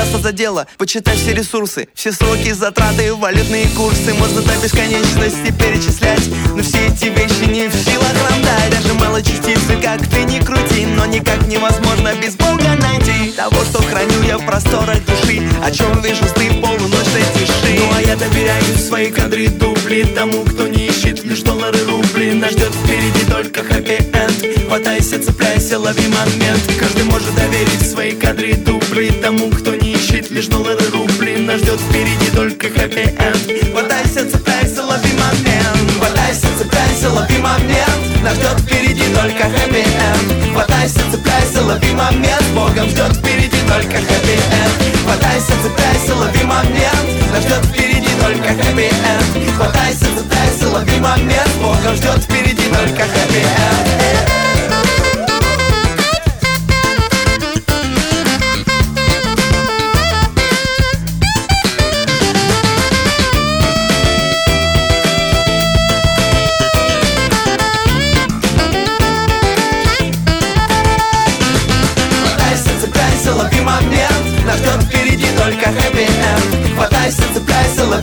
взяться 0.02 0.18
за 0.18 0.32
дело, 0.32 0.66
почитай 0.78 1.16
все 1.16 1.32
ресурсы 1.34 1.88
Все 1.94 2.12
сроки, 2.12 2.52
затраты, 2.52 3.14
валютные 3.14 3.68
курсы. 3.76 4.14
Можно 4.14 4.42
до 4.42 4.54
бесконечности 4.62 5.52
перечислять 5.58 6.28
Но 6.54 6.62
все 6.62 6.86
эти 6.86 7.06
вещи 7.06 7.48
не 7.48 7.68
в 7.68 7.74
силах 7.74 8.12
нам 8.30 8.42
дать. 8.42 8.70
Даже 8.70 8.94
малой 8.94 9.21
частицы, 9.21 9.76
как 9.82 10.06
ты 10.08 10.24
не 10.24 10.40
крути 10.40 10.86
Но 10.86 11.06
никак 11.06 11.46
невозможно 11.46 12.12
без 12.20 12.34
Бога 12.34 12.76
найти. 12.80 13.32
Того, 13.36 13.64
что 13.64 13.82
храню 13.82 14.22
я 14.26 14.38
в 14.38 14.46
просторах 14.46 15.04
души 15.04 15.42
О 15.62 15.70
чем 15.70 16.00
вижу 16.02 16.24
сны 16.34 16.60
полуночной 16.60 17.24
тиши. 17.34 17.78
Ну 17.78 17.88
а 17.96 18.02
я 18.02 18.16
доверяю 18.16 18.78
свои 18.78 19.10
кадры 19.10 19.48
дубли 19.48 20.04
Тому, 20.14 20.44
кто 20.44 20.66
не 20.66 20.86
ищет 20.86 21.24
лишь 21.24 21.40
доллары 21.40 21.78
рубли. 21.84 22.32
Нас 22.32 22.52
ждет 22.52 22.72
впереди 22.74 23.24
только 23.30 23.62
хэппи-энд 23.62 24.66
Хватайся, 24.66 25.22
цепляйся, 25.22 25.78
лови 25.78 26.08
момент. 26.08 26.62
Каждый 26.78 27.04
может 27.04 27.34
доверить 27.34 27.90
свои 27.90 28.12
кадры 28.12 28.54
дубли 28.54 29.10
Тому, 29.22 29.50
кто 29.50 29.74
не 29.74 29.91
лишь 30.32 30.46
доллары 30.46 30.84
рубли 30.92 31.36
Нас 31.38 31.60
ждет 31.60 31.80
впереди 31.80 32.30
только 32.34 32.68
хэппи-энд 32.68 33.70
Хватайся, 33.72 34.28
цепляйся, 34.30 34.82
лови 34.82 35.12
момент. 35.12 35.90
Хватайся, 35.98 36.46
цепляйся, 36.58 37.10
лови 37.10 37.38
момент. 37.38 38.22
Нас 38.22 38.34
ждет 38.36 38.60
впереди 38.60 39.04
только 39.14 39.44
хэппи-энд 39.44 40.52
Хватайся, 40.52 41.00
цепляйся, 41.10 41.62
лови 41.62 41.92
момент. 41.92 42.44
С 42.54 42.60
Богом 42.60 42.88
ждет 42.88 43.16
впереди 43.16 43.58
только 43.68 43.96
хэппи-энд 43.96 45.04
Хватайся, 45.04 45.52
цепляйся, 45.62 46.14
лови 46.14 46.44
момент. 46.44 47.06
Нас 47.32 47.42
ждет 47.44 47.64
впереди 47.66 48.10
только 48.20 48.48
хэппи-энд 48.48 49.54
Хватайся, 49.56 50.06
цепляйся, 50.16 50.68
лови 50.68 50.98
момент. 51.00 51.50
Богом 51.60 51.94
ждет 51.94 52.24
впереди 52.24 52.64
только 52.68 53.02
хэппи-энд 53.02 53.91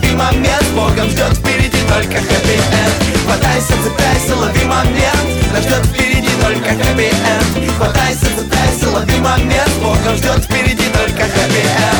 лови 0.00 0.14
момент 0.16 0.66
Богом 0.74 1.10
ждет 1.10 1.36
впереди 1.36 1.78
только 1.88 2.18
хэппи-энд 2.18 3.24
Хватайся, 3.24 3.72
цепляйся, 3.82 4.36
лови 4.36 4.64
момент. 4.64 5.52
Нас 5.52 5.64
ждет 5.64 5.86
впереди 5.86 6.28
только 6.42 6.70
хэппи-энд 6.70 7.72
Хватайся, 7.76 8.26
цепляйся, 8.36 8.88
лови 8.90 9.20
момент. 9.20 9.70
Богом 9.82 10.16
ждет 10.16 10.44
впереди 10.44 10.84
только 10.92 11.22
хэппи-энд 11.22 11.99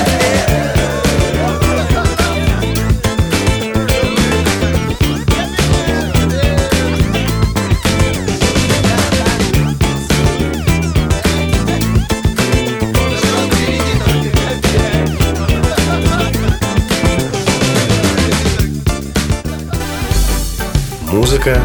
Музыка, 21.51 21.62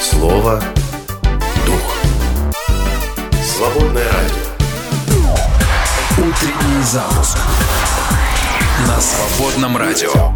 слово, 0.00 0.62
дух. 1.66 1.96
Свободное 3.44 4.06
радио. 4.10 4.46
Утренний 6.16 6.82
запуск 6.82 7.38
на 8.86 8.98
свободном 8.98 9.76
радио. 9.76 10.32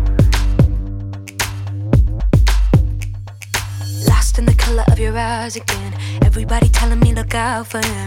Lost 4.06 4.38
in 4.38 4.44
the 4.44 4.54
color 4.54 4.84
of 4.88 4.98
your 4.98 5.16
eyes 5.16 5.56
again. 5.56 5.94
Everybody 6.22 6.68
telling 6.68 7.00
me 7.00 7.14
look 7.14 7.34
out 7.34 7.66
for 7.66 7.78
him. 7.78 7.99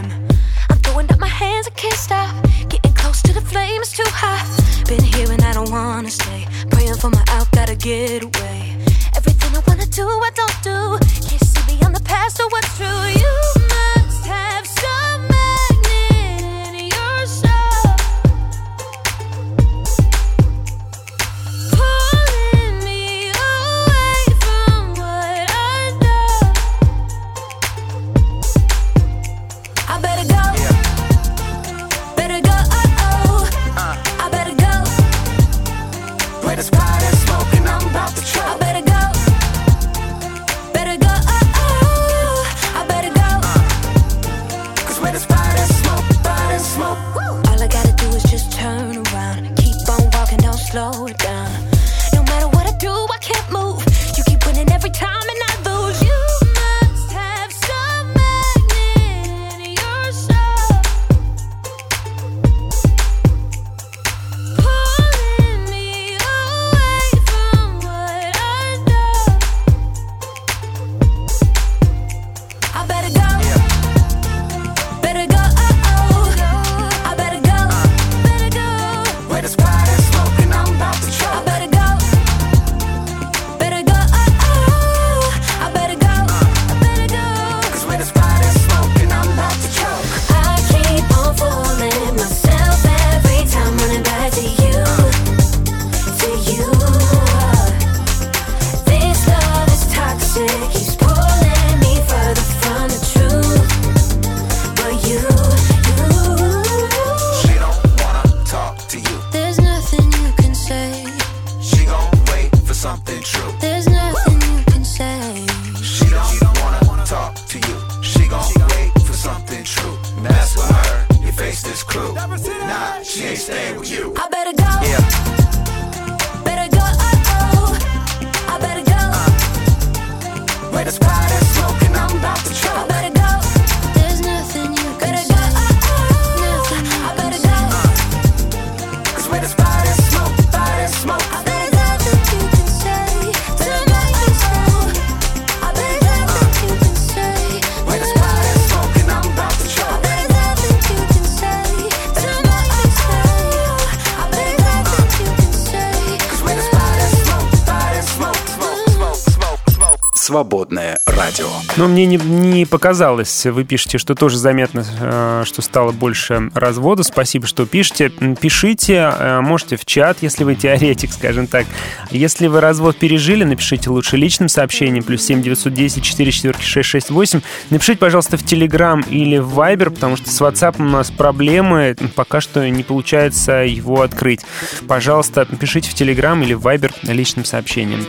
Мне 161.94 162.06
не, 162.06 162.16
не 162.16 162.66
показалось, 162.66 163.46
вы 163.46 163.62
пишете, 163.64 163.98
что 163.98 164.16
тоже 164.16 164.36
заметно, 164.36 164.84
э, 165.00 165.42
что 165.46 165.62
стало 165.62 165.92
больше 165.92 166.50
развода. 166.52 167.04
Спасибо, 167.04 167.46
что 167.46 167.66
пишете. 167.66 168.10
Пишите, 168.10 169.14
э, 169.16 169.40
можете 169.40 169.76
в 169.76 169.84
чат, 169.84 170.18
если 170.20 170.42
вы 170.42 170.56
теоретик, 170.56 171.12
скажем 171.12 171.46
так. 171.46 171.66
Если 172.10 172.48
вы 172.48 172.60
развод 172.60 172.96
пережили, 172.96 173.44
напишите 173.44 173.90
лучше 173.90 174.16
личным 174.16 174.48
сообщением, 174.48 175.04
плюс 175.04 175.22
7 175.22 175.40
910 175.40 176.02
4 176.02 176.32
4 176.32 176.54
6 176.60 176.88
6 176.88 177.10
8. 177.10 177.40
Напишите, 177.70 177.98
пожалуйста, 177.98 178.36
в 178.36 178.42
Telegram 178.42 179.08
или 179.08 179.38
в 179.38 179.56
Viber, 179.56 179.90
потому 179.90 180.16
что 180.16 180.30
с 180.30 180.40
WhatsApp 180.40 180.76
у 180.80 180.84
нас 180.84 181.12
проблемы, 181.12 181.96
пока 182.16 182.40
что 182.40 182.68
не 182.68 182.82
получается 182.82 183.52
его 183.64 184.02
открыть. 184.02 184.40
Пожалуйста, 184.88 185.46
пишите 185.46 185.90
в 185.90 185.94
Telegram 185.94 186.42
или 186.42 186.54
в 186.54 186.66
Viber 186.66 186.92
личным 187.04 187.44
сообщением. 187.44 188.04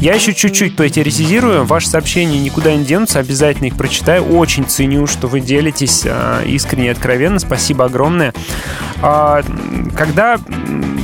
Я 0.00 0.14
еще 0.14 0.34
чуть-чуть 0.34 0.76
поэтеризирую. 0.76 1.64
Ваши 1.64 1.88
сообщения 1.88 2.38
никуда 2.38 2.74
не 2.74 2.84
денутся, 2.84 3.05
обязательно 3.14 3.66
их 3.66 3.76
прочитаю. 3.76 4.24
Очень 4.24 4.64
ценю, 4.64 5.06
что 5.06 5.28
вы 5.28 5.40
делитесь 5.40 6.04
а, 6.04 6.42
искренне 6.42 6.86
и 6.86 6.90
откровенно. 6.90 7.38
Спасибо 7.38 7.84
огромное. 7.84 8.34
А, 9.02 9.42
Когда 9.96 10.38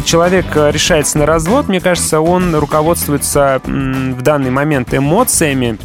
человек 0.05 0.47
а, 0.57 0.71
решается 0.71 1.19
на 1.19 1.27
развод, 1.27 1.69
мне 1.69 1.81
кажется, 1.81 2.21
он 2.21 2.55
руководствуется 2.57 3.61
в 3.65 4.23
данный 4.23 4.51
момент 4.51 4.93
эмоциями, 4.93 5.79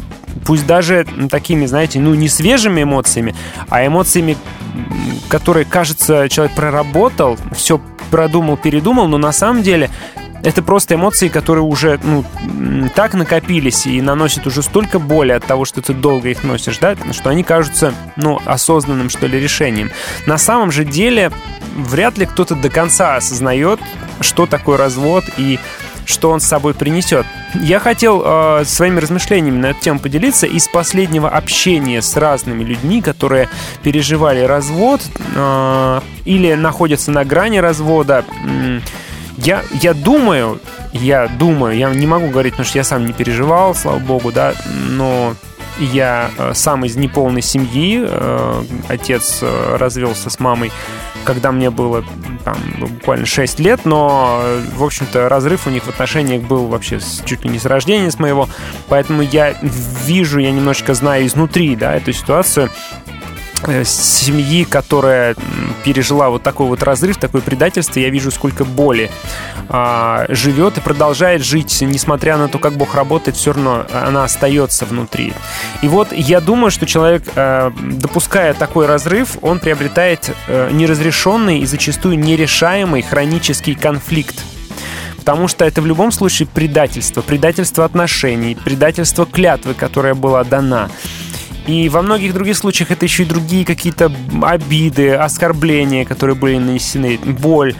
пусть 0.44 0.66
даже 0.66 1.06
такими, 1.30 1.66
знаете, 1.66 2.00
ну 2.00 2.14
не 2.14 2.28
свежими 2.28 2.82
эмоциями, 2.82 3.34
а 3.68 3.86
эмоциями, 3.86 4.36
которые, 5.28 5.64
кажется, 5.64 6.28
человек 6.28 6.54
проработал, 6.56 7.36
все 7.54 7.80
продумал, 8.10 8.56
передумал, 8.56 9.08
но 9.08 9.18
на 9.18 9.32
самом 9.32 9.62
деле 9.62 9.90
это 10.42 10.62
просто 10.62 10.94
эмоции, 10.94 11.28
которые 11.28 11.64
уже 11.64 11.98
ну, 12.02 12.24
так 12.94 13.14
накопились 13.14 13.86
и 13.86 14.00
наносят 14.00 14.46
уже 14.46 14.62
столько 14.62 14.98
боли 14.98 15.32
от 15.32 15.44
того, 15.44 15.64
что 15.64 15.82
ты 15.82 15.94
долго 15.94 16.28
их 16.28 16.44
носишь, 16.44 16.78
да, 16.78 16.96
что 17.12 17.30
они 17.30 17.42
кажутся, 17.42 17.94
ну, 18.16 18.40
осознанным, 18.44 19.10
что 19.10 19.26
ли, 19.26 19.40
решением. 19.40 19.90
На 20.26 20.38
самом 20.38 20.70
же 20.70 20.84
деле, 20.84 21.32
вряд 21.76 22.18
ли 22.18 22.26
кто-то 22.26 22.54
до 22.54 22.70
конца 22.70 23.16
осознает, 23.16 23.80
что 24.20 24.46
такое 24.46 24.76
развод 24.76 25.24
и 25.36 25.58
что 26.08 26.30
он 26.30 26.40
с 26.40 26.46
собой 26.46 26.72
принесет. 26.72 27.26
Я 27.54 27.80
хотел 27.80 28.22
э, 28.24 28.64
своими 28.64 28.98
размышлениями 28.98 29.58
на 29.58 29.66
эту 29.66 29.80
тему 29.80 29.98
поделиться 29.98 30.46
из 30.46 30.66
последнего 30.66 31.28
общения 31.28 32.00
с 32.00 32.16
разными 32.16 32.64
людьми, 32.64 33.02
которые 33.02 33.50
переживали 33.82 34.40
развод 34.40 35.02
э, 35.34 36.00
или 36.24 36.54
находятся 36.54 37.10
на 37.10 37.26
грани 37.26 37.58
развода. 37.58 38.24
М, 38.42 38.82
Я, 39.44 39.62
я 39.80 39.94
думаю, 39.94 40.60
я 40.92 41.28
думаю, 41.28 41.76
я 41.76 41.90
не 41.90 42.06
могу 42.06 42.28
говорить, 42.28 42.54
потому 42.54 42.66
что 42.66 42.78
я 42.78 42.84
сам 42.84 43.06
не 43.06 43.12
переживал, 43.12 43.74
слава 43.74 43.98
богу, 43.98 44.32
да, 44.32 44.52
но 44.90 45.34
я 45.78 46.30
э, 46.36 46.54
сам 46.54 46.84
из 46.84 46.96
неполной 46.96 47.42
семьи, 47.42 48.02
э, 48.04 48.64
отец 48.88 49.38
э, 49.42 49.76
развелся 49.76 50.28
с 50.28 50.40
мамой, 50.40 50.72
когда 51.22 51.52
мне 51.52 51.70
было 51.70 52.04
там, 52.44 52.56
буквально 52.80 53.26
6 53.26 53.60
лет, 53.60 53.84
но, 53.84 54.42
в 54.74 54.82
общем-то, 54.82 55.28
разрыв 55.28 55.68
у 55.68 55.70
них 55.70 55.84
в 55.84 55.88
отношениях 55.88 56.42
был 56.42 56.66
вообще 56.66 56.98
чуть 57.24 57.44
ли 57.44 57.50
не 57.50 57.60
с 57.60 57.64
рождения 57.64 58.10
с 58.10 58.18
моего, 58.18 58.48
поэтому 58.88 59.22
я 59.22 59.54
вижу, 60.04 60.40
я 60.40 60.50
немножечко 60.50 60.94
знаю 60.94 61.26
изнутри, 61.26 61.76
да, 61.76 61.94
эту 61.94 62.12
ситуацию, 62.12 62.70
семьи, 63.84 64.64
которая 64.64 65.34
пережила 65.84 66.30
вот 66.30 66.42
такой 66.42 66.66
вот 66.66 66.82
разрыв, 66.82 67.16
такое 67.16 67.42
предательство, 67.42 68.00
я 68.00 68.10
вижу, 68.10 68.30
сколько 68.30 68.64
боли 68.64 69.10
а, 69.68 70.26
живет 70.28 70.78
и 70.78 70.80
продолжает 70.80 71.42
жить, 71.42 71.78
несмотря 71.80 72.36
на 72.36 72.48
то, 72.48 72.58
как 72.58 72.74
Бог 72.74 72.94
работает, 72.94 73.36
все 73.36 73.52
равно 73.52 73.86
она 73.92 74.24
остается 74.24 74.84
внутри. 74.86 75.32
И 75.82 75.88
вот 75.88 76.12
я 76.12 76.40
думаю, 76.40 76.70
что 76.70 76.86
человек, 76.86 77.22
э, 77.34 77.70
допуская 77.80 78.54
такой 78.54 78.86
разрыв, 78.86 79.38
он 79.42 79.58
приобретает 79.58 80.30
э, 80.46 80.70
неразрешенный 80.72 81.60
и 81.60 81.66
зачастую 81.66 82.18
нерешаемый 82.18 83.02
хронический 83.02 83.74
конфликт. 83.74 84.36
Потому 85.16 85.48
что 85.48 85.66
это 85.66 85.82
в 85.82 85.86
любом 85.86 86.10
случае 86.10 86.48
предательство, 86.48 87.20
предательство 87.20 87.84
отношений, 87.84 88.54
предательство 88.54 89.26
клятвы, 89.26 89.74
которая 89.74 90.14
была 90.14 90.42
дана. 90.42 90.88
И 91.68 91.90
во 91.90 92.00
многих 92.00 92.32
других 92.32 92.56
случаях 92.56 92.90
это 92.90 93.04
еще 93.04 93.24
и 93.24 93.26
другие 93.26 93.66
какие-то 93.66 94.10
обиды, 94.42 95.12
оскорбления, 95.12 96.06
которые 96.06 96.34
были 96.34 96.56
нанесены, 96.56 97.18
боль. 97.18 97.74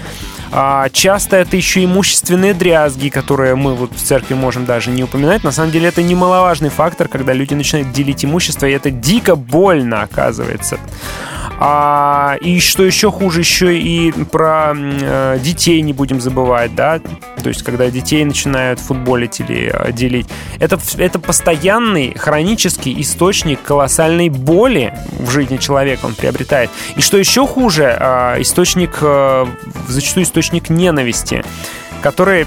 А 0.52 0.90
часто 0.90 1.36
это 1.36 1.56
еще 1.56 1.82
имущественные 1.84 2.52
дрязги, 2.52 3.08
которые 3.08 3.54
мы 3.54 3.74
вот 3.74 3.92
в 3.94 4.02
церкви 4.02 4.34
можем 4.34 4.66
даже 4.66 4.90
не 4.90 5.04
упоминать. 5.04 5.42
На 5.42 5.52
самом 5.52 5.70
деле 5.70 5.88
это 5.88 6.02
немаловажный 6.02 6.68
фактор, 6.68 7.08
когда 7.08 7.32
люди 7.32 7.54
начинают 7.54 7.90
делить 7.92 8.26
имущество, 8.26 8.66
и 8.66 8.72
это 8.72 8.90
дико 8.90 9.36
больно, 9.36 10.02
оказывается. 10.02 10.78
А, 11.60 12.36
и 12.40 12.60
что 12.60 12.84
еще 12.84 13.10
хуже, 13.10 13.40
еще 13.40 13.76
и 13.76 14.12
про 14.12 14.74
э, 14.76 15.38
детей 15.40 15.80
не 15.82 15.92
будем 15.92 16.20
забывать, 16.20 16.74
да, 16.76 17.00
то 17.00 17.48
есть 17.48 17.64
когда 17.64 17.90
детей 17.90 18.24
начинают 18.24 18.78
футболить 18.78 19.40
или 19.40 19.72
э, 19.72 19.92
делить. 19.92 20.28
Это, 20.60 20.78
это 20.98 21.18
постоянный 21.18 22.14
хронический 22.16 23.00
источник 23.00 23.60
колоссальной 23.62 24.28
боли 24.28 24.94
в 25.18 25.30
жизни 25.30 25.56
человека 25.56 26.06
он 26.06 26.14
приобретает. 26.14 26.70
И 26.96 27.00
что 27.00 27.16
еще 27.16 27.44
хуже, 27.44 27.96
а, 27.98 28.40
источник, 28.40 28.98
э, 29.00 29.46
зачастую 29.88 30.24
источник 30.24 30.70
ненависти 30.70 31.44
который 32.02 32.46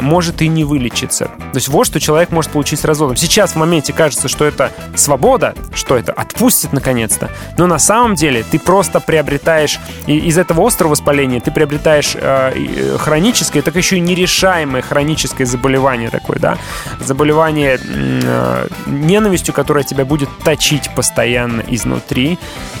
может 0.00 0.42
и 0.42 0.48
не 0.48 0.64
вылечиться. 0.64 1.26
То 1.26 1.56
есть 1.56 1.68
вот 1.68 1.86
что 1.86 2.00
человек 2.00 2.30
может 2.30 2.52
получить 2.52 2.80
с 2.80 2.84
разводом. 2.84 3.16
Сейчас 3.16 3.52
в 3.52 3.56
моменте 3.56 3.92
кажется, 3.92 4.28
что 4.28 4.44
это 4.44 4.72
свобода, 4.94 5.54
что 5.74 5.96
это 5.96 6.12
отпустит 6.12 6.72
наконец-то, 6.72 7.30
но 7.56 7.66
на 7.66 7.78
самом 7.78 8.14
деле 8.14 8.44
ты 8.48 8.58
просто 8.58 9.00
приобретаешь 9.00 9.78
из 10.06 10.38
этого 10.38 10.66
острого 10.66 10.92
воспаления 10.92 11.40
ты 11.40 11.50
приобретаешь 11.50 12.14
э, 12.14 12.52
э, 12.54 12.98
хроническое, 12.98 13.62
так 13.62 13.76
еще 13.76 13.96
и 13.96 14.00
нерешаемое 14.00 14.82
хроническое 14.82 15.46
заболевание 15.46 16.10
такое, 16.10 16.38
да, 16.38 16.58
заболевание 17.00 17.78
э, 17.82 18.68
ненавистью, 18.86 19.54
которое 19.54 19.84
тебя 19.84 20.04
будет 20.04 20.28
точить 20.44 20.90
постоянно 20.94 21.62
изнутри 21.68 22.38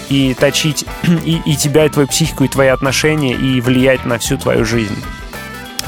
и 0.08 0.34
точить 0.34 0.84
и, 1.24 1.40
и 1.44 1.56
тебя, 1.56 1.86
и 1.86 1.88
твою 1.88 2.08
психику, 2.08 2.44
и 2.44 2.48
твои 2.48 2.68
отношения, 2.68 3.34
и 3.34 3.60
влиять 3.60 4.04
на 4.04 4.18
всю 4.18 4.36
твою 4.36 4.64
жизнь. 4.64 4.96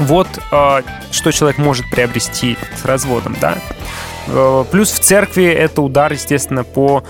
Вот 0.01 0.27
э, 0.51 0.81
что 1.11 1.31
человек 1.31 1.57
может 1.57 1.89
приобрести 1.89 2.57
с 2.81 2.85
разводом, 2.85 3.35
да. 3.39 3.57
Э, 4.27 4.65
плюс 4.69 4.91
в 4.91 4.99
церкви 4.99 5.45
это 5.45 5.81
удар, 5.81 6.11
естественно, 6.11 6.63
по 6.63 7.03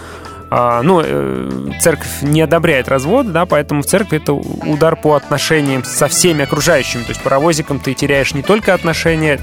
а, 0.53 0.81
ну, 0.81 1.01
э, 1.01 1.69
церковь 1.79 2.21
не 2.21 2.41
одобряет 2.41 2.89
развод, 2.89 3.31
да, 3.31 3.45
поэтому 3.45 3.83
в 3.83 3.85
церкви 3.85 4.17
это 4.17 4.33
удар 4.33 4.97
по 4.97 5.15
отношениям 5.15 5.85
со 5.85 6.09
всеми 6.09 6.43
окружающими. 6.43 7.03
То 7.03 7.11
есть 7.11 7.23
паровозиком 7.23 7.79
ты 7.79 7.93
теряешь 7.93 8.33
не 8.33 8.41
только 8.41 8.73
отношения 8.73 9.39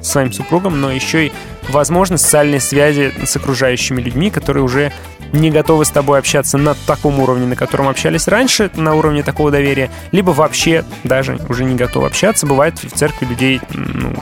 с 0.00 0.08
своим 0.08 0.32
супругом, 0.32 0.80
но 0.80 0.90
еще 0.90 1.26
и 1.26 1.32
возможность 1.68 2.24
социальной 2.24 2.60
связи 2.60 3.12
с 3.24 3.36
окружающими 3.36 4.00
людьми, 4.00 4.30
которые 4.30 4.62
уже 4.62 4.92
не 5.32 5.50
готовы 5.50 5.84
с 5.84 5.90
тобой 5.90 6.18
общаться 6.18 6.58
на 6.58 6.74
таком 6.86 7.20
уровне, 7.20 7.46
на 7.46 7.56
котором 7.56 7.88
общались 7.88 8.26
раньше, 8.26 8.70
на 8.74 8.94
уровне 8.94 9.22
такого 9.22 9.50
доверия, 9.50 9.90
либо 10.12 10.30
вообще 10.30 10.84
даже 11.04 11.38
уже 11.48 11.64
не 11.64 11.76
готовы 11.76 12.06
общаться. 12.06 12.46
Бывает 12.46 12.82
в 12.82 12.90
церкви 12.90 13.26
людей 13.26 13.60
ну, 13.72 14.12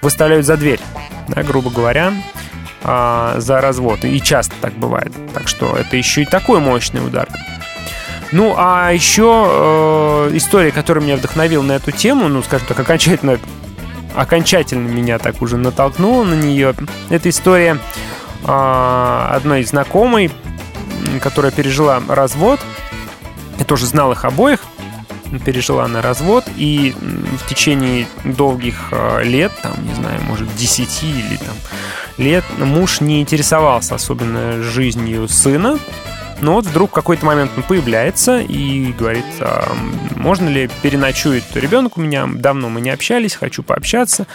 выставляют 0.00 0.46
за 0.46 0.56
дверь, 0.56 0.80
да, 1.28 1.42
грубо 1.42 1.70
говоря, 1.70 2.12
а, 2.82 3.34
за 3.38 3.60
развод. 3.60 4.04
И 4.04 4.20
часто 4.20 4.54
так 4.60 4.74
бывает. 4.74 5.12
Так 5.32 5.48
что 5.48 5.76
это 5.76 5.96
еще 5.96 6.22
и 6.22 6.26
такой 6.26 6.60
мощный 6.60 7.04
удар. 7.04 7.28
Ну, 8.32 8.54
а 8.56 8.90
еще 8.90 9.46
э, 9.48 10.30
история, 10.36 10.72
которая 10.72 11.04
меня 11.04 11.16
вдохновила 11.16 11.62
на 11.62 11.72
эту 11.72 11.92
тему, 11.92 12.28
ну, 12.28 12.42
скажем 12.42 12.66
так, 12.66 12.80
окончательно, 12.80 13.38
окончательно 14.14 14.88
меня 14.88 15.18
так 15.18 15.42
уже 15.42 15.56
натолкнула 15.56 16.24
на 16.24 16.34
нее. 16.34 16.74
Это 17.10 17.28
история 17.28 17.78
э, 18.46 19.26
одной 19.30 19.64
знакомой, 19.64 20.30
которая 21.22 21.52
пережила 21.52 22.02
развод. 22.08 22.60
Я 23.58 23.64
тоже 23.64 23.86
знал 23.86 24.12
их 24.12 24.24
обоих. 24.24 24.60
Пережила 25.44 25.84
она 25.84 26.00
развод, 26.00 26.44
и 26.56 26.94
в 27.00 27.48
течение 27.48 28.06
долгих 28.24 28.90
э, 28.92 29.24
лет, 29.24 29.50
там, 29.62 29.72
не 29.84 29.94
знаю, 29.94 30.20
может, 30.22 30.54
10 30.54 31.02
или 31.02 31.36
там 31.36 31.56
лет, 32.18 32.44
муж 32.58 33.00
не 33.00 33.20
интересовался 33.20 33.96
особенно 33.96 34.62
жизнью 34.62 35.26
сына, 35.26 35.78
но 36.40 36.54
вот 36.54 36.66
вдруг 36.66 36.90
в 36.90 36.94
какой-то 36.94 37.24
момент 37.24 37.50
он 37.56 37.62
появляется 37.62 38.40
и 38.40 38.92
говорит, 38.92 39.24
«А, 39.40 39.72
можно 40.16 40.48
ли 40.48 40.70
переночует 40.82 41.44
ребенок 41.54 41.96
у 41.96 42.00
меня, 42.00 42.26
давно 42.26 42.68
мы 42.68 42.80
не 42.80 42.90
общались, 42.90 43.34
хочу 43.34 43.62
пообщаться. 43.62 44.26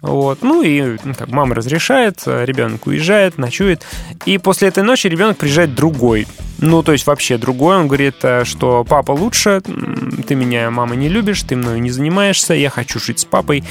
Вот. 0.00 0.42
Ну 0.42 0.62
и 0.62 0.96
ну, 1.02 1.14
как 1.14 1.28
мама 1.28 1.54
разрешает, 1.54 2.22
э, 2.26 2.44
ребенок 2.44 2.86
уезжает, 2.86 3.38
ночует. 3.38 3.84
И 4.26 4.38
после 4.38 4.68
этой 4.68 4.82
ночи 4.82 5.06
ребенок 5.08 5.38
приезжает 5.38 5.74
другой. 5.74 6.26
Ну, 6.58 6.82
то 6.82 6.92
есть 6.92 7.06
вообще 7.06 7.36
другой. 7.38 7.76
Он 7.76 7.88
говорит, 7.88 8.16
э, 8.22 8.44
что 8.44 8.84
папа 8.84 9.12
лучше, 9.12 9.60
ты 10.26 10.34
меня, 10.34 10.70
мама, 10.70 10.94
не 10.94 11.08
любишь, 11.08 11.42
ты 11.42 11.56
мною 11.56 11.80
не 11.80 11.90
занимаешься, 11.90 12.54
я 12.54 12.70
хочу 12.70 12.98
жить 12.98 13.20
с 13.20 13.24
папой, 13.24 13.64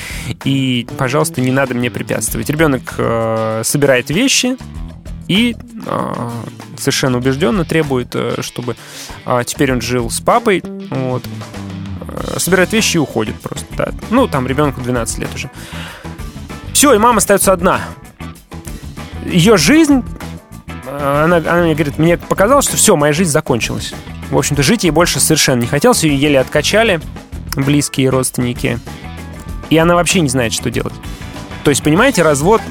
и, 0.44 0.88
пожалуйста, 0.98 1.42
не 1.42 1.52
надо 1.52 1.74
мне 1.74 1.90
препятствовать. 1.90 2.50
Ребенок 2.50 2.96
э, 2.98 3.62
собирает 3.64 4.10
вещи, 4.10 4.58
и 5.28 5.56
э, 5.86 6.30
совершенно 6.78 7.18
убежденно 7.18 7.66
требует, 7.66 8.16
э, 8.16 8.42
чтобы 8.42 8.76
э, 9.26 9.44
теперь 9.46 9.72
он 9.74 9.82
жил 9.82 10.10
с 10.10 10.20
папой, 10.20 10.64
вот, 10.90 11.24
Э, 12.18 12.40
собирает 12.40 12.72
вещи 12.74 12.98
и 12.98 13.00
уходит 13.00 13.36
просто, 13.40 13.66
да. 13.76 13.90
Ну, 14.10 14.28
там 14.28 14.48
ребенку 14.48 14.82
12 14.82 15.20
лет 15.20 15.30
уже. 15.36 15.50
Все, 16.74 16.94
и 16.94 16.98
мама 16.98 17.18
остается 17.18 17.54
одна. 17.54 17.82
Ее 19.26 19.58
жизнь, 19.58 20.04
э, 20.86 21.24
она, 21.26 21.38
она 21.38 21.64
мне 21.64 21.76
говорит, 21.76 21.98
мне 21.98 22.18
показалось, 22.18 22.66
что 22.66 22.78
все, 22.78 22.96
моя 22.96 23.14
жизнь 23.14 23.32
закончилась. 23.32 23.94
В 24.32 24.38
общем-то, 24.38 24.64
жить 24.64 24.84
ей 24.84 24.92
больше 24.92 25.20
совершенно 25.20 25.62
не 25.62 25.68
хотелось, 25.68 26.04
ее 26.04 26.16
еле 26.16 26.40
откачали 26.40 27.00
близкие 27.56 28.10
родственники. 28.10 28.80
И 29.70 29.78
она 29.78 29.96
вообще 29.96 30.22
не 30.22 30.30
знает, 30.30 30.54
что 30.54 30.70
делать. 30.70 30.94
То 31.64 31.70
есть, 31.70 31.84
понимаете, 31.84 32.24
развод 32.24 32.62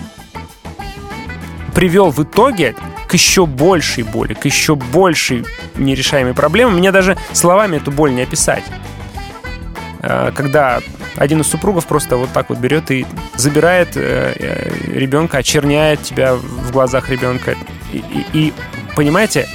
привел 1.76 2.10
в 2.10 2.22
итоге 2.22 2.74
к 3.06 3.12
еще 3.12 3.44
большей 3.44 4.02
боли, 4.02 4.32
к 4.32 4.46
еще 4.46 4.76
большей 4.76 5.44
нерешаемой 5.76 6.32
проблеме. 6.32 6.70
Мне 6.70 6.90
даже 6.90 7.18
словами 7.34 7.76
эту 7.76 7.92
боль 7.92 8.14
не 8.14 8.22
описать. 8.22 8.64
Э, 10.00 10.32
Когда 10.34 10.80
один 11.16 11.42
из 11.42 11.48
супругов 11.48 11.86
просто 11.86 12.16
вот 12.16 12.30
так 12.32 12.48
вот 12.48 12.56
берет 12.58 12.90
и 12.90 13.04
забирает 13.36 13.90
э, 13.94 14.32
э, 14.38 14.98
ребенка, 14.98 15.36
очерняет 15.38 16.02
тебя 16.02 16.34
в 16.36 16.70
глазах 16.72 17.10
ребенка. 17.10 17.54
И, 17.92 17.98
и- 17.98 18.26
и, 18.32 18.52
понимаете, 18.96 19.46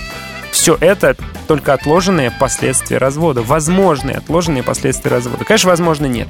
все 0.51 0.77
это 0.79 1.15
только 1.47 1.73
отложенные 1.73 2.29
последствия 2.29 2.99
развода. 2.99 3.41
Возможные 3.41 4.17
отложенные 4.17 4.61
последствия 4.61 5.09
развода. 5.09 5.43
Конечно, 5.43 5.71
возможно, 5.71 6.05
нет. 6.05 6.27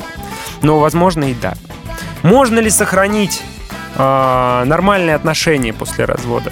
Но 0.61 0.79
возможно 0.79 1.25
и 1.25 1.33
да. 1.33 1.55
Можно 2.23 2.59
ли 2.59 2.69
сохранить 2.69 3.41
э, 3.95 4.63
нормальные 4.65 5.15
отношения 5.15 5.73
после 5.73 6.05
развода? 6.05 6.51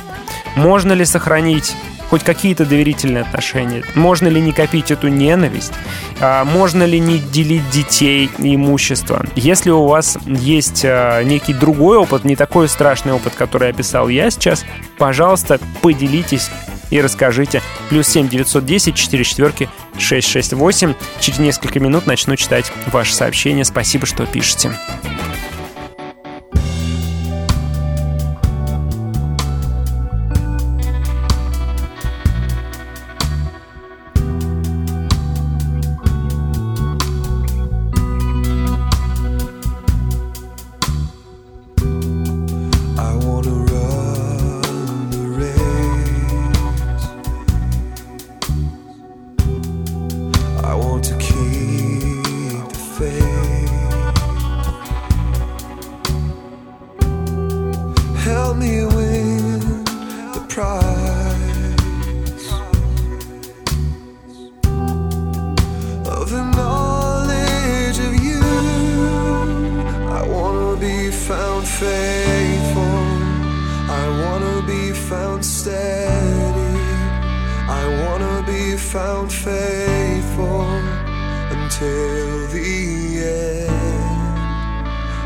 Можно 0.55 0.93
ли 0.93 1.05
сохранить 1.05 1.75
хоть 2.09 2.23
какие-то 2.23 2.65
доверительные 2.65 3.21
отношения? 3.21 3.83
Можно 3.95 4.27
ли 4.27 4.41
не 4.41 4.51
копить 4.51 4.91
эту 4.91 5.07
ненависть? 5.07 5.73
А, 6.19 6.43
Можно 6.43 6.83
ли 6.83 6.99
не 6.99 7.19
делить 7.19 7.69
детей 7.69 8.29
и 8.39 8.55
имущество? 8.55 9.25
Если 9.35 9.69
у 9.69 9.85
вас 9.85 10.17
есть 10.25 10.83
а, 10.85 11.23
некий 11.23 11.53
другой 11.53 11.97
опыт, 11.97 12.23
не 12.23 12.35
такой 12.35 12.67
страшный 12.67 13.13
опыт, 13.13 13.33
который 13.35 13.69
описал 13.69 14.09
я 14.09 14.29
сейчас, 14.31 14.65
пожалуйста, 14.97 15.59
поделитесь 15.81 16.49
и 16.89 16.99
расскажите. 17.01 17.61
Плюс 17.89 18.07
7 18.07 18.27
910 18.27 18.95
4 18.95 19.23
четверки 19.23 19.69
668. 19.99 20.95
Через 21.19 21.39
несколько 21.39 21.79
минут 21.79 22.07
начну 22.07 22.35
читать 22.35 22.71
ваши 22.87 23.13
сообщения. 23.13 23.63
Спасибо, 23.63 24.05
что 24.05 24.25
пишете. 24.25 24.71
Found 78.79 79.31
faithful 79.31 80.65
until 81.51 82.47
the 82.47 83.21
end. 83.23 83.69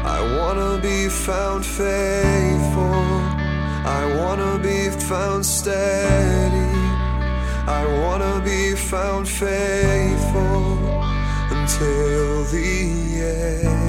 I 0.06 0.20
wanna 0.38 0.82
be 0.82 1.08
found 1.08 1.66
faithful. 1.66 3.04
I 3.86 4.04
wanna 4.18 4.58
be 4.58 4.90
found 4.90 5.46
steady. 5.46 6.72
I 7.68 7.86
wanna 8.02 8.42
be 8.44 8.76
found 8.76 9.30
faithful 9.30 10.78
until 11.52 12.44
the 12.46 13.22
end. 13.22 13.83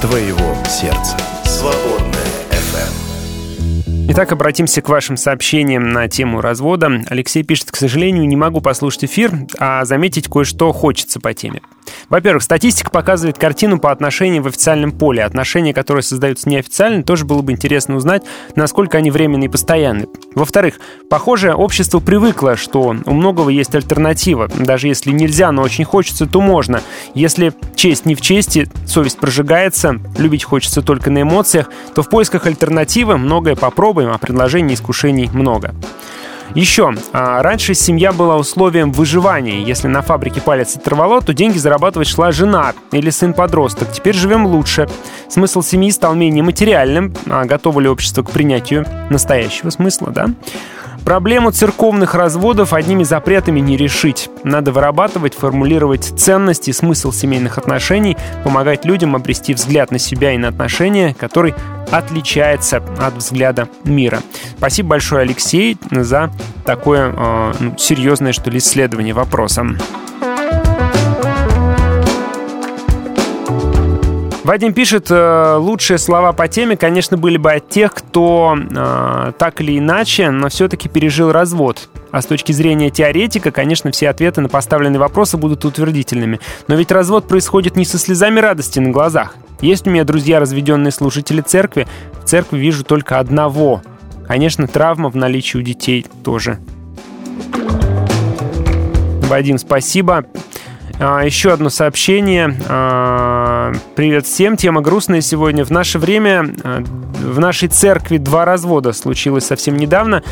Твоего 0.00 0.54
сердца. 0.66 1.16
Свободная 1.44 2.24
FM. 2.50 4.08
Итак, 4.08 4.32
обратимся 4.32 4.80
к 4.80 4.88
вашим 4.88 5.18
сообщениям 5.18 5.90
на 5.90 6.08
тему 6.08 6.40
развода. 6.40 7.04
Алексей 7.08 7.42
пишет, 7.42 7.70
к 7.70 7.76
сожалению, 7.76 8.26
не 8.26 8.36
могу 8.36 8.62
послушать 8.62 9.04
эфир, 9.04 9.30
а 9.58 9.84
заметить 9.84 10.26
кое-что 10.26 10.72
хочется 10.72 11.20
по 11.20 11.34
теме. 11.34 11.60
Во-первых, 12.10 12.42
статистика 12.42 12.90
показывает 12.90 13.38
картину 13.38 13.78
по 13.78 13.92
отношениям 13.92 14.42
в 14.42 14.48
официальном 14.48 14.90
поле. 14.90 15.22
Отношения, 15.22 15.72
которые 15.72 16.02
создаются 16.02 16.48
неофициально, 16.48 17.04
тоже 17.04 17.24
было 17.24 17.40
бы 17.40 17.52
интересно 17.52 17.94
узнать, 17.94 18.24
насколько 18.56 18.98
они 18.98 19.12
временные 19.12 19.46
и 19.46 19.50
постоянные. 19.50 20.08
Во-вторых, 20.34 20.80
похоже, 21.08 21.54
общество 21.54 22.00
привыкло, 22.00 22.56
что 22.56 22.96
у 23.04 23.14
многого 23.14 23.50
есть 23.50 23.74
альтернатива. 23.76 24.48
Даже 24.48 24.88
если 24.88 25.12
нельзя, 25.12 25.52
но 25.52 25.62
очень 25.62 25.84
хочется, 25.84 26.26
то 26.26 26.40
можно. 26.40 26.82
Если 27.14 27.52
честь 27.76 28.06
не 28.06 28.16
в 28.16 28.20
чести, 28.20 28.68
совесть 28.86 29.18
прожигается, 29.18 30.00
любить 30.18 30.42
хочется 30.42 30.82
только 30.82 31.10
на 31.10 31.22
эмоциях, 31.22 31.70
то 31.94 32.02
в 32.02 32.10
поисках 32.10 32.46
альтернативы 32.46 33.18
многое 33.18 33.54
попробуем, 33.54 34.10
а 34.10 34.18
предложений 34.18 34.72
и 34.72 34.74
искушений 34.74 35.30
много. 35.32 35.74
Еще, 36.54 36.92
а, 37.12 37.42
раньше 37.42 37.74
семья 37.74 38.12
была 38.12 38.36
условием 38.36 38.92
выживания. 38.92 39.62
Если 39.62 39.86
на 39.86 40.02
фабрике 40.02 40.40
палец 40.40 40.76
оторвало, 40.76 41.20
то 41.20 41.32
деньги 41.32 41.58
зарабатывать 41.58 42.08
шла 42.08 42.32
жена 42.32 42.74
или 42.92 43.10
сын-подросток. 43.10 43.92
Теперь 43.92 44.14
живем 44.14 44.46
лучше. 44.46 44.88
Смысл 45.28 45.62
семьи 45.62 45.90
стал 45.90 46.14
менее 46.14 46.42
материальным. 46.42 47.14
А 47.26 47.44
готово 47.44 47.80
ли 47.80 47.88
общество 47.88 48.22
к 48.22 48.30
принятию 48.30 48.84
настоящего 49.10 49.70
смысла, 49.70 50.10
да? 50.10 50.26
Проблему 51.04 51.50
церковных 51.50 52.14
разводов 52.14 52.72
одними 52.72 53.02
запретами 53.02 53.60
не 53.60 53.76
решить. 53.76 54.30
Надо 54.44 54.72
вырабатывать, 54.72 55.34
формулировать 55.34 56.04
ценности 56.04 56.70
смысл 56.70 57.12
семейных 57.12 57.58
отношений, 57.58 58.16
помогать 58.44 58.84
людям 58.84 59.16
обрести 59.16 59.54
взгляд 59.54 59.90
на 59.90 59.98
себя 59.98 60.32
и 60.32 60.38
на 60.38 60.48
отношения, 60.48 61.14
который 61.14 61.54
отличается 61.90 62.82
от 62.98 63.14
взгляда 63.14 63.68
мира. 63.84 64.20
Спасибо 64.56 64.90
большое, 64.90 65.22
Алексей, 65.22 65.76
за 65.90 66.30
такое 66.64 67.12
э, 67.16 67.52
ну, 67.58 67.78
серьезное, 67.78 68.32
что 68.32 68.50
ли, 68.50 68.58
исследование 68.58 69.14
вопроса. 69.14 69.66
Вадим 74.42 74.72
пишет, 74.72 75.10
э, 75.10 75.56
лучшие 75.58 75.98
слова 75.98 76.32
по 76.32 76.48
теме, 76.48 76.76
конечно, 76.76 77.18
были 77.18 77.36
бы 77.36 77.52
от 77.52 77.68
тех, 77.68 77.92
кто 77.92 78.56
э, 78.58 79.32
так 79.38 79.60
или 79.60 79.78
иначе, 79.78 80.30
но 80.30 80.48
все-таки 80.48 80.88
пережил 80.88 81.30
развод. 81.30 81.90
А 82.10 82.22
с 82.22 82.26
точки 82.26 82.52
зрения 82.52 82.90
теоретика, 82.90 83.50
конечно, 83.50 83.90
все 83.90 84.08
ответы 84.08 84.40
на 84.40 84.48
поставленные 84.48 84.98
вопросы 84.98 85.36
будут 85.36 85.64
утвердительными. 85.66 86.40
Но 86.68 86.74
ведь 86.74 86.90
развод 86.90 87.28
происходит 87.28 87.76
не 87.76 87.84
со 87.84 87.98
слезами 87.98 88.40
радости 88.40 88.78
на 88.78 88.90
глазах. 88.90 89.36
Есть 89.60 89.86
у 89.86 89.90
меня 89.90 90.04
друзья, 90.04 90.40
разведенные 90.40 90.90
служители 90.90 91.42
церкви. 91.42 91.86
В 92.22 92.24
церкви 92.24 92.58
вижу 92.58 92.82
только 92.82 93.18
одного. 93.18 93.82
Конечно, 94.26 94.66
травма 94.66 95.10
в 95.10 95.16
наличии 95.16 95.58
у 95.58 95.62
детей 95.62 96.06
тоже. 96.24 96.58
Вадим, 99.28 99.58
спасибо. 99.58 100.24
А, 101.02 101.24
Еще 101.24 101.50
одно 101.50 101.70
сообщение. 101.70 102.54
А, 102.68 103.72
Привет 103.94 104.26
всем. 104.26 104.58
Тема 104.58 104.82
грустная 104.82 105.22
сегодня. 105.22 105.64
В 105.64 105.70
наше 105.70 105.98
время 105.98 106.54
а, 106.62 106.82
в 106.82 107.38
нашей 107.38 107.68
церкви 107.68 108.18
два 108.18 108.44
развода 108.44 108.92
случилось 108.92 109.46
совсем 109.46 109.78
недавно. 109.78 110.22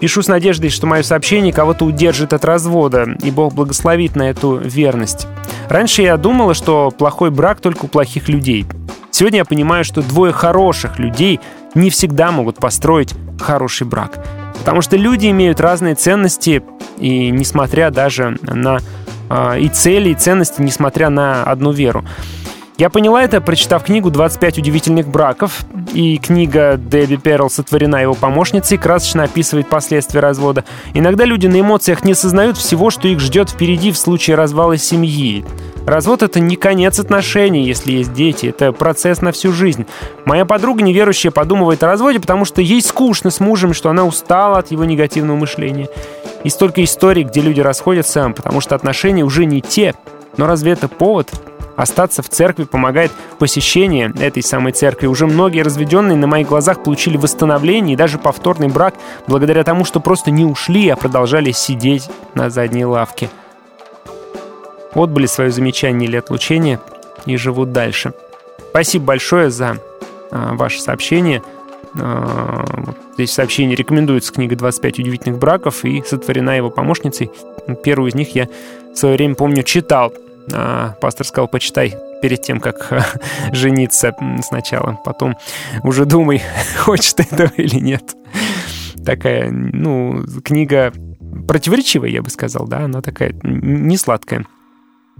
Пишу 0.00 0.20
с 0.20 0.28
надеждой, 0.28 0.68
что 0.68 0.86
мое 0.86 1.02
сообщение 1.02 1.50
кого-то 1.50 1.86
удержит 1.86 2.34
от 2.34 2.44
развода, 2.44 3.06
и 3.22 3.30
Бог 3.30 3.54
благословит 3.54 4.16
на 4.16 4.28
эту 4.28 4.56
верность. 4.56 5.26
Раньше 5.70 6.02
я 6.02 6.18
думала, 6.18 6.52
что 6.52 6.90
плохой 6.90 7.30
брак 7.30 7.60
только 7.60 7.86
у 7.86 7.88
плохих 7.88 8.28
людей. 8.28 8.66
Сегодня 9.10 9.38
я 9.38 9.44
понимаю, 9.46 9.82
что 9.82 10.02
двое 10.02 10.32
хороших 10.32 10.98
людей 10.98 11.40
не 11.74 11.88
всегда 11.88 12.32
могут 12.32 12.56
построить 12.56 13.14
хороший 13.40 13.86
брак. 13.86 14.22
Потому 14.58 14.82
что 14.82 14.98
люди 14.98 15.30
имеют 15.30 15.60
разные 15.60 15.94
ценности, 15.94 16.62
и 16.98 17.30
несмотря 17.30 17.90
даже 17.90 18.36
на 18.42 18.80
и 19.30 19.68
цели, 19.68 20.10
и 20.10 20.14
ценности, 20.14 20.62
несмотря 20.62 21.10
на 21.10 21.44
одну 21.44 21.72
веру. 21.72 22.04
Я 22.78 22.90
поняла 22.90 23.24
это, 23.24 23.40
прочитав 23.40 23.82
книгу 23.82 24.08
«25 24.08 24.60
удивительных 24.60 25.08
браков», 25.08 25.64
и 25.92 26.16
книга 26.18 26.76
Дебби 26.76 27.16
Перл 27.16 27.50
сотворена 27.50 27.96
его 27.96 28.14
помощницей, 28.14 28.78
красочно 28.78 29.24
описывает 29.24 29.68
последствия 29.68 30.20
развода. 30.20 30.64
Иногда 30.94 31.24
люди 31.24 31.48
на 31.48 31.58
эмоциях 31.58 32.04
не 32.04 32.12
осознают 32.12 32.56
всего, 32.56 32.90
что 32.90 33.08
их 33.08 33.18
ждет 33.18 33.50
впереди 33.50 33.90
в 33.90 33.98
случае 33.98 34.36
развала 34.36 34.76
семьи. 34.76 35.44
Развод— 35.86 36.22
это 36.22 36.38
не 36.38 36.54
конец 36.54 37.00
отношений, 37.00 37.64
если 37.64 37.94
есть 37.94 38.12
дети, 38.12 38.46
это 38.46 38.70
процесс 38.70 39.22
на 39.22 39.32
всю 39.32 39.52
жизнь. 39.52 39.84
Моя 40.24 40.44
подруга 40.44 40.80
неверующая 40.80 41.32
подумывает 41.32 41.82
о 41.82 41.88
разводе, 41.88 42.20
потому 42.20 42.44
что 42.44 42.62
ей 42.62 42.80
скучно 42.80 43.30
с 43.30 43.40
мужем, 43.40 43.74
что 43.74 43.90
она 43.90 44.04
устала 44.04 44.58
от 44.58 44.70
его 44.70 44.84
негативного 44.84 45.36
мышления. 45.36 45.88
И 46.44 46.48
столько 46.48 46.84
историй, 46.84 47.24
где 47.24 47.40
люди 47.40 47.60
расходятся, 47.60 48.32
потому 48.36 48.60
что 48.60 48.76
отношения 48.76 49.24
уже 49.24 49.46
не 49.46 49.62
те. 49.62 49.94
Но 50.36 50.46
разве 50.46 50.70
это 50.70 50.86
повод? 50.86 51.28
Остаться 51.78 52.24
в 52.24 52.28
церкви 52.28 52.64
помогает 52.64 53.12
посещение 53.38 54.12
этой 54.18 54.42
самой 54.42 54.72
церкви. 54.72 55.06
Уже 55.06 55.28
многие 55.28 55.62
разведенные 55.62 56.16
на 56.16 56.26
моих 56.26 56.48
глазах 56.48 56.82
получили 56.82 57.16
восстановление 57.16 57.94
и 57.94 57.96
даже 57.96 58.18
повторный 58.18 58.66
брак 58.66 58.94
благодаря 59.28 59.62
тому, 59.62 59.84
что 59.84 60.00
просто 60.00 60.32
не 60.32 60.44
ушли, 60.44 60.88
а 60.88 60.96
продолжали 60.96 61.52
сидеть 61.52 62.10
на 62.34 62.50
задней 62.50 62.84
лавке. 62.84 63.30
Отбыли 64.92 65.26
свое 65.26 65.52
замечание 65.52 66.08
или 66.08 66.16
отлучение 66.16 66.80
и 67.26 67.36
живут 67.36 67.70
дальше. 67.70 68.12
Спасибо 68.70 69.04
большое 69.04 69.48
за 69.48 69.76
а, 70.32 70.56
ваше 70.56 70.80
сообщение. 70.80 71.44
А, 71.96 72.64
вот 72.76 72.96
здесь 73.14 73.30
сообщение 73.30 73.76
рекомендуется 73.76 74.32
книга 74.32 74.56
«25 74.56 75.00
удивительных 75.00 75.38
браков» 75.38 75.84
и 75.84 76.02
сотворена 76.04 76.56
его 76.56 76.70
помощницей. 76.70 77.30
Первую 77.84 78.10
из 78.10 78.16
них 78.16 78.34
я 78.34 78.48
в 78.92 78.96
свое 78.96 79.14
время, 79.14 79.36
помню, 79.36 79.62
читал. 79.62 80.12
А, 80.52 80.96
пастор 81.00 81.26
сказал, 81.26 81.48
почитай 81.48 81.94
перед 82.22 82.42
тем, 82.42 82.60
как 82.60 83.10
жениться 83.52 84.14
сначала. 84.42 84.98
Потом 85.04 85.36
уже 85.82 86.04
думай, 86.04 86.42
хочешь 86.78 87.14
ты 87.14 87.24
этого 87.24 87.50
или 87.56 87.76
нет. 87.76 88.14
Такая, 89.04 89.50
ну, 89.50 90.22
книга 90.44 90.92
противоречивая, 91.46 92.10
я 92.10 92.22
бы 92.22 92.30
сказал, 92.30 92.66
да, 92.66 92.80
она 92.80 93.00
такая 93.00 93.34
не 93.42 93.96
сладкая 93.96 94.44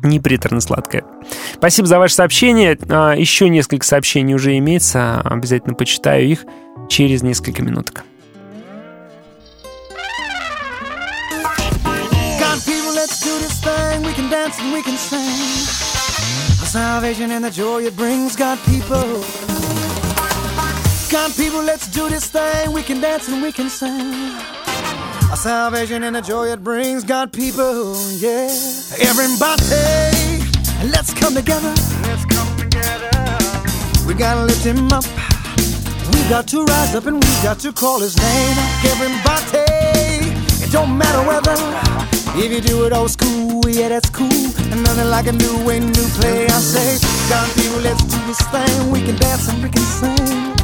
не 0.02 0.20
приторно-сладкая. 0.20 1.04
Спасибо 1.54 1.88
за 1.88 1.98
ваше 1.98 2.14
сообщение. 2.14 2.78
А, 2.88 3.14
Еще 3.14 3.48
несколько 3.48 3.84
сообщений 3.84 4.34
уже 4.34 4.56
имеется. 4.58 5.20
Обязательно 5.22 5.74
почитаю 5.74 6.24
их 6.24 6.44
через 6.88 7.22
несколько 7.22 7.62
минуток. 7.62 8.04
Can 14.28 14.42
dance 14.42 14.58
and 14.60 14.72
we 14.72 14.82
can 14.82 14.96
sing. 14.96 15.20
A 16.62 16.66
salvation 16.66 17.30
and 17.30 17.44
the 17.44 17.50
joy 17.50 17.84
it 17.84 17.96
brings, 17.96 18.36
God, 18.36 18.58
people. 18.66 19.22
God, 21.10 21.34
people, 21.36 21.62
let's 21.62 21.88
do 21.88 22.08
this 22.08 22.26
thing. 22.26 22.72
We 22.72 22.82
can 22.82 23.00
dance 23.00 23.28
and 23.28 23.42
we 23.42 23.52
can 23.52 23.68
sing. 23.70 24.36
A 25.32 25.36
salvation 25.36 26.02
and 26.02 26.16
the 26.16 26.20
joy 26.20 26.48
it 26.48 26.62
brings, 26.62 27.04
God, 27.04 27.32
people. 27.32 27.96
Yeah. 28.18 28.50
Everybody, 29.00 30.44
let's 30.90 31.14
come 31.14 31.34
together. 31.34 31.74
Let's 32.02 32.24
come 32.26 32.56
together. 32.56 33.10
We 34.06 34.14
gotta 34.14 34.44
lift 34.44 34.64
him 34.64 34.92
up. 34.92 35.04
We 36.12 36.20
got 36.28 36.46
to 36.48 36.64
rise 36.64 36.94
up 36.94 37.06
and 37.06 37.16
we 37.16 37.32
got 37.42 37.60
to 37.60 37.72
call 37.72 38.00
his 38.00 38.16
name. 38.18 38.56
Everybody, 38.92 39.64
it 40.64 40.70
don't 40.70 40.98
matter 40.98 41.22
whether 41.26 42.17
if 42.36 42.52
you 42.52 42.60
do 42.60 42.84
it 42.84 42.92
old 42.92 43.10
school, 43.10 43.60
yeah, 43.68 43.88
that's 43.88 44.10
cool. 44.10 44.28
And 44.70 44.82
nothing 44.82 45.08
like 45.08 45.26
a 45.26 45.32
new 45.32 45.64
way, 45.64 45.80
new 45.80 46.08
play. 46.18 46.46
I 46.46 46.60
say, 46.60 46.98
God, 47.28 47.48
people, 47.54 47.80
let's 47.80 48.02
do 48.04 48.18
this 48.26 48.40
thing. 48.52 48.90
We 48.90 49.00
can 49.02 49.16
dance 49.16 49.48
and 49.48 49.62
we 49.62 49.70
can 49.70 49.82
sing. 49.82 50.56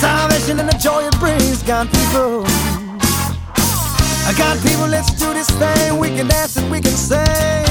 Salvation 0.00 0.60
and 0.60 0.68
the 0.68 0.78
joy 0.78 1.04
it 1.04 1.18
brings, 1.18 1.62
God, 1.62 1.88
people. 1.92 2.44
God, 4.36 4.60
people, 4.66 4.88
let's 4.88 5.12
do 5.14 5.32
this 5.32 5.48
thing. 5.50 5.98
We 5.98 6.08
can 6.08 6.26
dance 6.28 6.56
and 6.56 6.70
we 6.70 6.80
can 6.80 6.96
sing. 6.96 7.66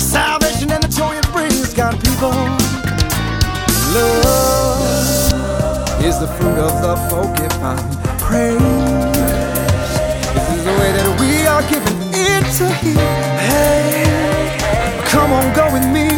Salvation 0.00 0.70
and 0.70 0.82
the 0.82 0.88
joy 0.88 1.16
it 1.16 1.26
brings, 1.32 1.72
God, 1.72 1.94
people. 2.04 2.30
Love 3.94 4.80
is 6.04 6.18
the 6.18 6.26
fruit 6.26 6.58
of 6.58 6.82
the 6.82 6.96
forgiven. 7.08 7.78
Praise 8.18 9.11
to 12.58 12.68
Him. 12.68 12.96
Hey, 13.40 14.04
come 15.06 15.32
on, 15.32 15.54
go 15.54 15.72
with 15.72 15.86
me. 15.88 16.08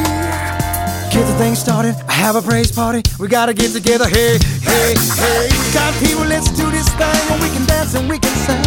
Get 1.14 1.26
the 1.30 1.34
thing 1.38 1.54
started. 1.54 1.94
I 2.08 2.12
have 2.12 2.34
a 2.34 2.42
praise 2.42 2.72
party. 2.72 3.02
We 3.20 3.28
gotta 3.28 3.54
get 3.54 3.70
together. 3.72 4.08
Hey, 4.08 4.38
hey, 4.62 4.94
hey. 4.98 5.48
God, 5.72 5.94
people, 6.02 6.24
let's 6.24 6.50
do 6.50 6.68
this 6.72 6.88
thing. 6.98 7.24
And 7.30 7.40
we 7.40 7.48
can 7.50 7.64
dance 7.66 7.94
and 7.94 8.08
we 8.08 8.18
can 8.18 8.34
sing. 8.46 8.64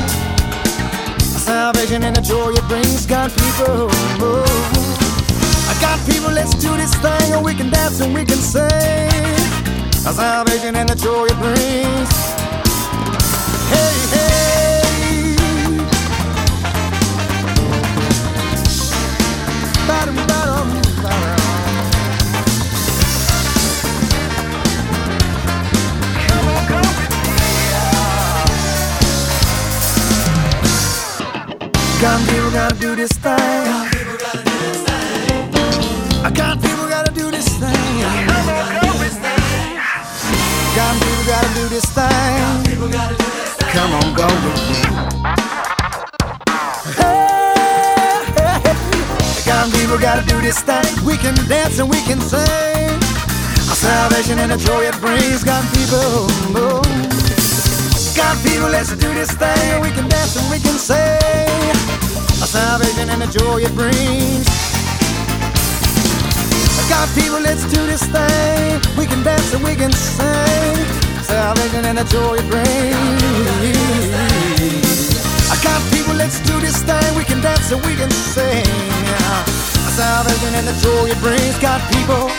Salvation 1.19 2.03
and 2.03 2.15
the 2.15 2.21
joy 2.21 2.51
it 2.51 2.65
brings. 2.69 3.05
God, 3.05 3.31
people. 3.31 3.89
Oh. 4.23 4.45
I 5.67 5.73
got 5.81 5.99
people, 6.07 6.31
let's 6.31 6.55
do 6.55 6.71
this 6.77 6.95
thing. 6.95 7.33
And 7.33 7.43
we 7.43 7.53
can 7.53 7.69
dance 7.69 7.99
and 7.99 8.13
we 8.13 8.23
can 8.23 8.37
sing. 8.37 9.11
Salvation 9.91 10.75
and 10.77 10.87
the 10.87 10.95
joy 10.95 11.25
it 11.25 11.37
brings. 11.37 12.09
Hey, 13.67 13.93
hey. 14.15 14.66
God, 32.01 32.29
people 32.29 32.51
gotta 32.51 32.75
do 32.75 32.95
this 32.95 33.11
thing. 33.13 33.33
I 36.23 36.31
got 36.31 36.61
people 36.61 36.87
gotta 36.89 37.11
do 37.11 37.31
this 37.31 37.47
thing. 37.47 38.01
God, 40.75 40.95
people 41.01 41.25
gotta 41.25 41.53
do 41.55 41.67
this 41.69 41.85
thing. 41.85 42.71
Come 43.73 43.93
on, 43.95 44.13
go 44.13 44.27
with 44.45 44.61
me. 44.69 44.81
God, 49.45 49.71
people 49.73 49.97
gotta 49.97 50.23
do 50.27 50.39
this 50.41 50.59
thing. 50.61 51.05
We 51.05 51.17
can 51.17 51.35
dance 51.49 51.79
and 51.79 51.89
we 51.89 52.01
can 52.01 52.21
sing. 52.21 52.99
Our 53.69 53.75
salvation 53.75 54.39
and 54.39 54.51
the 54.51 54.57
joy 54.57 54.83
it 54.85 54.99
brings. 55.01 55.43
God, 55.43 55.63
people. 55.73 56.27
oh. 56.61 56.83
God, 58.15 58.37
people, 58.43 58.69
let's 58.69 58.89
do 58.95 59.13
this 59.15 59.31
thing. 59.31 59.81
We 59.81 59.89
can 59.91 60.07
dance 60.09 60.35
and 60.37 60.51
we 60.51 60.59
can 60.59 60.77
sing. 60.77 61.46
Our 62.41 62.47
salvation 62.47 63.09
and 63.09 63.21
the 63.21 63.27
joy 63.27 63.63
it 63.63 63.73
brings. 63.75 64.47
God, 66.89 67.09
people, 67.13 67.39
let's 67.41 67.63
do 67.65 67.85
this 67.85 68.01
thing. 68.03 68.81
We 68.97 69.05
can 69.05 69.21
dance 69.21 69.53
and 69.53 69.63
we 69.63 69.75
can 69.75 69.91
sing. 69.91 70.75
Salvation 71.21 71.85
and 71.85 71.97
the 71.97 72.05
joy 72.05 72.35
it 72.39 72.47
brings. 72.49 72.95
I 75.51 75.55
got 75.61 75.81
people, 75.91 76.15
let's 76.15 76.39
do 76.47 76.59
this 76.59 76.81
thing. 76.81 77.15
We 77.15 77.23
can 77.23 77.41
dance 77.41 77.71
and 77.71 77.85
we 77.85 77.93
can 77.95 78.09
sing. 78.09 78.65
Salvation 79.93 80.55
and 80.55 80.67
the 80.67 80.73
joy 80.81 81.11
it 81.11 81.19
brings. 81.19 81.59
God, 81.59 81.81
people. 81.91 82.31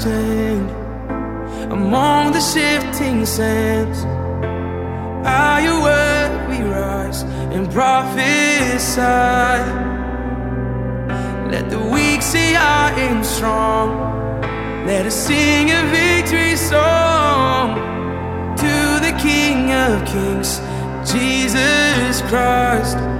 Stand 0.00 0.70
among 1.70 2.32
the 2.32 2.40
shifting 2.40 3.26
sands. 3.26 4.04
Are 5.26 5.60
you 5.60 5.82
word 5.82 6.48
we 6.48 6.58
rise 6.62 7.22
and 7.54 7.70
prophesy. 7.70 9.00
Let 11.50 11.68
the 11.68 11.80
weak 11.92 12.22
see 12.22 12.56
I 12.56 12.92
am 13.08 13.22
strong. 13.22 13.88
Let 14.86 15.04
us 15.04 15.14
sing 15.14 15.70
a 15.70 15.82
victory 15.92 16.56
song 16.56 17.76
to 18.56 18.74
the 19.06 19.14
King 19.20 19.72
of 19.72 20.06
Kings, 20.06 20.60
Jesus 21.12 22.22
Christ. 22.22 23.19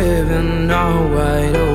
living 0.00 0.70
all 0.70 1.08
wide 1.08 1.56
open 1.56 1.71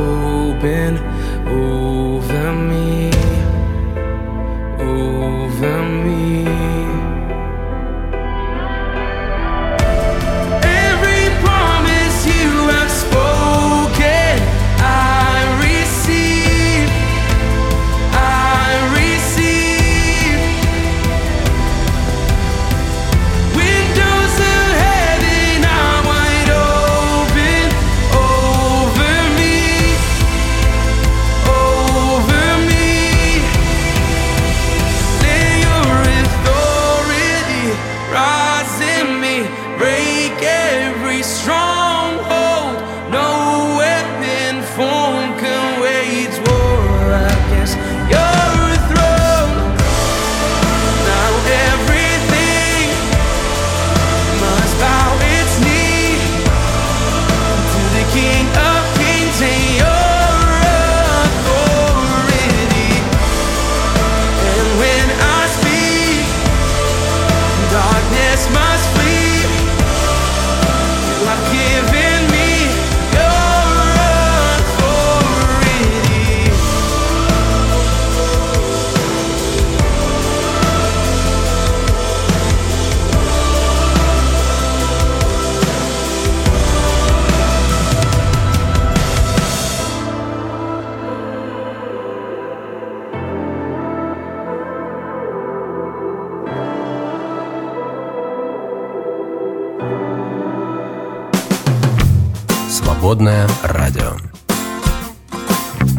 Свободное 103.07 103.47
радио. 103.63 104.17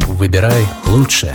Выбирай 0.08 0.66
лучшее. 0.88 1.32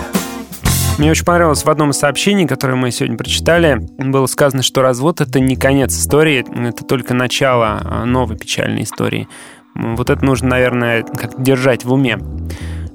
Мне 0.99 1.09
очень 1.09 1.25
понравилось 1.25 1.65
в 1.65 1.67
одном 1.67 1.89
из 1.89 1.97
сообщений, 1.97 2.45
которое 2.45 2.75
мы 2.75 2.91
сегодня 2.91 3.17
прочитали, 3.17 3.79
было 3.97 4.27
сказано, 4.27 4.61
что 4.61 4.83
развод— 4.83 5.19
это 5.21 5.39
не 5.39 5.55
конец 5.55 5.97
истории, 5.97 6.45
это 6.69 6.85
только 6.85 7.15
начало 7.15 7.81
а, 7.83 8.05
новой 8.05 8.37
печальной 8.37 8.83
истории. 8.83 9.27
Вот 9.73 10.11
это 10.11 10.23
нужно, 10.23 10.49
наверное, 10.49 11.01
как 11.01 11.41
держать 11.41 11.85
в 11.85 11.91
уме. 11.91 12.19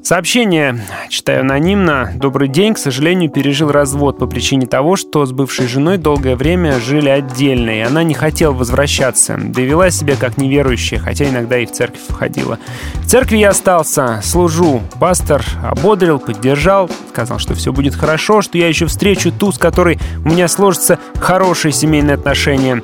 Сообщение, 0.09 0.81
читаю 1.11 1.43
анонимно. 1.43 2.13
Добрый 2.15 2.49
день, 2.49 2.73
к 2.73 2.79
сожалению, 2.79 3.31
пережил 3.31 3.71
развод 3.71 4.17
по 4.17 4.27
причине 4.27 4.67
того, 4.67 4.97
что 4.97 5.27
с 5.27 5.33
бывшей 5.33 5.67
женой 5.67 5.99
долгое 5.99 6.35
время 6.35 6.81
жили 6.81 7.11
отдельно, 7.11 7.69
и 7.69 7.81
она 7.81 8.05
не 8.05 8.15
хотела 8.15 8.55
возвращаться, 8.55 9.39
да 9.39 9.61
и 9.61 9.67
вела 9.67 9.91
себя 9.91 10.17
как 10.19 10.39
неверующая, 10.39 10.99
хотя 10.99 11.29
иногда 11.29 11.59
и 11.59 11.67
в 11.67 11.73
церковь 11.73 12.01
входила. 12.09 12.59
В 12.95 13.07
церкви 13.07 13.37
я 13.37 13.51
остался, 13.51 14.23
служу. 14.25 14.81
Пастор 14.99 15.45
ободрил, 15.63 16.19
поддержал, 16.19 16.91
сказал, 17.11 17.39
что 17.39 17.55
все 17.55 17.75
будет 17.75 17.95
хорошо, 17.95 18.41
что 18.41 18.57
я 18.57 18.67
еще 18.67 18.87
встречу 18.87 19.31
ту, 19.31 19.53
с 19.53 19.59
которой 19.59 19.99
у 20.25 20.29
меня 20.31 20.49
сложатся 20.49 20.99
хорошие 21.21 21.71
семейные 21.71 22.15
отношения. 22.15 22.83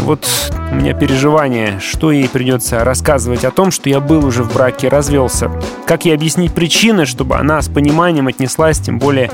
Вот 0.00 0.26
у 0.70 0.74
меня 0.74 0.94
переживание, 0.94 1.80
что 1.80 2.10
ей 2.10 2.28
придется 2.28 2.84
рассказывать 2.84 3.44
о 3.44 3.50
том, 3.50 3.70
что 3.70 3.88
я 3.88 4.00
был 4.00 4.24
уже 4.24 4.42
в 4.42 4.52
браке, 4.52 4.88
развелся. 4.88 5.50
Как 5.86 6.04
ей 6.04 6.14
объяснить 6.14 6.54
причины, 6.54 7.06
чтобы 7.06 7.36
она 7.36 7.62
с 7.62 7.68
пониманием 7.68 8.26
отнеслась, 8.26 8.78
тем 8.78 8.98
более 8.98 9.30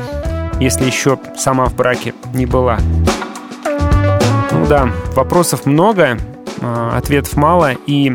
если 0.61 0.85
еще 0.85 1.19
сама 1.37 1.67
в 1.67 1.75
браке 1.75 2.15
не 2.35 2.47
была. 2.47 2.79
Ну 4.53 4.67
да, 4.67 4.91
вопросов 5.15 5.65
много, 5.65 6.19
а, 6.61 6.97
ответов 6.97 7.37
мало, 7.37 7.73
и 7.87 8.15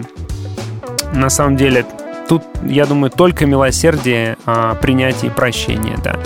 на 1.14 1.30
самом 1.30 1.58
деле 1.58 1.86
тут, 2.30 2.44
я 2.64 2.86
думаю, 2.86 3.10
только 3.10 3.46
милосердие, 3.48 4.38
а, 4.46 4.76
принятие 4.76 5.32
и 5.32 5.34
прощение, 5.34 5.98
да. 6.04 6.20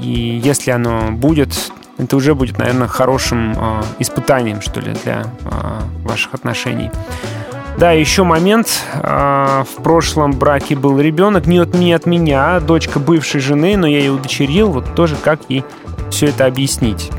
И 0.00 0.40
если 0.42 0.70
оно 0.70 1.10
будет, 1.10 1.72
это 2.00 2.16
уже 2.16 2.34
будет, 2.34 2.58
наверное, 2.58 2.88
хорошим 2.88 3.54
а, 3.56 3.84
испытанием, 3.98 4.60
что 4.60 4.80
ли, 4.80 4.92
для 5.04 5.24
ваших 6.04 6.34
отношений. 6.34 6.90
Да, 7.78 7.92
еще 7.92 8.24
момент. 8.24 8.68
В 8.92 9.82
прошлом 9.82 10.32
браке 10.32 10.76
был 10.76 10.98
ребенок 11.00 11.46
не 11.46 11.58
от, 11.58 11.72
не 11.72 11.92
от 11.92 12.04
меня, 12.04 12.56
а 12.56 12.60
дочка 12.60 12.98
бывшей 12.98 13.40
жены, 13.40 13.76
но 13.76 13.86
я 13.86 14.00
ее 14.00 14.12
удочерил. 14.12 14.70
Вот 14.70 14.94
тоже 14.94 15.16
как 15.16 15.40
ей 15.48 15.64
все 16.10 16.26
это 16.26 16.46
объяснить. 16.46 17.10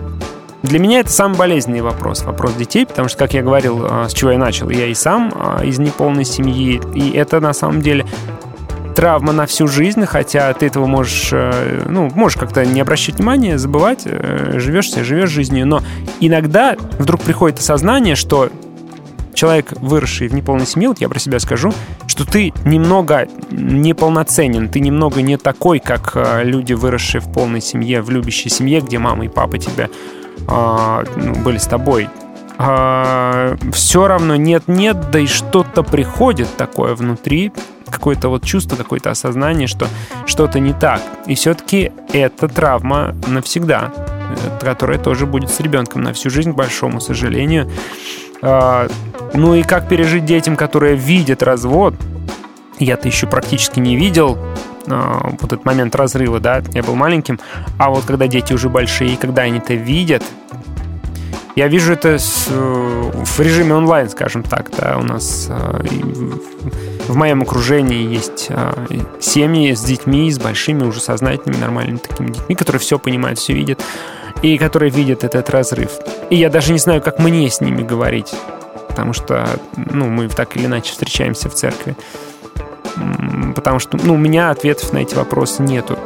Для 0.63 0.77
меня 0.77 0.99
это 0.99 1.11
самый 1.11 1.37
болезненный 1.37 1.81
вопрос, 1.81 2.23
вопрос 2.23 2.53
детей, 2.53 2.85
потому 2.85 3.07
что, 3.07 3.17
как 3.17 3.33
я 3.33 3.41
говорил, 3.41 3.83
а, 3.89 4.07
с 4.07 4.13
чего 4.13 4.31
я 4.31 4.37
начал, 4.37 4.69
я 4.69 4.85
и 4.85 4.93
сам 4.93 5.33
а, 5.35 5.63
из 5.63 5.79
неполной 5.79 6.23
семьи, 6.23 6.79
и 6.93 7.11
это 7.11 7.39
на 7.39 7.53
самом 7.53 7.81
деле 7.81 8.05
травма 8.91 9.33
на 9.33 9.45
всю 9.45 9.67
жизнь, 9.67 10.05
хотя 10.05 10.53
ты 10.53 10.67
этого 10.67 10.85
можешь, 10.85 11.29
э, 11.31 11.83
ну, 11.87 12.09
можешь 12.13 12.37
как-то 12.37 12.65
не 12.65 12.81
обращать 12.81 13.15
внимания, 13.15 13.57
забывать, 13.57 14.01
э, 14.05 14.53
живешь 14.57 14.91
себе, 14.91 15.03
живешь 15.03 15.29
жизнью, 15.29 15.67
но 15.67 15.81
иногда 16.19 16.75
вдруг 16.99 17.21
приходит 17.21 17.59
осознание, 17.59 18.15
что 18.15 18.49
человек, 19.33 19.73
выросший 19.79 20.27
в 20.27 20.33
неполной 20.33 20.65
семье, 20.65 20.89
вот 20.89 21.01
я 21.01 21.09
про 21.09 21.19
себя 21.19 21.39
скажу, 21.39 21.73
что 22.07 22.25
ты 22.25 22.53
немного 22.65 23.27
неполноценен, 23.49 24.69
ты 24.69 24.79
немного 24.79 25.21
не 25.21 25.37
такой, 25.37 25.79
как 25.79 26.11
э, 26.15 26.43
люди, 26.43 26.73
выросшие 26.73 27.21
в 27.21 27.31
полной 27.31 27.61
семье, 27.61 28.01
в 28.01 28.09
любящей 28.09 28.49
семье, 28.49 28.81
где 28.81 28.99
мама 28.99 29.25
и 29.25 29.29
папа 29.29 29.57
тебя 29.57 29.89
ну, 30.47 31.35
были 31.35 31.59
с 31.59 31.67
тобой, 31.67 32.09
а, 32.63 33.55
все 33.73 34.07
равно 34.07 34.35
нет-нет, 34.35 35.09
да 35.11 35.19
и 35.19 35.25
что-то 35.25 35.81
приходит 35.81 36.47
такое 36.57 36.93
внутри, 36.93 37.51
какое-то 37.91 38.29
вот 38.29 38.43
чувство, 38.43 38.75
какое-то 38.75 39.11
осознание, 39.11 39.67
что 39.67 39.87
что-то 40.25 40.59
не 40.59 40.73
так. 40.73 41.01
И 41.27 41.35
все-таки 41.35 41.91
это 42.13 42.47
травма 42.47 43.15
навсегда, 43.27 43.91
э, 43.95 44.59
которая 44.59 44.97
тоже 44.97 45.25
будет 45.25 45.49
с 45.49 45.59
ребенком 45.59 46.01
на 46.01 46.13
всю 46.13 46.29
жизнь, 46.29 46.53
к 46.53 46.55
большому 46.55 46.99
сожалению. 46.99 47.69
А, 48.41 48.87
ну 49.33 49.53
и 49.53 49.63
как 49.63 49.87
пережить 49.87 50.25
детям, 50.25 50.55
которые 50.55 50.95
видят 50.95 51.43
развод, 51.43 51.93
я-то 52.79 53.07
еще 53.07 53.27
практически 53.27 53.79
не 53.79 53.95
видел, 53.95 54.37
а, 54.87 55.29
вот 55.39 55.53
этот 55.53 55.65
момент 55.65 55.95
разрыва, 55.95 56.39
да, 56.39 56.63
я 56.73 56.81
был 56.81 56.95
маленьким, 56.95 57.39
а 57.77 57.89
вот 57.89 58.05
когда 58.05 58.27
дети 58.27 58.53
уже 58.53 58.69
большие, 58.69 59.17
когда 59.17 59.43
они 59.43 59.59
это 59.59 59.75
видят, 59.75 60.23
я 61.55 61.67
вижу 61.67 61.93
это 61.93 62.17
с, 62.17 62.47
э, 62.49 63.11
в 63.13 63.39
режиме 63.39 63.75
онлайн, 63.75 64.09
скажем 64.09 64.41
так, 64.41 64.71
да, 64.75 64.97
у 64.97 65.03
нас 65.03 65.47
э, 65.49 65.83
в 67.07 67.15
моем 67.15 67.41
окружении 67.41 68.07
есть 68.07 68.47
э, 68.49 68.87
семьи 69.19 69.73
с 69.73 69.81
детьми, 69.81 70.31
с 70.31 70.39
большими, 70.39 70.83
уже 70.83 70.99
сознательными, 70.99 71.59
нормальными 71.59 71.97
такими 71.97 72.27
детьми, 72.27 72.55
которые 72.55 72.79
все 72.79 72.99
понимают, 72.99 73.39
все 73.39 73.53
видят, 73.53 73.83
и 74.41 74.57
которые 74.57 74.89
видят 74.89 75.23
этот 75.23 75.49
разрыв. 75.49 75.91
И 76.29 76.35
я 76.35 76.49
даже 76.49 76.71
не 76.71 76.79
знаю, 76.79 77.01
как 77.01 77.19
мне 77.19 77.49
с 77.49 77.61
ними 77.61 77.81
говорить, 77.81 78.33
потому 78.87 79.13
что, 79.13 79.47
ну, 79.75 80.07
мы 80.07 80.27
так 80.29 80.55
или 80.55 80.65
иначе 80.65 80.91
встречаемся 80.91 81.49
в 81.49 81.53
церкви 81.53 81.95
потому 83.55 83.79
что 83.79 83.97
ну, 84.01 84.15
у 84.15 84.17
меня 84.17 84.49
ответов 84.49 84.93
на 84.93 84.99
эти 84.99 85.15
вопросы 85.15 85.61
нету. 85.61 85.97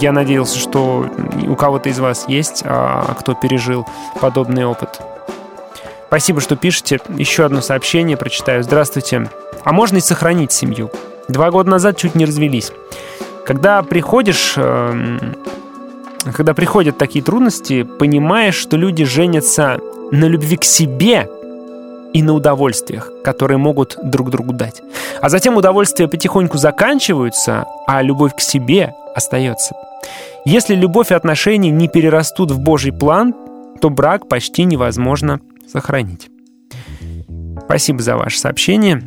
Я 0.00 0.12
надеялся, 0.12 0.58
что 0.58 1.06
у 1.46 1.54
кого-то 1.54 1.88
из 1.88 1.98
вас 1.98 2.28
есть, 2.28 2.62
а 2.64 3.14
кто 3.18 3.34
пережил 3.34 3.86
подобный 4.20 4.64
опыт. 4.64 5.00
Спасибо, 6.08 6.40
что 6.40 6.56
пишете. 6.56 7.00
Еще 7.16 7.44
одно 7.44 7.60
сообщение 7.60 8.16
прочитаю. 8.16 8.62
Здравствуйте. 8.62 9.28
А 9.64 9.72
можно 9.72 9.98
и 9.98 10.00
сохранить 10.00 10.52
семью? 10.52 10.90
Два 11.28 11.50
года 11.50 11.70
назад 11.70 11.96
чуть 11.96 12.14
не 12.14 12.24
развелись. 12.24 12.72
Когда 13.46 13.82
приходишь, 13.82 14.54
эм, 14.56 15.36
когда 16.34 16.54
приходят 16.54 16.98
такие 16.98 17.24
трудности, 17.24 17.82
понимаешь, 17.82 18.54
что 18.54 18.76
люди 18.76 19.04
женятся 19.04 19.78
на 20.10 20.24
любви 20.24 20.56
к 20.56 20.64
себе 20.64 21.28
и 22.12 22.22
на 22.22 22.32
удовольствиях, 22.32 23.10
которые 23.22 23.58
могут 23.58 23.98
друг 24.02 24.30
другу 24.30 24.52
дать. 24.52 24.82
А 25.20 25.28
затем 25.28 25.56
удовольствия 25.56 26.08
потихоньку 26.08 26.56
заканчиваются, 26.56 27.66
а 27.86 28.02
любовь 28.02 28.34
к 28.34 28.40
себе 28.40 28.94
остается. 29.14 29.74
Если 30.44 30.74
любовь 30.74 31.10
и 31.10 31.14
отношения 31.14 31.70
не 31.70 31.88
перерастут 31.88 32.50
в 32.50 32.58
Божий 32.58 32.92
план, 32.92 33.34
то 33.80 33.90
брак 33.90 34.28
почти 34.28 34.64
невозможно 34.64 35.40
сохранить. 35.70 36.30
Спасибо 37.64 38.00
за 38.00 38.16
ваше 38.16 38.38
сообщение. 38.38 39.02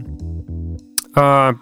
А, 1.16 1.56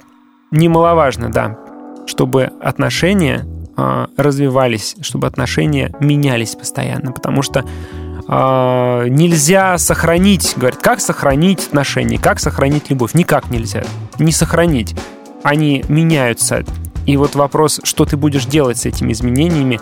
немаловажно, 0.52 1.32
да, 1.32 1.58
чтобы 2.06 2.52
отношения 2.62 3.46
а, 3.76 4.10
развивались, 4.18 4.96
чтобы 5.02 5.28
отношения 5.28 5.96
менялись 6.00 6.56
постоянно, 6.56 7.12
потому 7.12 7.42
что 7.42 7.64
э, 8.28 9.06
нельзя 9.08 9.78
сохранить, 9.78 10.54
говорят, 10.58 10.80
как 10.80 11.00
сохранить 11.00 11.68
отношения, 11.68 12.20
как 12.20 12.40
сохранить 12.40 12.90
любовь. 12.90 13.14
Никак 13.14 13.50
нельзя. 13.50 13.84
Не 14.20 14.32
сохранить. 14.32 14.96
Они 15.44 15.84
меняются. 15.88 16.64
И 17.06 17.18
вот 17.18 17.36
вопрос, 17.36 17.80
что 17.84 18.06
ты 18.06 18.18
будешь 18.18 18.46
делать 18.46 18.78
с 18.78 18.86
этими 18.86 19.14
изменениями, 19.14 19.80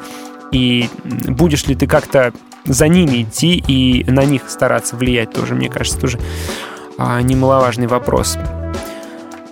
и 0.51 0.89
будешь 1.03 1.65
ли 1.67 1.75
ты 1.75 1.87
как-то 1.87 2.31
за 2.65 2.87
ними 2.87 3.23
идти 3.23 3.63
и 3.67 4.09
на 4.09 4.23
них 4.23 4.43
стараться 4.49 4.95
влиять 4.95 5.33
тоже, 5.33 5.55
мне 5.55 5.69
кажется, 5.69 5.99
тоже 5.99 6.19
немаловажный 6.97 7.87
вопрос. 7.87 8.37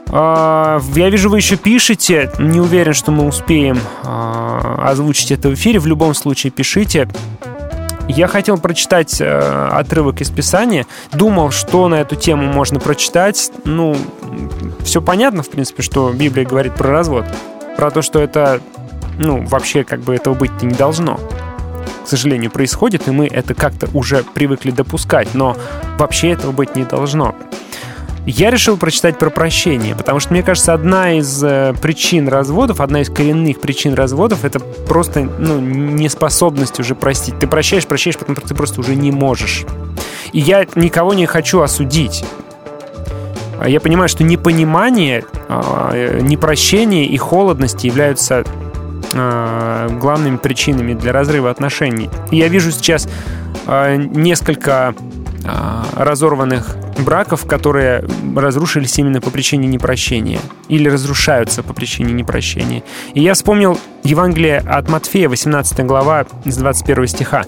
А, 0.08 0.80
я 0.96 1.10
вижу, 1.10 1.30
вы 1.30 1.38
еще 1.38 1.56
пишете. 1.56 2.32
Не 2.40 2.60
уверен, 2.60 2.94
что 2.94 3.12
мы 3.12 3.26
успеем 3.26 3.80
а, 4.04 4.90
озвучить 4.90 5.32
это 5.32 5.50
в 5.50 5.54
эфире. 5.54 5.80
В 5.80 5.88
любом 5.88 6.14
случае, 6.14 6.52
пишите. 6.52 7.08
Я 8.08 8.28
хотел 8.28 8.58
прочитать 8.58 9.20
э, 9.20 9.70
отрывок 9.72 10.22
из 10.22 10.30
Писания. 10.30 10.86
Думал, 11.12 11.50
что 11.50 11.88
на 11.88 11.96
эту 11.96 12.16
тему 12.16 12.46
можно 12.46 12.80
прочитать. 12.80 13.52
Ну, 13.64 13.98
все 14.84 15.02
понятно, 15.02 15.42
в 15.42 15.50
принципе, 15.50 15.82
что 15.82 16.12
Библия 16.14 16.46
говорит 16.46 16.76
про 16.76 16.92
развод. 16.92 17.26
Про 17.78 17.90
то, 17.90 18.04
что 18.04 18.20
это, 18.20 18.62
ну, 19.18 19.44
вообще 19.46 19.84
как 19.84 20.02
бы 20.02 20.14
этого 20.14 20.36
быть-то 20.36 20.68
не 20.68 20.76
должно. 20.76 21.20
К 22.06 22.08
сожалению, 22.08 22.52
происходит, 22.52 23.08
и 23.08 23.12
мы 23.12 23.26
это 23.26 23.56
как-то 23.56 23.90
уже 23.94 24.24
привыкли 24.24 24.70
допускать, 24.70 25.34
но 25.34 25.58
вообще 25.98 26.30
этого 26.30 26.52
быть 26.52 26.76
не 26.76 26.84
должно. 26.84 27.34
Я 28.26 28.50
решил 28.50 28.76
прочитать 28.76 29.20
про 29.20 29.30
прощение, 29.30 29.96
потому 29.96 30.20
что, 30.20 30.34
мне 30.34 30.42
кажется, 30.42 30.74
одна 30.74 31.14
из 31.14 31.44
э, 31.44 31.76
причин 31.80 32.28
разводов, 32.28 32.82
одна 32.82 33.02
из 33.02 33.10
коренных 33.10 33.62
причин 33.62 33.94
разводов, 33.94 34.46
это 34.46 34.60
просто 34.60 35.22
ну, 35.22 35.60
неспособность 35.60 36.80
уже 36.80 36.96
простить. 36.96 37.38
Ты 37.38 37.46
прощаешь, 37.46 37.86
прощаешь, 37.86 38.18
потом 38.18 38.36
ты 38.36 38.56
просто 38.56 38.80
уже 38.80 38.96
не 38.96 39.12
можешь. 39.12 39.66
И 40.32 40.40
я 40.40 40.66
никого 40.74 41.14
не 41.14 41.28
хочу 41.28 41.62
осудить. 41.62 42.26
А 43.60 43.70
я 43.70 43.80
понимаю, 43.80 44.10
что 44.10 44.24
непонимание, 44.24 45.24
а, 45.48 46.20
непрощение 46.20 47.06
и 47.06 47.18
холодность 47.18 47.84
являются 47.84 48.44
а, 49.14 49.88
главными 49.90 50.38
причинами 50.38 50.96
для 50.96 51.12
разрыва 51.12 51.52
отношений. 51.52 52.10
И 52.32 52.38
я 52.38 52.48
вижу 52.48 52.72
сейчас 52.72 53.08
несколько 53.68 54.94
разорванных 55.96 56.76
браков, 57.00 57.46
которые 57.46 58.06
разрушились 58.36 58.98
именно 58.98 59.22
по 59.22 59.30
причине 59.30 59.68
непрощения 59.68 60.40
или 60.68 60.90
разрушаются 60.90 61.64
по 61.64 61.74
причине 61.74 62.14
непрощения. 62.14 62.84
И 63.14 63.22
я 63.22 63.34
вспомнил 63.34 63.80
Евангелие 64.04 64.60
от 64.60 64.90
Матфея, 64.90 65.30
18 65.30 65.86
глава, 65.86 66.26
с 66.46 66.58
21 66.58 67.08
стиха. 67.08 67.46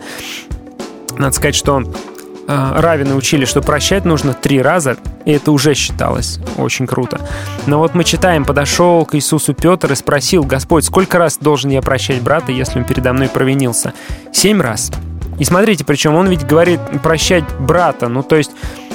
Надо 1.17 1.35
сказать, 1.35 1.55
что 1.55 1.81
э, 1.81 2.71
равины 2.75 3.15
учили, 3.15 3.45
что 3.45 3.61
прощать 3.61 4.05
нужно 4.05 4.33
три 4.33 4.61
раза, 4.61 4.97
и 5.25 5.31
это 5.31 5.51
уже 5.51 5.73
считалось 5.73 6.39
очень 6.57 6.85
круто. 6.85 7.19
Но 7.65 7.79
вот 7.79 7.95
мы 7.95 8.03
читаем, 8.03 8.45
подошел 8.45 9.05
к 9.05 9.15
Иисусу 9.15 9.53
Петр 9.53 9.91
и 9.91 9.95
спросил, 9.95 10.43
«Господь, 10.43 10.85
сколько 10.85 11.17
раз 11.17 11.37
должен 11.37 11.71
я 11.71 11.81
прощать 11.81 12.21
брата, 12.21 12.51
если 12.51 12.79
он 12.79 12.85
передо 12.85 13.13
мной 13.13 13.29
провинился?» 13.29 13.93
Семь 14.31 14.61
раз. 14.61 14.91
И 15.39 15.43
смотрите, 15.43 15.85
причем 15.85 16.15
он 16.15 16.27
ведь 16.27 16.45
говорит 16.45 16.79
прощать 17.03 17.43
брата, 17.59 18.07
ну 18.07 18.23
то 18.23 18.35
есть 18.35 18.51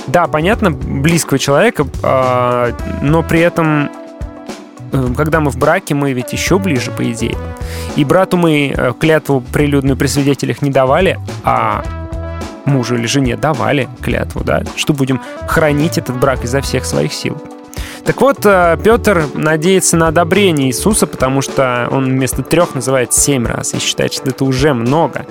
да, 0.07 0.27
понятно, 0.27 0.71
близкого 0.71 1.39
человека, 1.39 1.87
а, 2.03 2.73
но 3.03 3.23
при 3.23 3.41
этом 3.41 3.91
э, 4.93 5.07
когда 5.17 5.41
мы 5.41 5.51
в 5.51 5.57
браке, 5.57 5.95
мы 5.95 6.13
ведь 6.13 6.33
еще 6.33 6.59
ближе, 6.59 6.91
по 6.91 7.09
идее. 7.11 7.37
И 7.95 8.05
брату 8.05 8.37
мы 8.37 8.75
э, 8.77 8.93
клятву 8.99 9.41
прилюдную 9.41 9.97
при 9.97 10.09
свидетелях 10.09 10.61
не 10.61 10.71
давали, 10.71 11.21
а 11.45 11.85
мужу 12.65 12.97
или 12.97 13.07
жене 13.07 13.37
давали 13.37 13.89
клятву, 14.01 14.43
да, 14.45 14.63
что 14.77 14.93
будем 14.93 15.21
хранить 15.47 15.99
этот 15.99 16.17
брак 16.19 16.45
изо 16.45 16.61
всех 16.61 16.85
своих 16.85 17.13
сил. 17.13 17.41
Так 18.05 18.21
вот, 18.21 18.45
э, 18.45 18.77
Петр 18.83 19.27
надеется 19.35 19.97
на 19.97 20.09
одобрение 20.09 20.69
Иисуса, 20.69 21.07
потому 21.07 21.43
что 21.43 21.89
он 21.93 22.07
вместо 22.07 22.43
трех 22.43 22.75
называет 22.75 23.13
семь 23.13 23.47
раз 23.47 23.75
и 23.75 23.79
считает, 23.79 24.13
что 24.13 24.29
это 24.29 24.45
уже 24.45 24.75
много. 24.75 25.27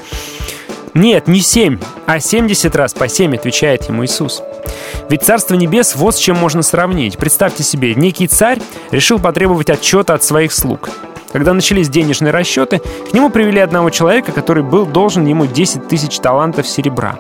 Нет, 0.93 1.27
не 1.27 1.39
семь, 1.39 1.79
а 2.05 2.19
70 2.19 2.75
раз 2.75 2.93
по 2.93 3.07
семь, 3.07 3.35
отвечает 3.35 3.87
ему 3.87 4.03
Иисус. 4.03 4.43
Ведь 5.09 5.23
Царство 5.23 5.55
Небес 5.55 5.95
вот 5.95 6.15
с 6.15 6.19
чем 6.19 6.37
можно 6.37 6.61
сравнить. 6.61 7.17
Представьте 7.17 7.63
себе, 7.63 7.95
некий 7.95 8.27
царь 8.27 8.59
решил 8.91 9.19
потребовать 9.19 9.69
отчета 9.69 10.13
от 10.13 10.23
своих 10.23 10.51
слуг. 10.51 10.89
Когда 11.31 11.53
начались 11.53 11.87
денежные 11.87 12.31
расчеты, 12.31 12.79
к 12.79 13.13
нему 13.13 13.29
привели 13.29 13.61
одного 13.61 13.89
человека, 13.89 14.33
который 14.33 14.63
был 14.63 14.85
должен 14.85 15.25
ему 15.25 15.45
10 15.45 15.87
тысяч 15.87 16.19
талантов 16.19 16.67
серебра. 16.67 17.19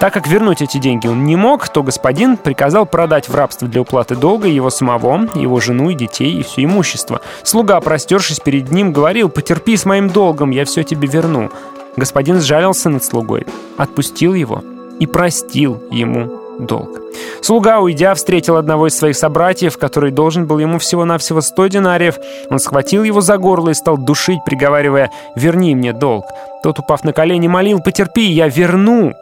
Так 0.00 0.12
как 0.12 0.26
вернуть 0.26 0.60
эти 0.60 0.78
деньги 0.78 1.06
он 1.06 1.24
не 1.24 1.36
мог, 1.36 1.68
то 1.68 1.84
господин 1.84 2.36
приказал 2.36 2.84
продать 2.84 3.28
в 3.28 3.34
рабство 3.34 3.68
для 3.68 3.80
уплаты 3.80 4.16
долга 4.16 4.48
его 4.48 4.70
самого, 4.70 5.28
его 5.36 5.60
жену 5.60 5.90
и 5.90 5.94
детей 5.94 6.32
и 6.32 6.42
все 6.42 6.64
имущество. 6.64 7.20
Слуга, 7.44 7.80
простершись 7.80 8.40
перед 8.40 8.72
ним, 8.72 8.92
говорил 8.92 9.28
«Потерпи 9.28 9.76
с 9.76 9.84
моим 9.84 10.10
долгом, 10.10 10.50
я 10.50 10.64
все 10.64 10.82
тебе 10.82 11.06
верну». 11.06 11.50
Господин 11.96 12.40
сжалился 12.40 12.88
над 12.88 13.04
слугой, 13.04 13.46
отпустил 13.76 14.34
его 14.34 14.62
и 14.98 15.06
простил 15.06 15.82
ему 15.90 16.40
долг. 16.58 17.00
Слуга, 17.40 17.80
уйдя, 17.80 18.14
встретил 18.14 18.56
одного 18.56 18.88
из 18.88 18.96
своих 18.96 19.16
собратьев, 19.16 19.78
который 19.78 20.10
должен 20.10 20.46
был 20.46 20.58
ему 20.58 20.78
всего-навсего 20.78 21.40
100 21.40 21.66
динариев. 21.68 22.16
Он 22.50 22.58
схватил 22.58 23.02
его 23.02 23.20
за 23.20 23.38
горло 23.38 23.70
и 23.70 23.74
стал 23.74 23.98
душить, 23.98 24.38
приговаривая 24.44 25.10
«Верни 25.36 25.74
мне 25.74 25.92
долг». 25.92 26.24
Тот, 26.62 26.78
упав 26.78 27.04
на 27.04 27.12
колени, 27.12 27.48
молил 27.48 27.80
«Потерпи, 27.80 28.22
я 28.22 28.48
верну». 28.48 29.12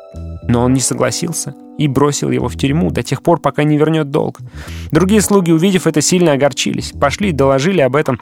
Но 0.43 0.65
он 0.65 0.75
не 0.75 0.81
согласился 0.81 1.55
и 1.79 1.89
бросил 1.89 2.31
его 2.31 2.49
в 2.49 2.57
тюрьму 2.57 2.91
до 2.91 3.03
тех 3.03 3.23
пор, 3.23 3.41
пока 3.41 3.65
не 3.65 3.77
вернет 3.77 4.11
долг. 4.11 4.39
Другие 4.91 5.21
слуги, 5.21 5.51
увидев 5.51 5.87
это, 5.87 6.01
сильно 6.01 6.33
огорчились. 6.33 6.93
Пошли 6.93 7.31
и 7.31 7.33
доложили 7.33 7.81
об 7.81 7.97
этом 7.97 8.21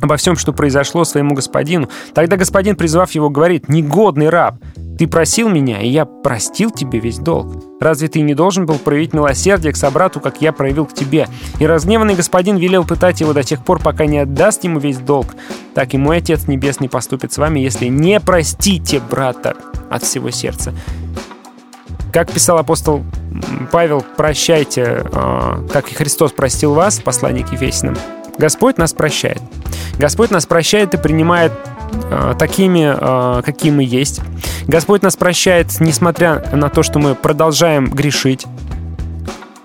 обо 0.00 0.16
всем, 0.16 0.36
что 0.36 0.52
произошло 0.52 1.04
своему 1.04 1.34
господину. 1.34 1.88
Тогда 2.14 2.36
господин, 2.36 2.76
призвав 2.76 3.10
его, 3.12 3.30
говорит, 3.30 3.68
«Негодный 3.68 4.28
раб, 4.28 4.56
ты 4.98 5.06
просил 5.06 5.48
меня, 5.48 5.80
и 5.80 5.88
я 5.88 6.06
простил 6.06 6.70
тебе 6.70 6.98
весь 6.98 7.18
долг. 7.18 7.62
Разве 7.80 8.08
ты 8.08 8.20
не 8.22 8.34
должен 8.34 8.64
был 8.64 8.78
проявить 8.78 9.12
милосердие 9.12 9.72
к 9.72 9.76
собрату, 9.76 10.20
как 10.20 10.40
я 10.40 10.52
проявил 10.52 10.86
к 10.86 10.94
тебе?» 10.94 11.28
И 11.58 11.66
разгневанный 11.66 12.14
господин 12.14 12.56
велел 12.56 12.84
пытать 12.84 13.20
его 13.20 13.32
до 13.32 13.42
тех 13.42 13.64
пор, 13.64 13.80
пока 13.80 14.06
не 14.06 14.18
отдаст 14.18 14.64
ему 14.64 14.78
весь 14.78 14.98
долг. 14.98 15.34
Так 15.74 15.94
и 15.94 15.98
мой 15.98 16.18
Отец 16.18 16.46
Небесный 16.46 16.88
поступит 16.88 17.32
с 17.32 17.38
вами, 17.38 17.60
если 17.60 17.86
не 17.86 18.20
простите 18.20 19.00
брата 19.00 19.56
от 19.90 20.02
всего 20.02 20.30
сердца. 20.30 20.72
Как 22.12 22.32
писал 22.32 22.56
апостол 22.56 23.04
Павел, 23.70 24.02
прощайте, 24.16 25.04
э, 25.04 25.68
как 25.70 25.92
и 25.92 25.94
Христос 25.94 26.32
простил 26.32 26.72
вас, 26.72 27.00
послание 27.00 27.44
к 27.44 27.52
Ефесиным. 27.52 27.96
Господь 28.38 28.78
нас 28.78 28.92
прощает. 28.92 29.42
Господь 29.98 30.30
нас 30.30 30.46
прощает 30.46 30.94
и 30.94 30.96
принимает 30.98 31.52
э, 32.10 32.34
такими, 32.38 32.94
э, 32.96 33.42
какие 33.42 33.70
мы 33.70 33.82
есть. 33.82 34.20
Господь 34.66 35.02
нас 35.02 35.16
прощает, 35.16 35.68
несмотря 35.80 36.44
на 36.52 36.68
то, 36.68 36.82
что 36.82 36.98
мы 36.98 37.14
продолжаем 37.14 37.86
грешить. 37.86 38.46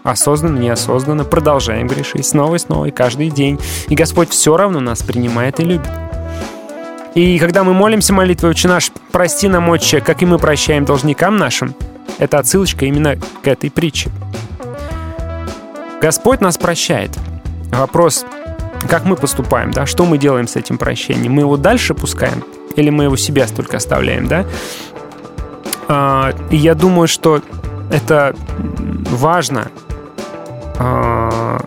Осознанно, 0.03 0.57
неосознанно 0.57 1.25
продолжаем 1.25 1.87
грешить 1.87 2.25
снова 2.25 2.55
и 2.55 2.59
снова, 2.59 2.85
и 2.85 2.91
каждый 2.91 3.29
день. 3.29 3.59
И 3.87 3.95
Господь 3.95 4.29
все 4.29 4.57
равно 4.57 4.79
нас 4.79 5.03
принимает 5.03 5.59
и 5.59 5.63
любит. 5.63 5.89
И 7.13 7.37
когда 7.39 7.63
мы 7.63 7.73
молимся 7.73 8.13
молитвой 8.13 8.51
«Отче 8.51 8.69
наш, 8.69 8.89
прости 9.11 9.47
нам, 9.49 9.67
Отче, 9.69 9.99
как 9.99 10.21
и 10.21 10.25
мы 10.25 10.39
прощаем 10.39 10.85
должникам 10.85 11.35
нашим», 11.35 11.75
это 12.19 12.39
отсылочка 12.39 12.85
именно 12.85 13.17
к 13.43 13.47
этой 13.47 13.69
притче. 13.69 14.09
Господь 16.01 16.41
нас 16.41 16.57
прощает. 16.57 17.11
Вопрос, 17.71 18.25
как 18.87 19.05
мы 19.05 19.15
поступаем, 19.15 19.71
да? 19.71 19.85
Что 19.85 20.05
мы 20.05 20.17
делаем 20.17 20.47
с 20.47 20.55
этим 20.55 20.77
прощением? 20.77 21.33
Мы 21.33 21.41
его 21.41 21.57
дальше 21.57 21.93
пускаем? 21.93 22.43
Или 22.75 22.89
мы 22.89 23.05
его 23.05 23.15
себя 23.15 23.47
столько 23.47 23.77
оставляем, 23.77 24.27
да? 24.27 24.45
А, 25.87 26.33
я 26.49 26.73
думаю, 26.75 27.07
что 27.07 27.41
это 27.91 28.35
важно. 29.09 29.67
А, 30.77 31.61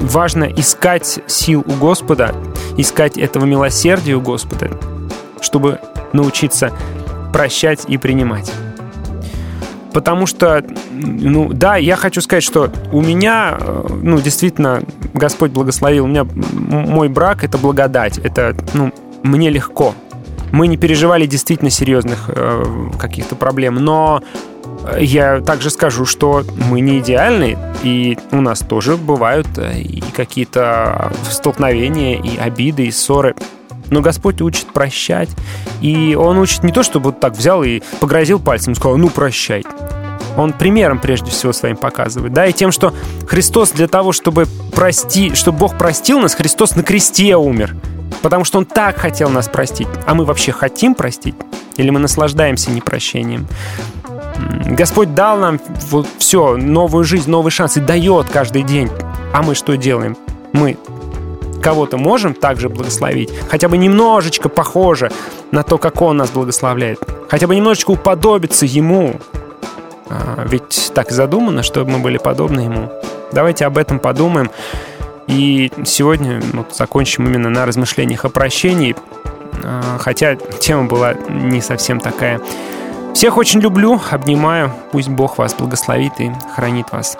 важно 0.00 0.44
искать 0.44 1.20
сил 1.26 1.64
у 1.66 1.72
Господа, 1.72 2.34
искать 2.76 3.16
этого 3.16 3.44
милосердия 3.44 4.14
у 4.14 4.20
Господа, 4.20 4.70
чтобы 5.40 5.78
научиться 6.12 6.72
прощать 7.32 7.84
и 7.86 7.96
принимать. 7.96 8.52
Потому 9.92 10.26
что, 10.26 10.64
ну, 10.92 11.52
да, 11.52 11.76
я 11.76 11.96
хочу 11.96 12.20
сказать, 12.20 12.44
что 12.44 12.70
у 12.92 13.00
меня, 13.00 13.56
э, 13.58 13.86
ну, 14.02 14.20
действительно, 14.20 14.82
Господь 15.14 15.50
благословил. 15.50 16.04
У 16.04 16.08
меня 16.08 16.24
мой 16.24 17.08
брак— 17.08 17.44
это 17.44 17.58
благодать. 17.58 18.18
Это, 18.18 18.54
ну, 18.74 18.92
мне 19.22 19.50
легко. 19.50 19.94
Мы 20.52 20.66
не 20.66 20.76
переживали 20.76 21.26
действительно 21.26 21.70
серьезных 21.70 22.28
э, 22.28 22.64
каких-то 22.98 23.36
проблем. 23.36 23.76
Но 23.76 24.22
я 24.98 25.40
также 25.40 25.70
скажу, 25.70 26.06
что 26.06 26.42
мы 26.70 26.80
не 26.80 26.98
идеальны, 26.98 27.56
и 27.82 28.18
у 28.32 28.40
нас 28.40 28.60
тоже 28.60 28.96
бывают 28.96 29.46
э, 29.56 29.78
и 29.78 30.00
какие-то 30.00 31.12
столкновения, 31.28 32.20
и 32.20 32.36
обиды, 32.38 32.86
и 32.86 32.90
ссоры. 32.90 33.34
Но 33.90 34.00
Господь 34.00 34.40
учит 34.40 34.66
прощать. 34.66 35.28
И 35.80 36.14
Он 36.14 36.38
учит 36.38 36.62
не 36.62 36.72
то, 36.72 36.82
чтобы 36.82 37.06
вот 37.06 37.20
так 37.20 37.36
взял 37.36 37.62
и 37.62 37.82
погрозил 38.00 38.40
пальцем 38.40 38.74
сказал, 38.74 38.96
ну 38.96 39.10
прощай. 39.10 39.64
Он 40.36 40.52
примером 40.52 40.98
прежде 41.00 41.30
всего 41.30 41.52
своим 41.52 41.76
показывает, 41.76 42.32
да, 42.32 42.46
и 42.46 42.52
тем, 42.52 42.70
что 42.70 42.94
Христос 43.26 43.72
для 43.72 43.88
того, 43.88 44.12
чтобы 44.12 44.46
прости, 44.72 45.34
чтобы 45.34 45.58
Бог 45.58 45.76
простил 45.76 46.20
нас, 46.20 46.34
Христос 46.34 46.76
на 46.76 46.82
кресте 46.82 47.36
умер. 47.36 47.76
Потому 48.22 48.44
что 48.44 48.58
Он 48.58 48.64
так 48.64 48.98
хотел 48.98 49.30
нас 49.30 49.48
простить. 49.48 49.88
А 50.06 50.14
мы 50.14 50.24
вообще 50.24 50.52
хотим 50.52 50.94
простить? 50.94 51.34
Или 51.76 51.90
мы 51.90 51.98
наслаждаемся 52.00 52.70
непрощением? 52.70 53.46
Господь 54.66 55.14
дал 55.14 55.38
нам 55.38 55.60
вот 55.90 56.06
все, 56.18 56.56
новую 56.56 57.04
жизнь, 57.04 57.30
новый 57.30 57.50
шанс 57.50 57.76
и 57.76 57.80
дает 57.80 58.28
каждый 58.28 58.62
день. 58.62 58.90
А 59.32 59.42
мы 59.42 59.54
что 59.54 59.76
делаем? 59.76 60.16
Мы 60.52 60.76
кого-то 61.60 61.98
можем 61.98 62.34
также 62.34 62.68
благословить, 62.68 63.30
хотя 63.48 63.68
бы 63.68 63.76
немножечко 63.76 64.48
похоже 64.48 65.10
на 65.50 65.62
то, 65.62 65.78
как 65.78 66.00
Он 66.02 66.16
нас 66.16 66.30
благословляет, 66.30 67.00
хотя 67.28 67.46
бы 67.46 67.54
немножечко 67.54 67.90
уподобиться 67.90 68.66
Ему. 68.66 69.20
А, 70.08 70.44
ведь 70.48 70.92
так 70.94 71.10
задумано, 71.10 71.62
чтобы 71.62 71.92
мы 71.92 71.98
были 71.98 72.18
подобны 72.18 72.60
Ему. 72.60 72.90
Давайте 73.32 73.66
об 73.66 73.78
этом 73.78 73.98
подумаем. 73.98 74.50
И 75.28 75.70
сегодня 75.84 76.42
вот, 76.52 76.74
закончим 76.74 77.26
именно 77.26 77.50
на 77.50 77.64
размышлениях 77.64 78.24
о 78.24 78.28
прощении, 78.28 78.96
а, 79.62 79.98
хотя 80.00 80.34
тема 80.34 80.84
была 80.86 81.14
не 81.14 81.60
совсем 81.60 82.00
такая. 82.00 82.40
Всех 83.14 83.36
очень 83.36 83.60
люблю, 83.60 84.00
обнимаю. 84.10 84.72
Пусть 84.92 85.08
Бог 85.08 85.38
вас 85.38 85.54
благословит 85.54 86.12
и 86.18 86.32
хранит 86.54 86.90
вас. 86.90 87.16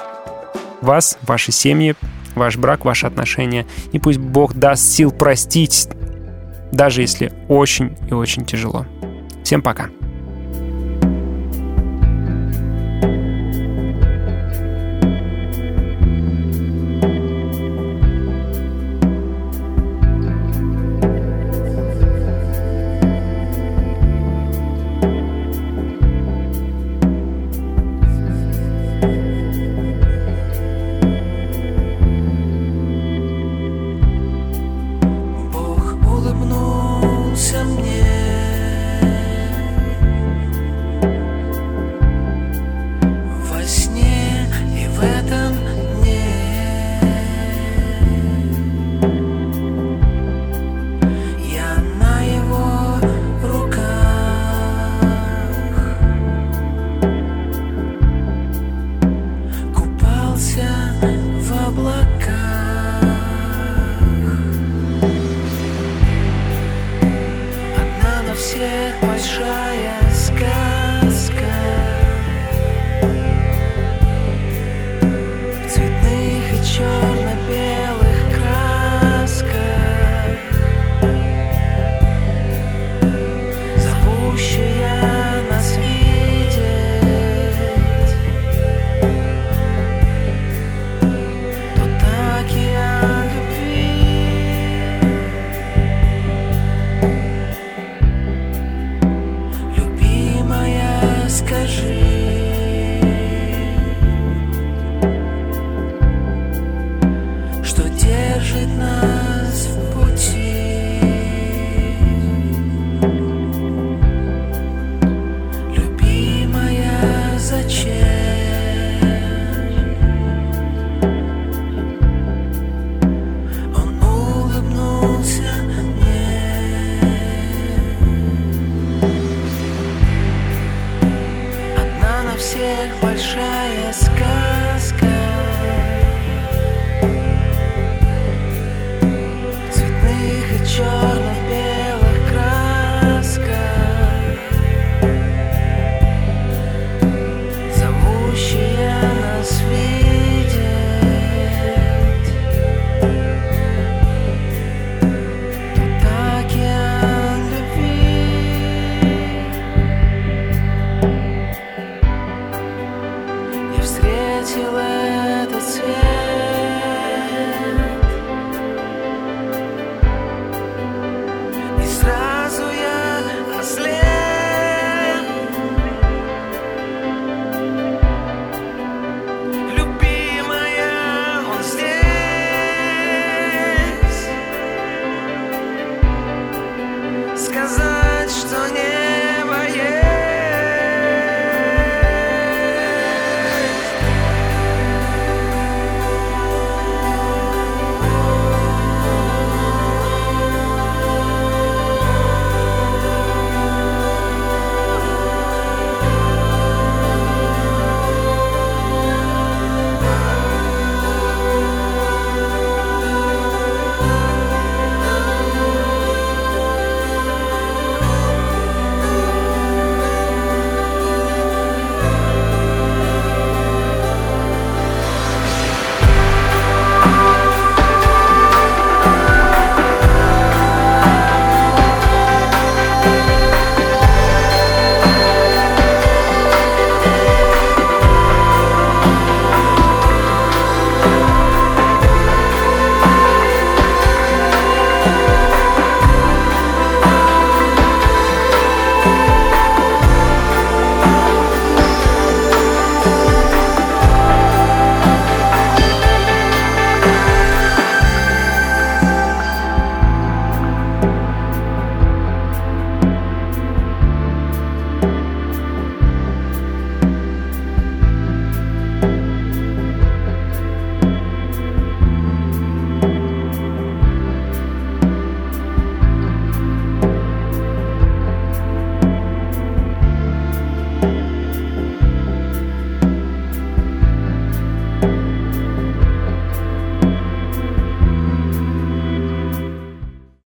Вас, 0.81 1.19
ваши 1.23 1.53
семьи, 1.53 1.95
ваш 2.35 2.57
брак, 2.57 2.85
ваши 2.85 3.07
отношения. 3.07 3.67
И 3.93 3.99
пусть 3.99 4.19
Бог 4.19 4.55
даст 4.55 4.85
сил 4.85 5.11
простить, 5.11 5.89
даже 6.73 7.03
если 7.03 7.33
очень 7.49 7.97
и 8.09 8.15
очень 8.15 8.45
тяжело. 8.45 8.87
Всем 9.43 9.63
пока. 9.63 9.89
Бог 13.03 13.30